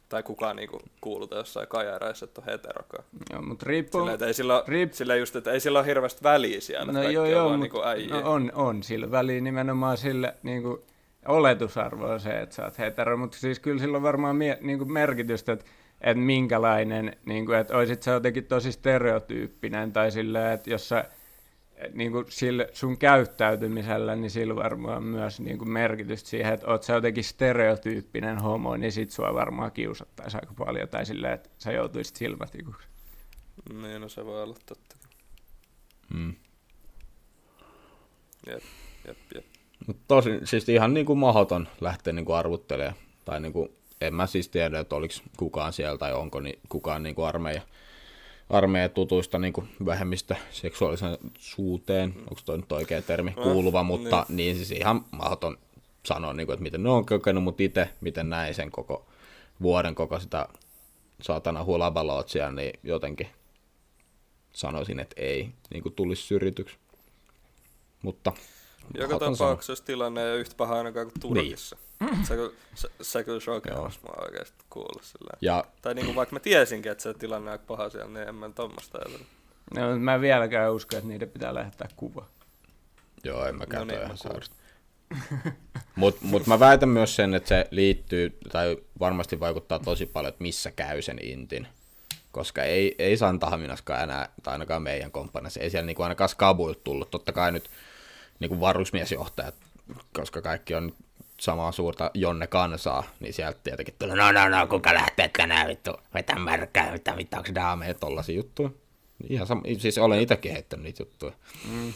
Tai 0.08 0.22
kukaan 0.22 0.56
niinku 0.56 0.80
kuuluta 1.00 1.36
jossain 1.36 1.68
kajareissa, 1.68 2.24
että 2.24 2.40
on 2.40 2.44
heterokaan. 2.44 3.04
Joo, 3.32 3.42
mutta 3.42 3.66
riippuu... 3.68 4.00
Sillä, 4.00 4.26
ei 4.26 4.34
sillä, 4.34 4.64
Riip- 4.66 4.92
sillä 4.92 5.16
just, 5.16 5.36
että 5.36 5.52
ei 5.52 5.60
sillä 5.60 5.78
ole 5.78 5.86
hirveästi 5.86 6.22
väliä 6.22 6.60
siellä. 6.60 6.92
No 6.92 7.02
joo, 7.02 7.24
on 7.24 7.30
joo, 7.30 7.44
vaan 7.44 7.58
mut, 7.58 7.60
niinku 7.60 7.82
äijä. 7.82 8.08
no 8.14 8.32
on, 8.32 8.52
on 8.54 8.82
sillä 8.82 9.10
väliin 9.10 9.44
nimenomaan 9.44 9.96
sillä 9.96 10.34
niin 10.42 10.62
kuin, 10.62 10.82
oletusarvo 11.28 12.06
on 12.06 12.20
se, 12.20 12.40
että 12.40 12.54
sä 12.54 12.64
oot 12.64 12.78
hetero, 12.78 13.16
mutta 13.16 13.38
siis 13.38 13.60
kyllä 13.60 13.80
sillä 13.80 13.96
on 13.96 14.02
varmaan 14.02 14.36
mie, 14.36 14.58
niin 14.60 14.78
kuin 14.78 14.92
merkitystä, 14.92 15.52
että, 15.52 15.64
että 16.00 16.22
minkälainen, 16.22 17.16
niin 17.26 17.46
kuin, 17.46 17.58
että 17.58 17.76
olisit 17.76 18.02
sä 18.02 18.10
jotenkin 18.10 18.44
tosi 18.44 18.72
stereotyyppinen 18.72 19.92
tai 19.92 20.10
sillä, 20.10 20.52
että 20.52 20.70
jos 20.70 20.88
sä 20.88 21.04
et 21.80 21.94
niin 21.94 22.12
kuin 22.12 22.24
sillä 22.28 22.66
sun 22.72 22.98
käyttäytymisellä, 22.98 24.16
niin 24.16 24.30
sillä 24.30 24.56
varmaan 24.56 25.02
myös 25.02 25.40
niin 25.40 25.58
kuin 25.58 25.70
merkitystä 25.70 26.28
siihen, 26.28 26.54
että 26.54 26.66
oot 26.66 26.82
sä 26.82 26.92
jotenkin 26.92 27.24
stereotyyppinen 27.24 28.38
homo, 28.38 28.76
niin 28.76 28.92
sit 28.92 29.10
sua 29.10 29.34
varmaan 29.34 29.72
kiusattaisi 29.72 30.36
aika 30.36 30.54
paljon, 30.58 30.88
tai 30.88 31.06
sillä, 31.06 31.32
että 31.32 31.50
sä 31.58 31.72
joutuisit 31.72 32.16
silmätikuksi. 32.16 32.88
Niin, 33.82 34.00
no 34.00 34.08
se 34.08 34.24
voi 34.24 34.42
olla 34.42 34.56
totta. 34.66 34.96
Mm. 36.14 36.34
Jep, 38.46 38.62
jep, 39.06 39.18
jep. 39.34 39.59
Mut 39.90 40.08
tosi, 40.08 40.30
siis 40.44 40.68
ihan 40.68 40.94
niinku 40.94 41.14
mahdoton 41.14 41.68
lähteä 41.80 42.12
niinku 42.12 42.32
arvuttelemaan. 42.32 42.94
Tai 43.24 43.40
niinku, 43.40 43.74
en 44.00 44.14
mä 44.14 44.26
siis 44.26 44.48
tiedä, 44.48 44.78
että 44.78 44.96
oliko 44.96 45.14
kukaan 45.36 45.72
siellä 45.72 45.98
tai 45.98 46.14
onko 46.14 46.40
ni, 46.40 46.58
kukaan 46.68 47.02
niinku 47.02 47.22
armeija, 47.22 47.62
armeija 48.50 48.88
tutuista 48.88 49.38
niinku 49.38 49.64
vähemmistä 49.84 50.36
seksuaalisuuteen, 50.50 52.14
onko 52.18 52.40
toi 52.44 52.56
nyt 52.56 52.72
oikea 52.72 53.02
termi, 53.02 53.34
No, 53.36 53.42
kuuluva, 53.42 53.82
mutta 53.82 54.26
niin. 54.28 54.36
niin 54.36 54.56
siis 54.56 54.70
ihan 54.70 55.04
mahdoton 55.10 55.58
sanoa, 56.06 56.32
niinku, 56.32 56.52
että 56.52 56.62
miten 56.62 56.82
ne 56.82 56.90
on 56.90 57.06
kokenut, 57.06 57.44
mutta 57.44 57.62
itse, 57.62 57.88
miten 58.00 58.30
näin 58.30 58.54
sen 58.54 58.70
koko 58.70 59.06
vuoden 59.62 59.94
koko 59.94 60.20
sitä 60.20 60.48
saatana 61.22 61.64
hulabalootsia, 61.64 62.50
niin 62.50 62.72
jotenkin 62.82 63.26
sanoisin, 64.52 65.00
että 65.00 65.22
ei 65.22 65.50
niin 65.70 65.92
tulisi 65.96 66.22
syrjityksi. 66.22 66.76
Mutta 68.02 68.32
Joka 68.94 69.18
tapauksessa 69.18 69.84
tilanne 69.84 70.22
ei 70.24 70.32
ole 70.32 70.40
yhtä 70.40 70.54
paha 70.56 70.78
ainakaan 70.78 71.06
kuin 71.06 71.20
Turkissa. 71.20 71.76
Niin. 72.00 72.26
Se, 72.26 72.34
kyllä- 72.34 72.52
se, 72.74 72.88
se 73.02 73.24
kyllä 73.24 73.40
mua 74.02 74.24
oikeasti 74.24 74.64
kuulla 74.70 75.02
sillä. 75.02 75.30
Ja 75.40 75.64
Tai 75.82 75.94
niinku 75.94 76.14
vaikka 76.14 76.36
mä 76.36 76.40
tiesinkin, 76.40 76.92
että 76.92 77.02
se 77.02 77.14
tilanne 77.14 77.50
on 77.50 77.52
aika 77.52 77.64
paha 77.66 77.90
siellä, 77.90 78.10
niin 78.18 78.28
en 78.28 78.34
mä 78.34 78.50
tommoista 78.54 78.98
ajatellut. 78.98 79.26
No, 79.74 79.98
mä 79.98 80.14
en 80.14 80.20
vieläkään 80.20 80.72
usko, 80.72 80.96
että 80.96 81.08
niiden 81.08 81.30
pitää 81.30 81.54
lähettää 81.54 81.88
kuva. 81.96 82.26
Joo, 83.24 83.46
en 83.46 83.58
mäkään 83.58 83.86
No 83.86 83.94
niin, 83.94 84.04
ihan 84.04 84.16
sairasta. 84.16 84.56
Mutta 85.96 86.20
mut 86.24 86.46
mä 86.46 86.60
väitän 86.60 86.88
myös 86.88 87.16
sen, 87.16 87.34
että 87.34 87.48
se 87.48 87.68
liittyy, 87.70 88.38
tai 88.52 88.76
varmasti 89.00 89.40
vaikuttaa 89.40 89.78
tosi 89.78 90.06
paljon, 90.06 90.28
että 90.28 90.42
missä 90.42 90.70
käy 90.70 91.02
sen 91.02 91.18
intin. 91.22 91.68
Koska 92.32 92.62
ei, 92.62 92.94
ei 92.98 93.16
Santahaminaskaan 93.16 94.02
enää, 94.02 94.28
tai 94.42 94.52
ainakaan 94.52 94.82
meidän 94.82 95.12
komppanissa, 95.12 95.60
ei 95.60 95.70
siellä 95.70 95.86
niinku 95.86 96.02
ainakaan 96.02 96.28
skabuilta 96.28 96.80
tullut. 96.84 97.10
Totta 97.10 97.32
kai 97.32 97.52
nyt 97.52 97.70
niinku 98.40 98.60
varusmiesjohtajat, 98.60 99.54
koska 100.12 100.42
kaikki 100.42 100.74
on 100.74 100.92
samaa 101.40 101.72
suurta 101.72 102.10
Jonne 102.14 102.46
kansaa, 102.46 103.04
niin 103.20 103.34
sieltä 103.34 103.60
tietenkin 103.64 103.94
tulee, 103.98 104.16
no 104.16 104.32
no 104.32 104.48
no, 104.48 104.66
kuka 104.66 104.94
lähtee 104.94 105.30
tänään 105.38 105.68
vittu, 105.68 105.92
vetää 106.14 106.38
märkää, 106.38 106.92
mitä 106.92 107.16
vittu, 107.16 107.36
onko 107.36 107.54
daameja, 107.54 107.94
tollasia 107.94 108.36
juttuja. 108.36 108.70
Ihan 109.28 109.46
sama, 109.46 109.62
siis 109.78 109.98
olen 109.98 110.20
itsekin 110.20 110.52
heittänyt 110.52 110.84
niitä 110.84 111.02
juttuja. 111.02 111.32
Mm. 111.70 111.92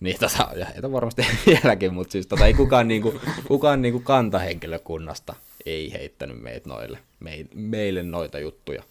Niin 0.00 0.18
tota, 0.20 0.48
ja 0.56 0.66
heitä 0.66 0.92
varmasti 0.92 1.26
vieläkin, 1.46 1.94
mutta 1.94 2.12
siis 2.12 2.26
tota, 2.26 2.46
ei 2.46 2.54
kukaan, 2.54 2.88
niinku, 2.88 3.20
kukaan 3.48 3.82
niinku 3.82 4.00
kantahenkilökunnasta 4.00 5.34
ei 5.66 5.92
heittänyt 5.92 6.42
meitä 6.42 6.68
noille, 6.68 6.98
mei, 7.20 7.46
meille 7.54 8.02
noita 8.02 8.38
juttuja. 8.38 8.82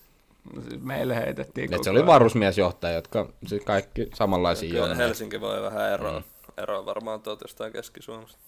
Siis 0.69 0.81
Meille 0.81 1.15
heitettiin 1.15 1.65
Et 1.65 1.71
koko 1.71 1.83
se 1.83 1.89
oli 1.89 2.05
varusmiesjohtaja, 2.05 2.93
jotka 2.93 3.29
siis 3.47 3.63
kaikki 3.63 4.07
samanlaisia 4.13 4.75
jonneja. 4.75 4.95
Helsinki 4.95 5.41
voi 5.41 5.61
vähän 5.61 5.91
eroa. 5.91 6.19
Mm. 6.19 6.23
Eroa 6.57 6.85
varmaan 6.85 7.21
tuolta 7.21 7.43
jostain 7.43 7.73
Keski-Suomesta. 7.73 8.39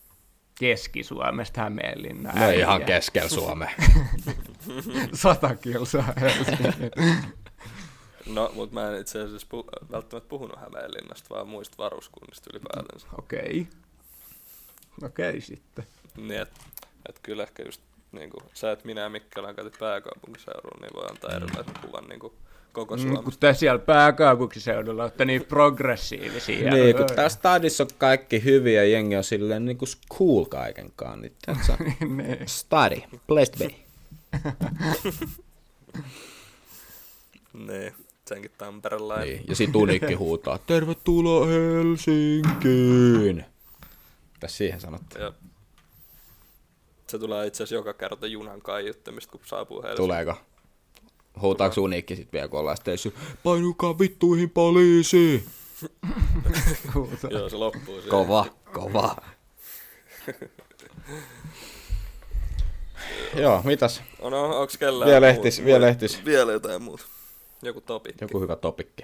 Keski-Suomesta 0.60 1.62
Hämeenlinna. 1.62 2.32
No 2.34 2.50
ihan 2.50 2.84
keskellä 2.84 3.30
Suomea. 3.30 3.72
Sata 5.14 5.56
kilsaa. 5.56 6.14
No, 8.26 8.52
mutta 8.54 8.74
mä 8.74 8.90
en 8.92 9.02
itse 9.02 9.22
asiassa 9.22 9.48
pu- 9.48 9.92
välttämättä 9.92 10.30
puhunut 10.30 10.60
Hämeenlinnasta, 10.60 11.36
vaan 11.36 11.48
muista 11.48 11.78
varuskunnista 11.78 12.50
ylipäätänsä. 12.54 13.08
Okei. 13.18 13.68
Okei 15.04 15.42
sitten. 15.42 15.86
Niin, 16.18 16.42
että 16.42 16.60
et 17.10 17.20
kyllä 17.24 17.44
ehkä 17.44 17.64
just 17.64 17.82
niin 18.12 18.30
kuin, 18.30 18.44
sä, 18.54 18.72
että 18.72 18.86
minä 18.86 19.02
ja 19.02 19.10
Mikki 19.10 19.40
ollaan 19.40 19.56
käyty 19.56 19.72
pääkaupunkiseudulla, 19.80 20.82
niin 20.82 20.96
voi 20.96 21.06
antaa 21.10 21.36
erilaisen 21.36 21.76
kuvan 21.82 22.10
niin 22.10 22.20
kuin, 22.20 22.34
koko 22.76 22.96
Mm, 22.96 23.02
Suomesta. 23.02 23.24
kun 23.24 23.34
te 23.40 23.54
siellä 23.54 23.80
pääkaupunkiseudulla 23.80 25.04
olette 25.04 25.26
niin 25.26 25.46
progressiivisia. 25.46 26.72
niin, 26.72 26.96
kun 26.96 27.06
tässä 27.16 27.38
stadissa 27.40 27.84
on 27.84 27.90
kaikki 27.98 28.44
hyviä, 28.44 28.84
jengi 28.84 29.16
on 29.16 29.24
silleen 29.24 29.66
niinku 29.66 29.86
cool 30.14 30.46
kaikenkaan. 30.46 31.22
Niin, 31.22 31.34
niin. 32.18 32.38
Study, 32.46 33.02
place 33.28 33.52
to 33.52 33.58
be. 33.58 33.76
Niin, 37.68 37.94
senkin 38.28 38.52
Tamperelainen. 38.58 39.28
Niin, 39.28 39.44
ja 39.48 39.56
sit 39.56 39.76
Unikki 39.76 40.14
huutaa, 40.24 40.58
tervetuloa 40.58 41.46
Helsinkiin. 41.46 43.46
Tässä 44.40 44.58
siihen 44.58 44.82
sanottiin. 44.82 45.22
Ja 45.22 45.34
se 47.08 47.20
tulee 47.20 47.48
itse 47.48 47.64
asiassa 47.64 47.76
joka 47.76 47.94
kerta 47.94 48.28
junan 48.28 48.62
kaiuttamista, 48.62 49.32
kun 49.32 49.42
saapuu 49.46 49.82
Helsinkiin. 49.82 49.98
Tuleeko? 50.08 50.36
Huutaako 51.42 51.82
Unikki 51.82 52.16
sit 52.16 52.34
vielä, 52.34 52.48
kun 52.48 52.60
ollaan 52.60 52.78
steissu? 52.78 53.14
Painukaa 53.44 54.00
vittuihin 54.00 54.50
poliisi! 54.50 55.46
Huuto. 56.96 57.28
Joo, 57.30 57.50
se 57.50 57.56
loppuu 57.56 57.96
siihen. 57.96 58.10
Kova, 58.10 58.46
kova. 58.74 59.16
Joo, 63.36 63.62
mitäs? 63.64 64.02
Oh, 64.20 64.32
no, 64.32 64.60
onks 64.62 64.78
kellään 64.78 65.12
Vielä 65.12 65.28
ehtis, 65.28 65.64
vielä 65.66 65.88
ehtis. 65.88 66.26
Vielä 66.26 66.52
jotain 66.52 66.82
muuta. 66.82 67.06
Joku 67.62 67.82
topi. 67.82 68.10
Joku 68.22 68.40
hyvä 68.42 68.56
topikki. 68.56 69.04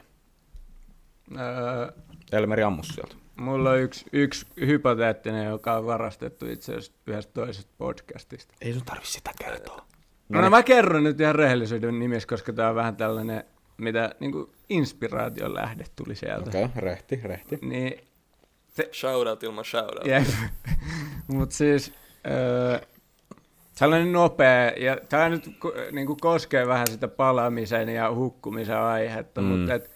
Öö, 1.37 1.91
Elmeri 2.31 2.63
ammus 2.63 2.87
sieltä. 2.87 3.15
mulla 3.35 3.69
on 3.71 3.79
yksi, 3.79 4.05
yksi 4.13 4.45
hypoteettinen, 4.59 5.45
joka 5.45 5.73
on 5.73 5.85
varastettu 5.85 6.45
itse 6.45 6.71
asiassa 6.71 6.91
yhdestä 7.07 7.33
toisesta 7.33 7.71
podcastista. 7.77 8.53
Ei 8.61 8.73
sun 8.73 8.85
tarvi 8.85 9.05
sitä 9.05 9.31
kertoa. 9.39 9.85
No, 10.31 10.41
no 10.41 10.49
mä 10.49 10.63
kerron 10.63 11.03
nyt 11.03 11.21
ihan 11.21 11.35
rehellisyyden 11.35 11.99
nimissä, 11.99 12.27
koska 12.27 12.53
tää 12.53 12.69
on 12.69 12.75
vähän 12.75 12.95
tällainen, 12.95 13.43
mitä 13.77 14.15
niin 14.19 14.33
inspiraation 14.69 15.55
lähde 15.55 15.83
tuli 15.95 16.15
sieltä. 16.15 16.49
Okei, 16.49 16.63
okay, 16.63 16.81
rehti, 16.81 17.19
rehti. 17.23 17.59
Niin, 17.61 17.93
Shoutout 18.93 19.43
ilman 19.43 19.65
shoutout. 19.65 20.05
jep. 20.05 20.23
Mut 21.27 21.51
siis, 21.51 21.93
öö, 22.27 22.79
sellainen 23.75 24.11
nopea, 24.11 24.69
ja 24.77 24.97
tämä 25.09 25.29
nyt 25.29 25.47
ko- 25.47 25.91
niinku 25.91 26.15
koskee 26.21 26.67
vähän 26.67 26.87
sitä 26.87 27.07
palaamisen 27.07 27.89
ja 27.89 28.13
hukkumisen 28.13 28.77
aihetta, 28.77 29.41
Mm. 29.41 29.47
mutta 29.47 29.73
et, 29.73 29.91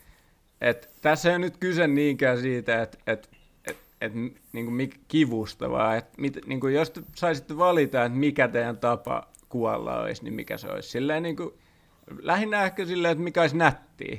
et, 0.62 0.90
tässä 1.02 1.30
ei 1.30 1.36
ole 1.36 1.40
nyt 1.46 1.58
kyse 1.58 1.88
niinkään 1.88 2.38
siitä, 2.42 2.82
että 2.82 2.98
et, 3.08 3.30
et, 3.68 3.78
et, 4.02 4.14
niinku 4.54 4.72
mik, 4.72 5.00
kivusta, 5.08 5.70
vaan 5.72 5.98
että 5.98 6.22
mit, 6.22 6.40
niinku, 6.46 6.68
jos 6.68 6.90
te 6.92 7.02
saisitte 7.16 7.58
valita, 7.58 8.06
että 8.06 8.18
mikä 8.18 8.48
teidän 8.48 8.78
tapa 8.78 9.28
kuolla 9.56 10.00
olisi, 10.00 10.24
niin 10.24 10.34
mikä 10.34 10.58
se 10.58 10.68
olisi. 10.70 10.90
Silleen 10.90 11.24
niinku, 11.24 11.58
lähinnä 12.22 12.64
ehkä 12.66 12.86
silleen, 12.86 13.12
että 13.12 13.24
mikä 13.24 13.42
olisi 13.42 13.58
nättiä. 13.58 14.18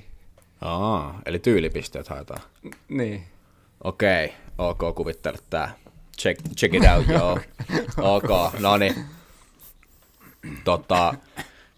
Aa, 0.61 1.21
eli 1.27 1.39
tyylipisteet 1.39 2.09
haetaan. 2.09 2.41
N- 2.65 2.97
Niin. 2.97 3.25
Okei, 3.85 4.33
ok, 4.59 4.95
kuvittele 4.95 5.39
tää. 5.51 5.75
Check, 6.21 6.41
check 6.57 6.75
it 6.75 6.83
out, 6.97 7.09
joo. 7.09 7.39
Ok, 8.17 8.29
no 8.61 8.77
niin. 8.77 8.95
Tota, 10.65 11.15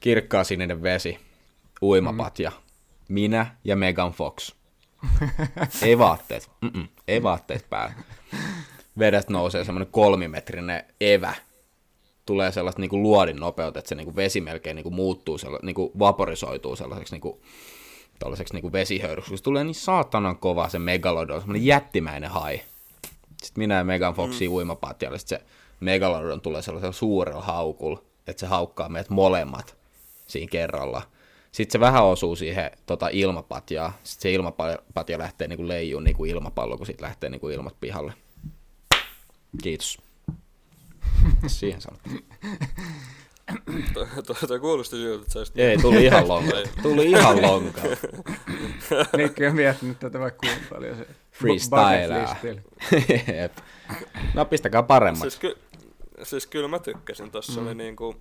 kirkkaa 0.00 0.44
sininen 0.44 0.82
vesi, 0.82 1.18
uimapatja, 1.82 2.52
minä 3.09 3.46
ja 3.64 3.76
Megan 3.76 4.12
Fox. 4.12 4.54
ei 5.82 5.98
vaatteet, 5.98 6.50
Mm-mm. 6.61 6.88
ei 7.09 7.22
vaatteet 7.22 7.66
päällä. 7.70 7.94
Vedestä 8.98 9.32
nousee 9.32 9.64
semmoinen 9.64 9.92
kolmimetrinen 9.92 10.84
evä. 11.00 11.34
Tulee 12.28 12.52
sellaista 12.52 12.80
niinku 12.80 13.02
luodin 13.02 13.36
nopeutta, 13.36 13.78
että 13.78 13.88
se 13.88 13.94
niinku 13.94 14.16
vesi 14.16 14.40
melkein 14.40 14.76
niinku 14.76 14.90
muuttuu, 14.90 15.38
sella- 15.38 15.58
niinku 15.62 15.92
vaporisoituu 15.98 16.76
sellaiseksi 16.76 17.14
niinku, 17.14 17.40
tollaiseksi 18.18 18.54
niinku 18.54 18.72
vesihöyryksi. 18.72 19.36
Se 19.36 19.42
tulee 19.42 19.64
niin 19.64 19.74
saatanan 19.74 20.36
kova 20.38 20.68
se 20.68 20.78
megalodon, 20.78 21.40
semmoinen 21.40 21.66
jättimäinen 21.66 22.30
hai. 22.30 22.60
Sitten 23.42 23.62
minä 23.62 23.74
ja 23.74 23.84
Megan 23.84 24.14
Foxin 24.14 24.50
mm. 24.50 24.54
uimapatjalle, 24.54 25.18
sitten 25.18 25.38
se 25.38 25.44
megalodon 25.80 26.40
tulee 26.40 26.62
sellaisella 26.62 26.92
suurella 26.92 27.42
haukulla, 27.42 28.02
että 28.26 28.40
se 28.40 28.46
haukkaa 28.46 28.88
meidät 28.88 29.10
molemmat 29.10 29.76
siinä 30.26 30.50
kerralla. 30.50 31.02
Sitten 31.52 31.72
se 31.72 31.80
vähän 31.80 32.04
osuu 32.04 32.36
siihen 32.36 32.70
tota, 32.86 33.08
ilmapatjaan. 33.08 33.92
Sitten 34.04 34.22
se 34.22 34.32
ilmapatja 34.32 35.18
lähtee 35.18 35.48
niinku 35.48 35.68
leijuun 35.68 36.04
niinku 36.04 36.24
ilmapallo, 36.24 36.76
kun 36.76 36.86
siitä 36.86 37.04
lähtee 37.04 37.30
niinku 37.30 37.48
ilmat 37.48 37.74
pihalle. 37.80 38.12
Kiitos. 39.62 40.07
Siihen 41.46 41.80
sanot. 41.80 42.00
Toi 44.48 44.60
kuulosti 44.60 44.96
siltä, 44.96 45.22
että 45.22 45.44
sä. 45.44 45.52
Ei, 45.56 45.78
tuli 45.78 46.04
ihan 46.04 46.28
lonka. 46.28 46.52
Tuli 46.82 47.06
ihan 47.10 47.42
lonka. 47.42 47.80
Niikki 49.16 49.46
on 49.46 49.54
miettinyt 49.54 49.98
tätä 49.98 50.18
vaikka 50.20 50.46
kuinka 50.46 50.74
paljon 50.74 50.96
se. 50.96 51.06
Jep. 53.42 53.52
No 54.34 54.44
pistäkää 54.44 54.82
paremmaksi. 54.82 55.20
Siis, 55.30 55.38
ky- 55.38 55.58
siis 56.22 56.46
kyllä 56.46 56.68
mä 56.68 56.78
tykkäsin, 56.78 57.30
tossa 57.30 57.60
mm. 57.60 57.66
oli 57.66 57.74
niinku 57.74 58.16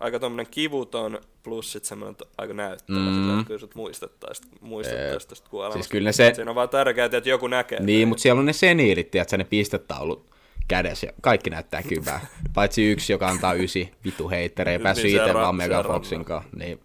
aika 0.00 0.18
tommonen 0.18 0.46
kivuton 0.50 1.18
plus 1.42 1.72
sit 1.72 1.84
semmonen 1.84 2.16
to- 2.16 2.28
aika 2.38 2.54
näyttävä, 2.54 2.98
Mm. 2.98 3.14
sillä, 3.14 3.32
että 3.34 3.46
kyllä 3.46 3.60
sut 3.60 3.74
muistettais, 3.74 4.40
muistettais 4.60 5.26
tosta 5.26 5.50
kuolemasta. 5.50 5.78
Siis 5.82 5.88
kyllä 5.90 6.08
ne 6.08 6.12
se- 6.12 6.32
Siinä 6.34 6.50
on 6.50 6.54
vaan 6.54 6.68
tärkeää, 6.68 7.04
että 7.12 7.28
joku 7.28 7.46
näkee. 7.46 7.80
Niin, 7.80 8.08
mutta 8.08 8.22
siellä 8.22 8.38
on 8.40 8.46
ne 8.46 8.52
seniilit, 8.52 9.10
tiedätkö, 9.10 9.36
ne 9.36 9.44
pistetaulut 9.44 10.30
kädessä 10.68 11.06
ja 11.06 11.12
kaikki 11.20 11.50
näyttää 11.50 11.82
kybää. 11.82 12.26
Paitsi 12.54 12.90
yksi, 12.90 13.12
joka 13.12 13.28
antaa 13.28 13.54
ysi, 13.54 13.92
vitu 14.04 14.30
heitteri, 14.30 14.72
ei 14.72 14.78
päässyt 14.78 15.04
Niin, 15.04 15.18
se 15.18 15.24
itse 15.24 15.34
vaan. 15.34 15.84
Foxin 15.86 16.24
kanssa. 16.24 16.50
Niin. 16.56 16.80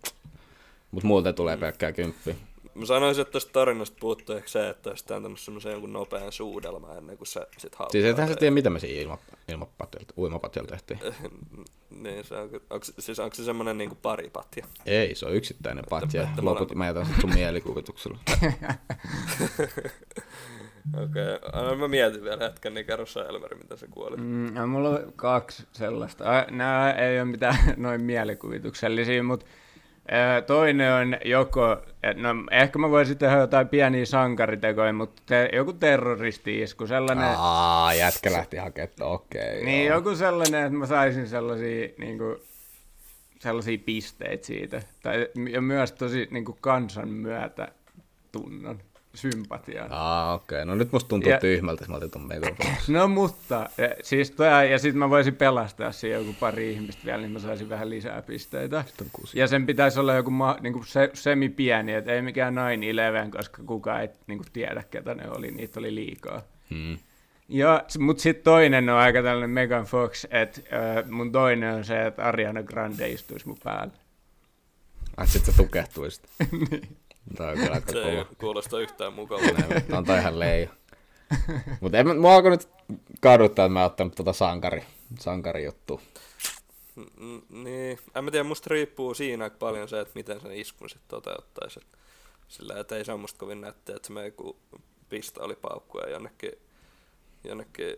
Mutta 0.92 1.08
muuten 1.08 1.36
tulee 1.36 1.58
pelkkää 1.58 1.92
kymppi. 1.92 2.36
Mä 2.76 2.86
sanoisin, 2.86 3.22
että 3.22 3.32
tästä 3.32 3.52
tarinasta 3.52 3.98
puuttuu 4.00 4.36
ehkä 4.36 4.50
se, 4.50 4.70
että 4.70 4.90
olisi 4.90 5.14
antanut 5.14 5.40
semmoisen 5.40 5.72
jonkun 5.72 5.94
nopean 5.94 6.32
suudelman 6.32 6.98
ennen 6.98 7.18
kuin 7.18 7.28
se 7.28 7.48
sit 7.58 7.76
haukkaa. 7.76 7.92
Siis 7.92 8.06
ethän 8.06 8.28
sä 8.28 8.36
tiedä, 8.36 8.54
mitä 8.54 8.70
me 8.70 8.80
siinä 8.80 9.02
ilma, 9.02 9.18
ilmapatjalla, 9.48 10.08
uimapatjalla 10.18 10.70
tehtiin. 10.70 11.00
Niin, 11.92 12.24
se 12.24 12.36
on, 12.36 12.50
onko, 12.70 12.86
siis 13.00 13.20
onko 13.20 13.36
se 13.36 13.44
semmoinen 13.44 13.78
niinku 13.78 13.96
paripatja? 13.96 14.66
Ei, 14.86 15.16
se 15.16 15.26
on 15.26 15.36
yksittäinen 15.36 15.84
patja. 15.90 16.28
Loput 16.42 16.76
mä 16.76 16.86
jätän 16.86 17.06
sit 17.06 17.22
sun 17.22 17.34
mielikuvituksella. 17.34 18.18
Okei, 21.04 21.36
okay. 21.36 21.76
mä 21.76 21.88
mietin 21.88 22.24
vielä 22.24 22.44
hetken, 22.44 22.74
niin 22.74 22.86
kerro 22.86 23.06
sä 23.06 23.26
Elmeri, 23.30 23.58
miten 23.58 23.78
se 23.78 23.88
kuoli. 23.88 24.18
Mm. 24.18 24.56
Ja 24.56 24.66
mulla 24.66 24.90
on 24.90 25.14
kaksi 25.16 25.68
sellaista. 25.72 26.30
Ai, 26.30 26.46
Nämä 26.52 26.92
ei 26.92 27.20
ole 27.20 27.26
mitään 27.26 27.56
noin 27.78 28.04
mielikuvituksellisia, 28.04 29.24
mutta 29.24 29.46
toinen 30.48 30.94
on 30.94 31.18
joko, 31.26 31.78
no 32.16 32.30
ehkä 32.52 32.80
mä 32.80 32.90
voisin 32.90 33.18
tehdä 33.18 33.38
jotain 33.38 33.68
pieniä 33.68 34.06
sankaritekoja, 34.06 34.94
mutta 34.94 35.22
te, 35.26 35.50
joku 35.54 35.74
terroristi-isku, 35.74 36.88
sellainen, 36.88 37.36
Aa, 37.38 37.94
jätkä 37.94 38.32
lähti 38.32 38.58
hakemaan, 38.58 38.92
okei. 39.00 39.66
niin 39.66 39.88
joo. 39.88 39.98
joku 39.98 40.16
sellainen, 40.16 40.66
että 40.66 40.78
mä 40.78 40.86
saisin 40.86 41.28
sellaisia, 41.28 41.90
niinku, 41.98 42.38
sellaisia 43.40 43.78
pisteitä 43.86 44.46
siitä. 44.46 44.82
Tai, 45.04 45.28
ja 45.52 45.62
myös 45.62 45.92
tosi 45.92 46.28
niinku, 46.32 46.58
kansan 46.62 47.10
myötä 47.10 47.68
tunnon 48.32 48.80
sympatiaa. 49.16 49.88
Aa, 49.90 50.34
okei. 50.34 50.66
No 50.66 50.76
nyt 50.76 50.92
musta 50.92 51.08
tuntuu 51.10 51.32
Ja- 51.32 51.40
tyhmältä, 51.40 51.84
että 51.84 51.92
mä 51.92 51.98
otin 51.98 52.12
ton. 52.12 52.30
No 52.98 53.08
mutta, 53.08 53.70
ja, 53.78 53.90
siis 54.04 54.32
toi, 54.32 54.72
ja 54.72 54.80
sitten 54.80 55.00
mä 55.00 55.10
voisin 55.10 55.36
pelastaa 55.36 55.92
siihen 55.92 56.20
joku 56.20 56.36
pari 56.40 56.72
ihmistä 56.74 57.02
vielä, 57.06 57.22
niin 57.22 57.32
mä 57.32 57.40
saisin 57.40 57.70
vähän 57.70 57.90
lisää 57.90 58.22
pisteitä. 58.22 58.84
Ja 59.34 59.48
sen 59.48 59.66
pitäisi 59.66 60.00
olla 60.00 60.14
joku 60.14 60.32
ma, 60.32 60.58
niinku 60.62 60.84
se, 60.84 61.10
semi-pieni, 61.14 61.94
että 61.94 62.12
ei 62.14 62.22
mikään 62.22 62.56
9-11, 63.28 63.32
koska 63.38 63.64
kukaan 63.64 64.02
ei 64.02 64.10
niinku 64.28 64.46
tiedä, 64.54 64.84
ketä 64.92 65.16
ne 65.16 65.30
oli, 65.30 65.52
niitä 65.52 65.80
oli 65.80 65.96
liikaa. 65.96 66.42
Hmm. 66.70 66.98
Ja, 67.50 67.84
mutta 68.00 68.24
sitten 68.24 68.44
toinen 68.44 68.90
on 68.90 68.98
aika 68.98 69.24
tällainen 69.24 69.50
Megan 69.50 69.86
Fox, 69.86 70.26
että 70.32 70.62
äh, 71.00 71.10
mun 71.10 71.32
toinen 71.32 71.76
on 71.76 71.86
se, 71.86 72.06
että 72.06 72.24
Ariana 72.24 72.64
Grande 72.64 73.10
istuisi 73.10 73.48
mun 73.48 73.58
päällä. 73.64 73.94
Ai 75.18 75.28
sit 75.28 75.46
sä 75.46 75.52
tukehtuisit. 75.58 76.24
Tää 77.38 77.50
on 77.52 77.58
kyllä 77.58 77.72
aika 77.72 77.92
Se 77.92 78.04
ei 78.04 78.16
kova. 78.24 78.36
kuulosta 78.40 78.80
yhtään 78.80 79.14
mukavalta. 79.14 79.82
Tää 80.06 80.14
on 80.16 80.20
ihan 80.20 80.40
leija. 80.40 80.70
Mutta 81.82 81.98
en, 81.98 82.08
mä- 82.08 82.14
mua 82.14 82.36
alkoi 82.36 82.52
nyt 82.52 82.70
kaduttaa, 83.22 83.66
että 83.66 83.74
mä 83.74 83.86
ottanut 83.86 84.16
tota 84.16 84.34
sankari, 84.34 84.84
sankari 85.20 85.66
juttu. 85.66 86.02
Mm, 86.96 87.42
niin, 87.50 88.00
en 88.16 88.24
mä 88.24 88.32
tiedä, 88.32 88.44
musta 88.44 88.68
riippuu 88.70 89.14
siinä 89.14 89.44
aika 89.44 89.56
paljon 89.60 89.90
se, 89.90 90.00
että 90.00 90.12
miten 90.16 90.42
sen 90.42 90.52
iskun 90.52 90.90
sitten 90.90 91.08
toteuttaisi. 91.10 91.80
Sillä 92.48 92.80
että 92.80 92.96
ei 92.96 93.06
se 93.06 93.12
ole 93.12 93.22
musta 93.22 93.40
kovin 93.40 93.62
nättiä, 93.62 93.96
että 93.96 94.08
se 94.08 94.14
menee 94.14 94.32
kun 94.32 94.56
pistoolipaukkuja 95.10 96.10
jonnekin, 96.10 96.52
jonnekin 97.44 97.96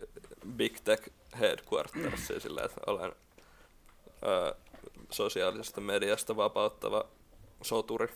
Big 0.56 0.78
Tech 0.84 1.10
headquartersiin 1.40 2.42
sillä, 2.42 2.62
että 2.64 2.82
olen 2.88 3.12
ää, 4.26 4.54
sosiaalisesta 5.10 5.82
mediasta 5.82 6.36
vapauttava 6.36 7.06
soturi. 7.62 8.08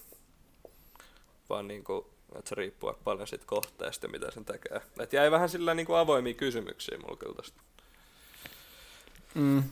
Vaan 1.49 1.67
niinku, 1.67 2.09
että 2.35 2.49
se 2.49 2.55
riippuu 2.55 2.89
aika 2.89 3.01
paljon 3.03 3.27
siitä 3.27 3.45
kohteesta 3.47 4.07
mitä 4.07 4.31
sen 4.31 4.45
tekee. 4.45 4.81
Et 4.99 5.13
jäi 5.13 5.31
vähän 5.31 5.49
sillä 5.49 5.73
niinku 5.73 5.93
avoimia 5.93 6.33
kysymyksiä 6.33 6.97
mulla 6.97 7.17
kyllä 7.17 7.35
tosta. 7.35 7.61
Mm. 9.35 9.63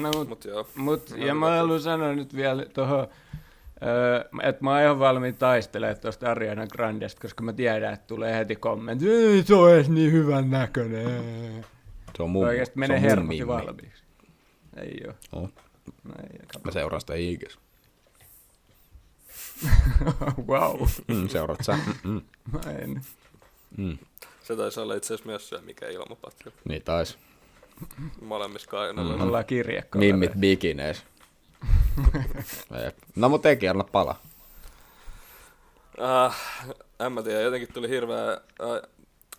No, 0.00 0.10
mut, 0.14 0.28
Mut 0.28 0.44
joo. 0.44 0.68
Mut, 0.74 1.10
No, 1.10 1.16
ja 1.26 1.34
mä 1.34 1.56
haluan 1.56 1.80
sanoa 1.80 2.12
nyt 2.12 2.36
vielä 2.36 2.66
tuohon, 2.74 3.08
että 4.42 4.64
mä 4.64 4.70
oon 4.70 4.82
ihan 4.82 4.98
valmiin 4.98 5.36
taistelemaan 5.36 6.00
tuosta 6.00 6.30
Ariana 6.30 6.66
Grandesta, 6.66 7.20
koska 7.20 7.42
mä 7.42 7.52
tiedän, 7.52 7.94
että 7.94 8.06
tulee 8.06 8.38
heti 8.38 8.56
kommentti, 8.56 9.10
ei 9.10 9.42
se 9.42 9.54
ole 9.54 9.74
edes 9.74 9.88
niin 9.88 10.12
hyvän 10.12 10.50
näköinen. 10.50 11.64
Se 12.16 12.22
on 12.22 12.30
mun, 12.30 12.46
Oikeasti 12.46 12.74
se 12.74 12.78
menee 12.80 12.96
on 12.96 13.02
mun 13.02 13.10
hermoti 13.10 13.46
valmiiksi. 13.46 14.02
Ei 14.76 15.00
oo. 15.06 15.42
Oh. 15.42 15.50
No 16.04 16.14
ei, 16.22 16.38
Mä 16.64 16.72
seuraan 16.72 17.00
sitä 17.00 17.14
iikes. 17.14 17.58
wow. 20.48 20.80
Mm, 21.06 21.28
seuraat 21.28 21.64
sä? 21.64 21.78
Mm, 22.04 22.20
Mä 22.52 22.60
en. 22.72 23.02
mm. 23.76 23.98
Se 24.42 24.56
taisi 24.56 24.80
olla 24.80 24.94
itse 24.94 25.06
asiassa 25.14 25.26
myös 25.30 25.48
se, 25.48 25.58
mikä 25.58 25.88
ilmapatja. 25.88 26.52
Niin 26.68 26.82
taisi. 26.82 27.16
Molemmissa 28.20 28.68
kainaloissa. 28.70 29.18
Me 29.18 29.24
ollaan 29.24 29.44
kirje. 29.44 29.84
Mimmit 29.94 30.32
bikineis. 30.40 31.02
No 33.16 33.28
mut 33.28 33.46
eikin, 33.46 33.70
anna 33.70 33.84
pala. 33.84 34.16
Äh, 36.26 36.36
en 37.00 37.12
mä 37.12 37.22
tiedä, 37.22 37.40
jotenkin 37.40 37.72
tuli 37.72 37.88
hirveä 37.88 38.30
äh, 38.32 38.90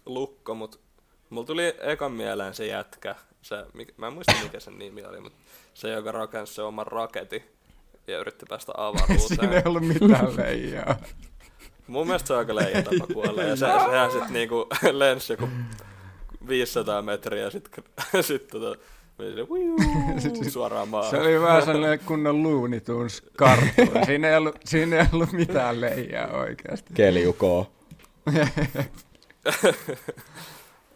lukko, 0.06 0.56
mut 0.56 0.80
mulla 1.30 1.48
tuli 1.48 1.74
ekan 1.80 2.12
mieleen 2.12 2.54
se 2.54 2.68
jätkä. 2.68 3.16
Se, 3.42 3.66
mikä, 3.74 3.94
mä 3.98 4.08
en 4.08 4.14
muista 4.14 4.34
mikä 4.44 4.60
sen 4.60 4.80
nimi 4.80 5.06
oli, 5.06 5.20
mutta 5.20 5.40
se, 5.74 5.90
joka 5.90 6.12
rakensi 6.12 6.54
se 6.54 6.62
oman 6.62 6.88
raketin 6.88 7.44
ja 8.08 8.20
yritti 8.20 8.46
päästä 8.50 8.72
Siinä 8.78 9.44
ei 9.44 9.48
avaruuteen. 9.48 9.68
ollut 9.68 9.84
mitään 9.88 10.38
leijaa. 10.38 10.96
Mun 11.88 12.08
mielestä 12.08 12.28
se 12.28 12.34
on 12.34 12.40
aika 12.40 12.56
leijatapa 12.56 13.08
kuolla. 13.14 13.44
Ja 13.44 13.56
se, 13.56 13.66
sehän 13.86 14.12
sitten 14.12 14.34
niinku 14.34 14.68
lensi 14.92 15.34
joku 15.34 15.50
500 16.48 17.02
metriä 17.02 17.44
ja 17.44 17.50
sitten 17.52 17.84
sit 18.24 18.48
tota, 18.48 18.76
"Wiiuu", 19.50 19.78
suoraan 20.50 20.88
maahan. 20.90 21.12
Se 21.12 21.18
oli 21.20 21.42
vähän 21.42 21.66
sellainen 21.66 22.00
kunnon 22.06 22.44
Looney 22.44 22.80
Tunes 22.82 23.24
karttula. 23.38 24.06
Siinä 24.06 24.30
ei 24.30 24.38
ollut, 24.38 24.56
siinä 24.66 25.00
ei 25.00 25.06
ollut 25.14 25.32
mitään 25.32 25.82
leijaa 25.82 26.28
oikeasti. 26.38 26.94
Keliukoo. 26.94 27.72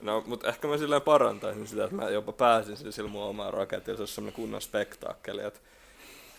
No, 0.01 0.23
mutta 0.27 0.47
ehkä 0.49 0.67
mä 0.67 0.77
silleen 0.77 1.01
parantaisin 1.01 1.67
sitä, 1.67 1.83
että 1.83 1.95
mä 1.95 2.09
jopa 2.09 2.31
pääsin 2.31 2.93
sillä 2.93 3.09
mun 3.09 3.23
omaan 3.23 3.53
raketilla, 3.53 3.97
se 3.97 4.01
olisi 4.01 4.13
semmoinen 4.15 4.35
kunnon 4.35 4.61
spektaakkeli, 4.61 5.43
että 5.43 5.59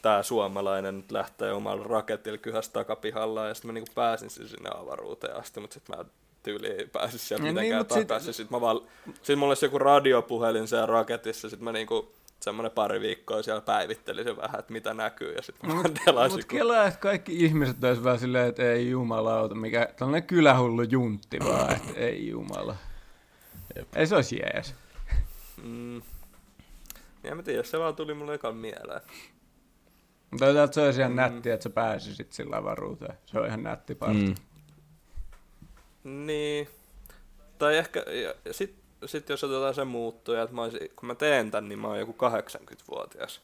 tää 0.02 0.22
suomalainen 0.22 0.96
nyt 0.96 1.10
lähtee 1.12 1.52
omalla 1.52 1.84
raketilla 1.84 2.38
kyhäs 2.38 2.68
takapihalla 2.68 3.46
ja 3.46 3.54
sitten 3.54 3.68
mä 3.68 3.72
niinku 3.72 3.92
pääsin 3.94 4.30
siis 4.30 4.50
sinne 4.50 4.70
avaruuteen 4.74 5.36
asti, 5.36 5.60
mutta 5.60 5.74
sitten 5.74 5.98
mä 5.98 6.04
tyyliin 6.42 6.80
ei 6.80 6.86
päässyt 6.86 7.20
sieltä 7.20 7.44
niin, 7.44 7.54
mitenkään 7.54 7.80
sit- 7.82 7.88
takaisin. 8.08 8.34
Sit, 8.34 8.50
mä 8.50 8.60
vaan, 8.60 8.80
sit 9.22 9.38
mulla 9.38 9.50
olisi 9.50 9.66
joku 9.66 9.78
radiopuhelin 9.78 10.68
siellä 10.68 10.86
raketissa, 10.86 11.50
sit 11.50 11.60
mä 11.60 11.72
niinku 11.72 12.12
semmoinen 12.40 12.72
pari 12.72 13.00
viikkoa 13.00 13.42
siellä 13.42 13.60
päivittelin 13.60 14.24
sen 14.24 14.36
vähän, 14.36 14.60
että 14.60 14.72
mitä 14.72 14.94
näkyy 14.94 15.32
ja 15.34 15.42
sitten 15.42 15.70
mä 15.76 15.82
delasin. 16.06 16.32
Mutta 16.36 16.46
kun- 16.48 16.58
kelaa, 16.58 16.86
että 16.86 17.00
kaikki 17.00 17.44
ihmiset 17.44 17.84
olisi 17.84 18.04
vähän 18.04 18.18
silleen, 18.18 18.48
että 18.48 18.72
ei 18.72 18.90
jumalauta, 18.90 19.54
mikä 19.54 19.88
tällainen 19.96 20.26
kylähullu 20.26 20.82
juntti 20.82 21.38
vaan, 21.44 21.72
että 21.76 21.92
ei 22.00 22.28
jumala. 22.28 22.76
Jep. 23.76 23.88
Ei 23.96 24.06
se 24.06 24.14
olisi 24.14 24.36
jees. 24.36 24.74
Mm. 25.62 26.02
Ja 27.24 27.34
mä 27.34 27.42
tiedä, 27.42 27.62
se 27.62 27.78
vaan 27.78 27.96
tuli 27.96 28.14
mulle 28.14 28.34
ekan 28.34 28.56
mieleen. 28.56 29.00
Mutta 30.30 30.46
se 30.70 30.80
olisi 30.80 31.00
ihan 31.00 31.16
nättiä, 31.16 31.54
että 31.54 31.64
sä 31.64 31.70
pääsisit 31.70 32.32
sillä 32.32 32.56
avaruuteen. 32.56 33.18
Se 33.26 33.38
on 33.38 33.46
ihan 33.46 33.62
nätti 33.62 33.94
parta. 33.94 34.14
Mm. 34.14 34.34
Niin. 36.26 36.68
Tai 37.58 37.76
ehkä, 37.76 38.04
ja 38.46 38.52
sit, 38.52 38.74
sit 39.06 39.28
jos 39.28 39.44
otetaan 39.44 39.74
se 39.74 39.84
muuttuja, 39.84 40.42
että 40.42 40.54
mä 40.54 40.62
olisin, 40.62 40.90
kun 40.96 41.06
mä 41.06 41.14
teen 41.14 41.50
tän, 41.50 41.68
niin 41.68 41.78
mä 41.78 41.88
oon 41.88 41.98
joku 41.98 42.12
80-vuotias. 42.12 43.40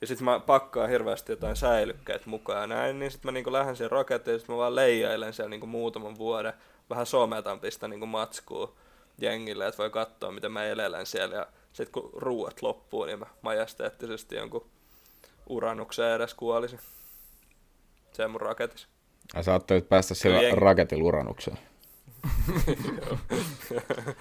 Ja 0.00 0.06
sit 0.06 0.20
mä 0.20 0.40
pakkaan 0.40 0.90
hirveästi 0.90 1.32
jotain 1.32 1.56
säilykkeet 1.56 2.26
mukaan 2.26 2.60
ja 2.60 2.66
näin, 2.66 2.98
niin 2.98 3.10
sit 3.10 3.24
mä 3.24 3.32
niinku 3.32 3.52
lähden 3.52 3.76
siihen 3.76 3.90
rakettiin 3.90 4.32
ja 4.32 4.38
sit 4.38 4.48
mä 4.48 4.56
vaan 4.56 4.74
leijailen 4.74 5.32
siellä 5.32 5.50
niinku 5.50 5.66
muutaman 5.66 6.18
vuoden. 6.18 6.52
Vähän 6.90 7.06
sometan 7.06 7.60
pistä 7.60 7.88
niinku 7.88 8.06
matskuu 8.06 8.78
jengille, 9.18 9.66
että 9.66 9.78
voi 9.78 9.90
katsoa 9.90 10.32
miten 10.32 10.52
mä 10.52 10.64
elelen 10.64 11.06
siellä. 11.06 11.36
Ja 11.36 11.46
sit 11.72 11.88
kun 11.88 12.10
ruuat 12.12 12.62
loppuu, 12.62 13.04
niin 13.04 13.18
mä 13.18 13.26
majesteettisesti 13.42 14.36
jonkun 14.36 14.66
uranukseen 15.48 16.16
edes 16.16 16.34
kuolisin. 16.34 16.78
Se 18.12 18.24
on 18.24 18.30
mun 18.30 18.40
raketissa. 18.40 18.88
Ja 19.34 19.42
sä 19.42 19.52
ajattelit 19.52 19.88
päästä 19.88 20.14
sillä 20.14 20.42
Jengi. 20.42 20.60
raketilla 20.60 21.04
uranukseen. 21.04 21.58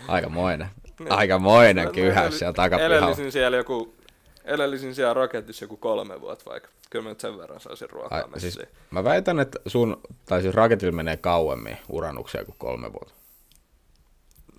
Aikamoinen. 0.08 0.68
Aikamoinen 1.10 1.92
kyhäys 1.92 2.40
siellä 2.40 2.54
takapihalla. 2.54 2.98
Elelisin 2.98 3.32
siellä 3.32 3.58
joku, 3.58 3.96
elelisin 4.44 4.96
siellä 4.96 5.14
raketissa 5.14 5.64
joku 5.66 5.78
kolme 5.78 6.22
vuotta 6.22 6.50
vaikka. 6.52 6.70
Kyllä 6.90 7.04
mä 7.04 7.10
nyt 7.10 7.20
sen 7.20 7.38
verran 7.38 7.60
saisin 7.60 7.90
ruokaa 7.90 8.18
Ai, 8.34 8.40
siis, 8.40 8.60
mä 8.92 9.04
väitän, 9.04 9.40
että 9.40 9.60
sun, 9.68 10.02
tai 10.26 10.42
siis 10.42 10.56
raketilla 10.56 10.92
menee 10.92 11.18
kauemmin 11.18 11.78
uranukseen 11.90 12.46
kuin 12.46 12.56
kolme 12.58 12.94
vuotta. 12.94 13.14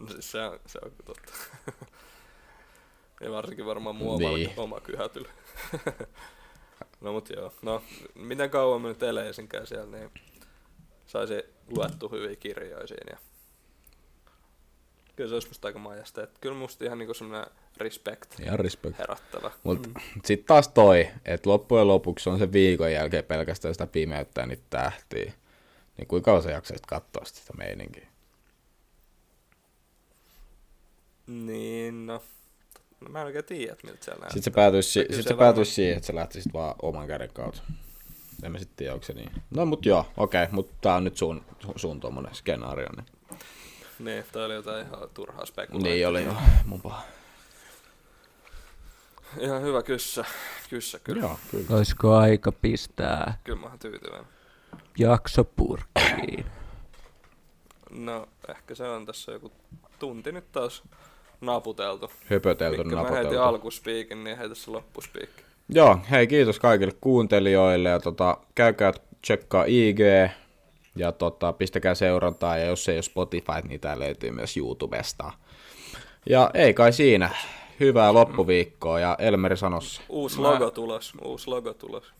No 0.01 0.09
Siis 0.09 0.31
se 0.33 0.43
on, 0.45 0.61
se 0.67 0.79
on 0.85 0.93
totta. 1.05 1.33
ja 3.25 3.31
varsinkin 3.31 3.67
varmaan 3.67 3.97
Niin. 3.97 4.19
niin. 4.35 4.53
oma 4.57 4.81
kyhätyllä. 4.81 5.29
no 7.01 7.13
mut 7.13 7.31
joo. 7.31 7.53
No, 7.63 7.83
miten 8.15 8.51
kauan 8.51 8.83
mä 8.83 8.89
nyt 8.89 9.03
eleisinkään 9.03 9.67
siellä, 9.67 9.99
niin 9.99 10.11
saisi 11.07 11.45
luettu 11.77 12.09
hyviä 12.09 12.37
kirjoja 12.37 12.87
siinä. 12.87 13.11
Ja 13.11 13.19
kyllä 15.17 15.29
se 15.29 15.35
olisi 15.35 15.49
musta 15.49 15.69
aika 15.69 15.79
majasta. 15.79 16.23
Että 16.23 16.39
kyllä 16.41 16.57
musta 16.57 16.85
ihan 16.85 16.99
niinku 16.99 17.15
semmonen 17.15 17.47
respect 17.77 18.41
Ihan 18.41 18.59
respect. 18.59 18.99
herättävä. 18.99 19.51
Mutta 19.63 19.89
mm. 19.89 19.95
sitten 20.25 20.47
taas 20.47 20.69
toi, 20.69 21.09
että 21.25 21.51
loppujen 21.51 21.89
lopuksi 21.89 22.31
on 22.31 22.39
se 22.39 22.53
viikon 22.53 22.93
jälkeen 22.93 23.25
pelkästään 23.25 23.75
sitä 23.75 23.87
pimeyttä 23.87 24.41
ja 24.41 24.47
niitä 24.47 24.63
tähtiä. 24.71 25.33
Niin 25.97 26.09
kuinka 26.09 26.25
kauan 26.25 26.43
sä 26.43 26.51
jaksaisit 26.51 26.87
katsoa 26.87 27.25
sitä 27.25 27.53
meininkiä? 27.57 28.07
Niin, 31.27 32.07
no. 32.07 32.23
No 33.01 33.09
mä 33.09 33.21
en 33.21 33.27
oikein 33.27 33.45
tiedä, 33.45 33.73
että 33.73 33.87
miltä 33.87 34.05
siellä 34.05 34.21
näyttää. 34.21 34.35
Sitten 34.35 34.53
se 34.53 34.55
päätyisi, 34.55 34.91
si- 34.91 35.01
sit 35.01 35.11
se 35.17 35.23
se 35.23 35.29
varmaan- 35.29 35.47
päätyisi 35.47 35.73
siihen, 35.73 35.97
että 35.97 36.07
sä 36.07 36.15
lähtisit 36.15 36.53
vaan 36.53 36.75
oman 36.83 37.07
käden 37.07 37.31
kautta. 37.33 37.63
En 38.43 38.53
mä 38.53 38.59
sitten 38.59 38.77
tiedä, 38.77 38.93
onko 38.95 39.07
se 39.07 39.13
niin. 39.13 39.31
No 39.51 39.67
mut 39.67 39.87
joo, 39.87 40.07
okei, 40.17 40.43
okay, 40.43 40.55
mutta 40.55 40.73
tää 40.81 40.95
on 40.95 41.05
nyt 41.05 41.17
sun, 41.17 41.45
sun 41.77 42.01
tommonen 42.01 42.35
skenaario. 42.35 42.89
Niin, 42.97 43.07
Niin, 43.99 44.25
toi 44.33 44.45
oli 44.45 44.55
jotain 44.55 44.87
ihan 44.87 45.09
turhaa 45.15 45.47
spekulointia. 45.47 45.93
niin 45.95 46.09
oli 46.09 46.25
jo 46.25 46.35
mun 46.65 46.81
paha. 46.83 47.03
Ihan 49.39 49.63
hyvä 49.63 49.83
kyssä. 49.83 50.25
Kyssä 50.71 50.99
kyllä. 50.99 51.23
Joo, 51.23 51.39
kyllä. 51.51 51.67
Olisiko 51.77 52.15
aika 52.17 52.53
pistää 52.53 53.39
Kyllä 53.45 53.59
mä 53.61 53.67
oon 53.67 53.79
tyytyväinen. 53.79 54.27
jakso 54.99 55.45
purkkiin? 55.45 56.47
No, 57.91 58.29
ehkä 58.49 58.75
se 58.75 58.89
on 58.89 59.07
tässä 59.07 59.33
joku 59.33 59.53
tunti 59.99 60.33
nyt 60.33 60.53
taas 60.53 60.83
naputeltu. 61.41 62.11
Höpötelty, 62.31 62.85
Mikko, 62.85 63.03
mä 63.03 63.11
heitin 63.11 63.41
alkuspiikin, 63.41 64.25
niin 64.25 64.39
heitä 64.39 64.55
se 64.55 64.71
loppuspiikki. 64.71 65.43
Joo, 65.69 65.99
hei 66.11 66.27
kiitos 66.27 66.59
kaikille 66.59 66.93
kuuntelijoille 67.01 67.89
ja 67.89 68.01
tota, 68.01 68.37
käykää 68.55 68.93
tsekkaa 69.23 69.65
IG 69.67 69.99
ja 70.97 71.13
tota, 71.13 71.53
pistäkää 71.53 71.95
seurantaa 71.95 72.59
ja 72.59 72.65
jos 72.67 72.89
ei 72.89 72.97
ole 72.97 73.03
Spotify, 73.03 73.69
niin 73.69 73.81
tää 73.81 73.99
löytyy 73.99 74.31
myös 74.31 74.57
YouTubesta. 74.57 75.33
Ja 76.29 76.51
ei 76.55 76.75
kai 76.75 76.93
siinä. 76.93 77.31
Hyvää 77.81 78.15
loppuviikkoa 78.15 79.01
ja 79.01 79.17
Elmeri 79.19 79.57
sanossa. 79.57 80.03
Uusi 80.09 80.41
Mä- 80.41 80.51
logo 80.51 80.71
tulos, 80.71 81.13
uusi 81.25 81.49
logo 81.51 81.75
tulos. 81.75 82.13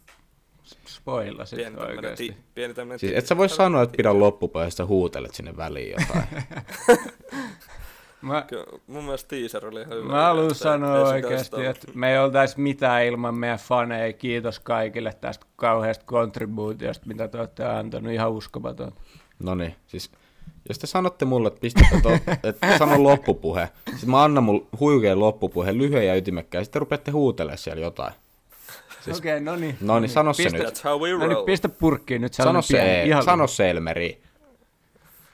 Spoilasit 0.87 1.57
Pieni 1.57 1.77
oikeesti. 1.81 2.29
ti- 2.29 2.37
pieni 2.55 2.75
Siis 2.97 3.13
et 3.15 3.27
sä 3.27 3.37
voi 3.37 3.49
sanoa, 3.49 3.83
että 3.83 3.97
pidä 3.97 4.19
loppupäivästä 4.19 4.87
huutelet 4.87 5.35
sinne 5.35 5.57
väliin 5.57 5.95
jotain. 6.01 6.25
Mä, 8.27 8.45
Kyllä, 8.49 8.65
mun 8.87 9.05
mielestä 9.05 9.29
teaser 9.29 9.67
oli 9.67 9.81
ihan 9.81 9.99
hyvä. 9.99 10.13
Mä 10.13 10.23
haluan 10.23 10.47
Että 10.47 10.59
sanoa 10.59 11.09
oikeasti, 11.09 11.65
että 11.65 11.87
me 11.95 12.13
ei 12.13 12.19
oltaisi 12.19 12.61
mitään 12.61 13.05
ilman 13.05 13.35
meidän 13.35 13.59
faneja. 13.59 14.13
Kiitos 14.13 14.61
kaikille 14.61 15.15
tästä 15.21 15.47
kauheasta 15.57 16.05
kontribuutiosta, 16.05 17.07
mitä 17.07 17.29
te 17.29 17.39
olette 17.39 17.65
antanut. 17.65 18.13
Ihan 18.13 18.31
uskomaton. 18.31 18.93
No 19.39 19.55
niin, 19.55 19.77
siis 19.87 20.11
jos 20.69 20.79
te 20.79 20.87
sanotte 20.87 21.25
mulle, 21.25 21.49
että 21.49 21.61
pistäkää 21.61 22.01
to, 22.03 22.11
että 22.49 22.79
sano 22.79 23.03
loppupuhe, 23.03 23.69
sitten 23.91 24.11
mä 24.11 24.25
annan 24.25 24.45
mulle 24.45 24.63
huikeen 24.81 25.21
loppupuhe, 25.21 25.79
lyhyen 25.79 26.07
ja 26.07 26.15
ytimekkään, 26.15 26.61
ja 26.61 26.65
sitten 26.65 26.81
rupeatte 26.81 27.11
huutelemaan 27.11 27.59
siellä 27.59 27.83
jotain. 27.83 28.13
Siis, 29.01 29.19
Okei, 29.19 29.33
okay, 29.33 29.45
no 29.45 29.57
niin. 29.57 29.77
No 29.81 30.01
niin, 30.01 30.11
sano 30.11 30.33
se 30.33 30.43
nyt. 30.43 30.83
No 31.19 31.27
niin, 31.27 31.45
pistä 31.47 31.69
purkkiin 31.69 32.21
nyt. 32.21 32.35
Sano 32.35 32.63
se, 32.63 33.05
pieni- 33.05 33.25
sano 33.25 33.47
se 33.47 33.71
Elmeri. 33.71 34.23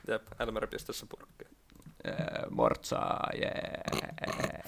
Jep, 0.09 0.23
Elmeri 0.41 0.67
pistä 0.67 0.93
se 0.93 1.07
purkkiin. 1.07 1.52
Eh, 2.05 2.47
Mortsaa, 2.51 3.31
yeah. 3.41 4.63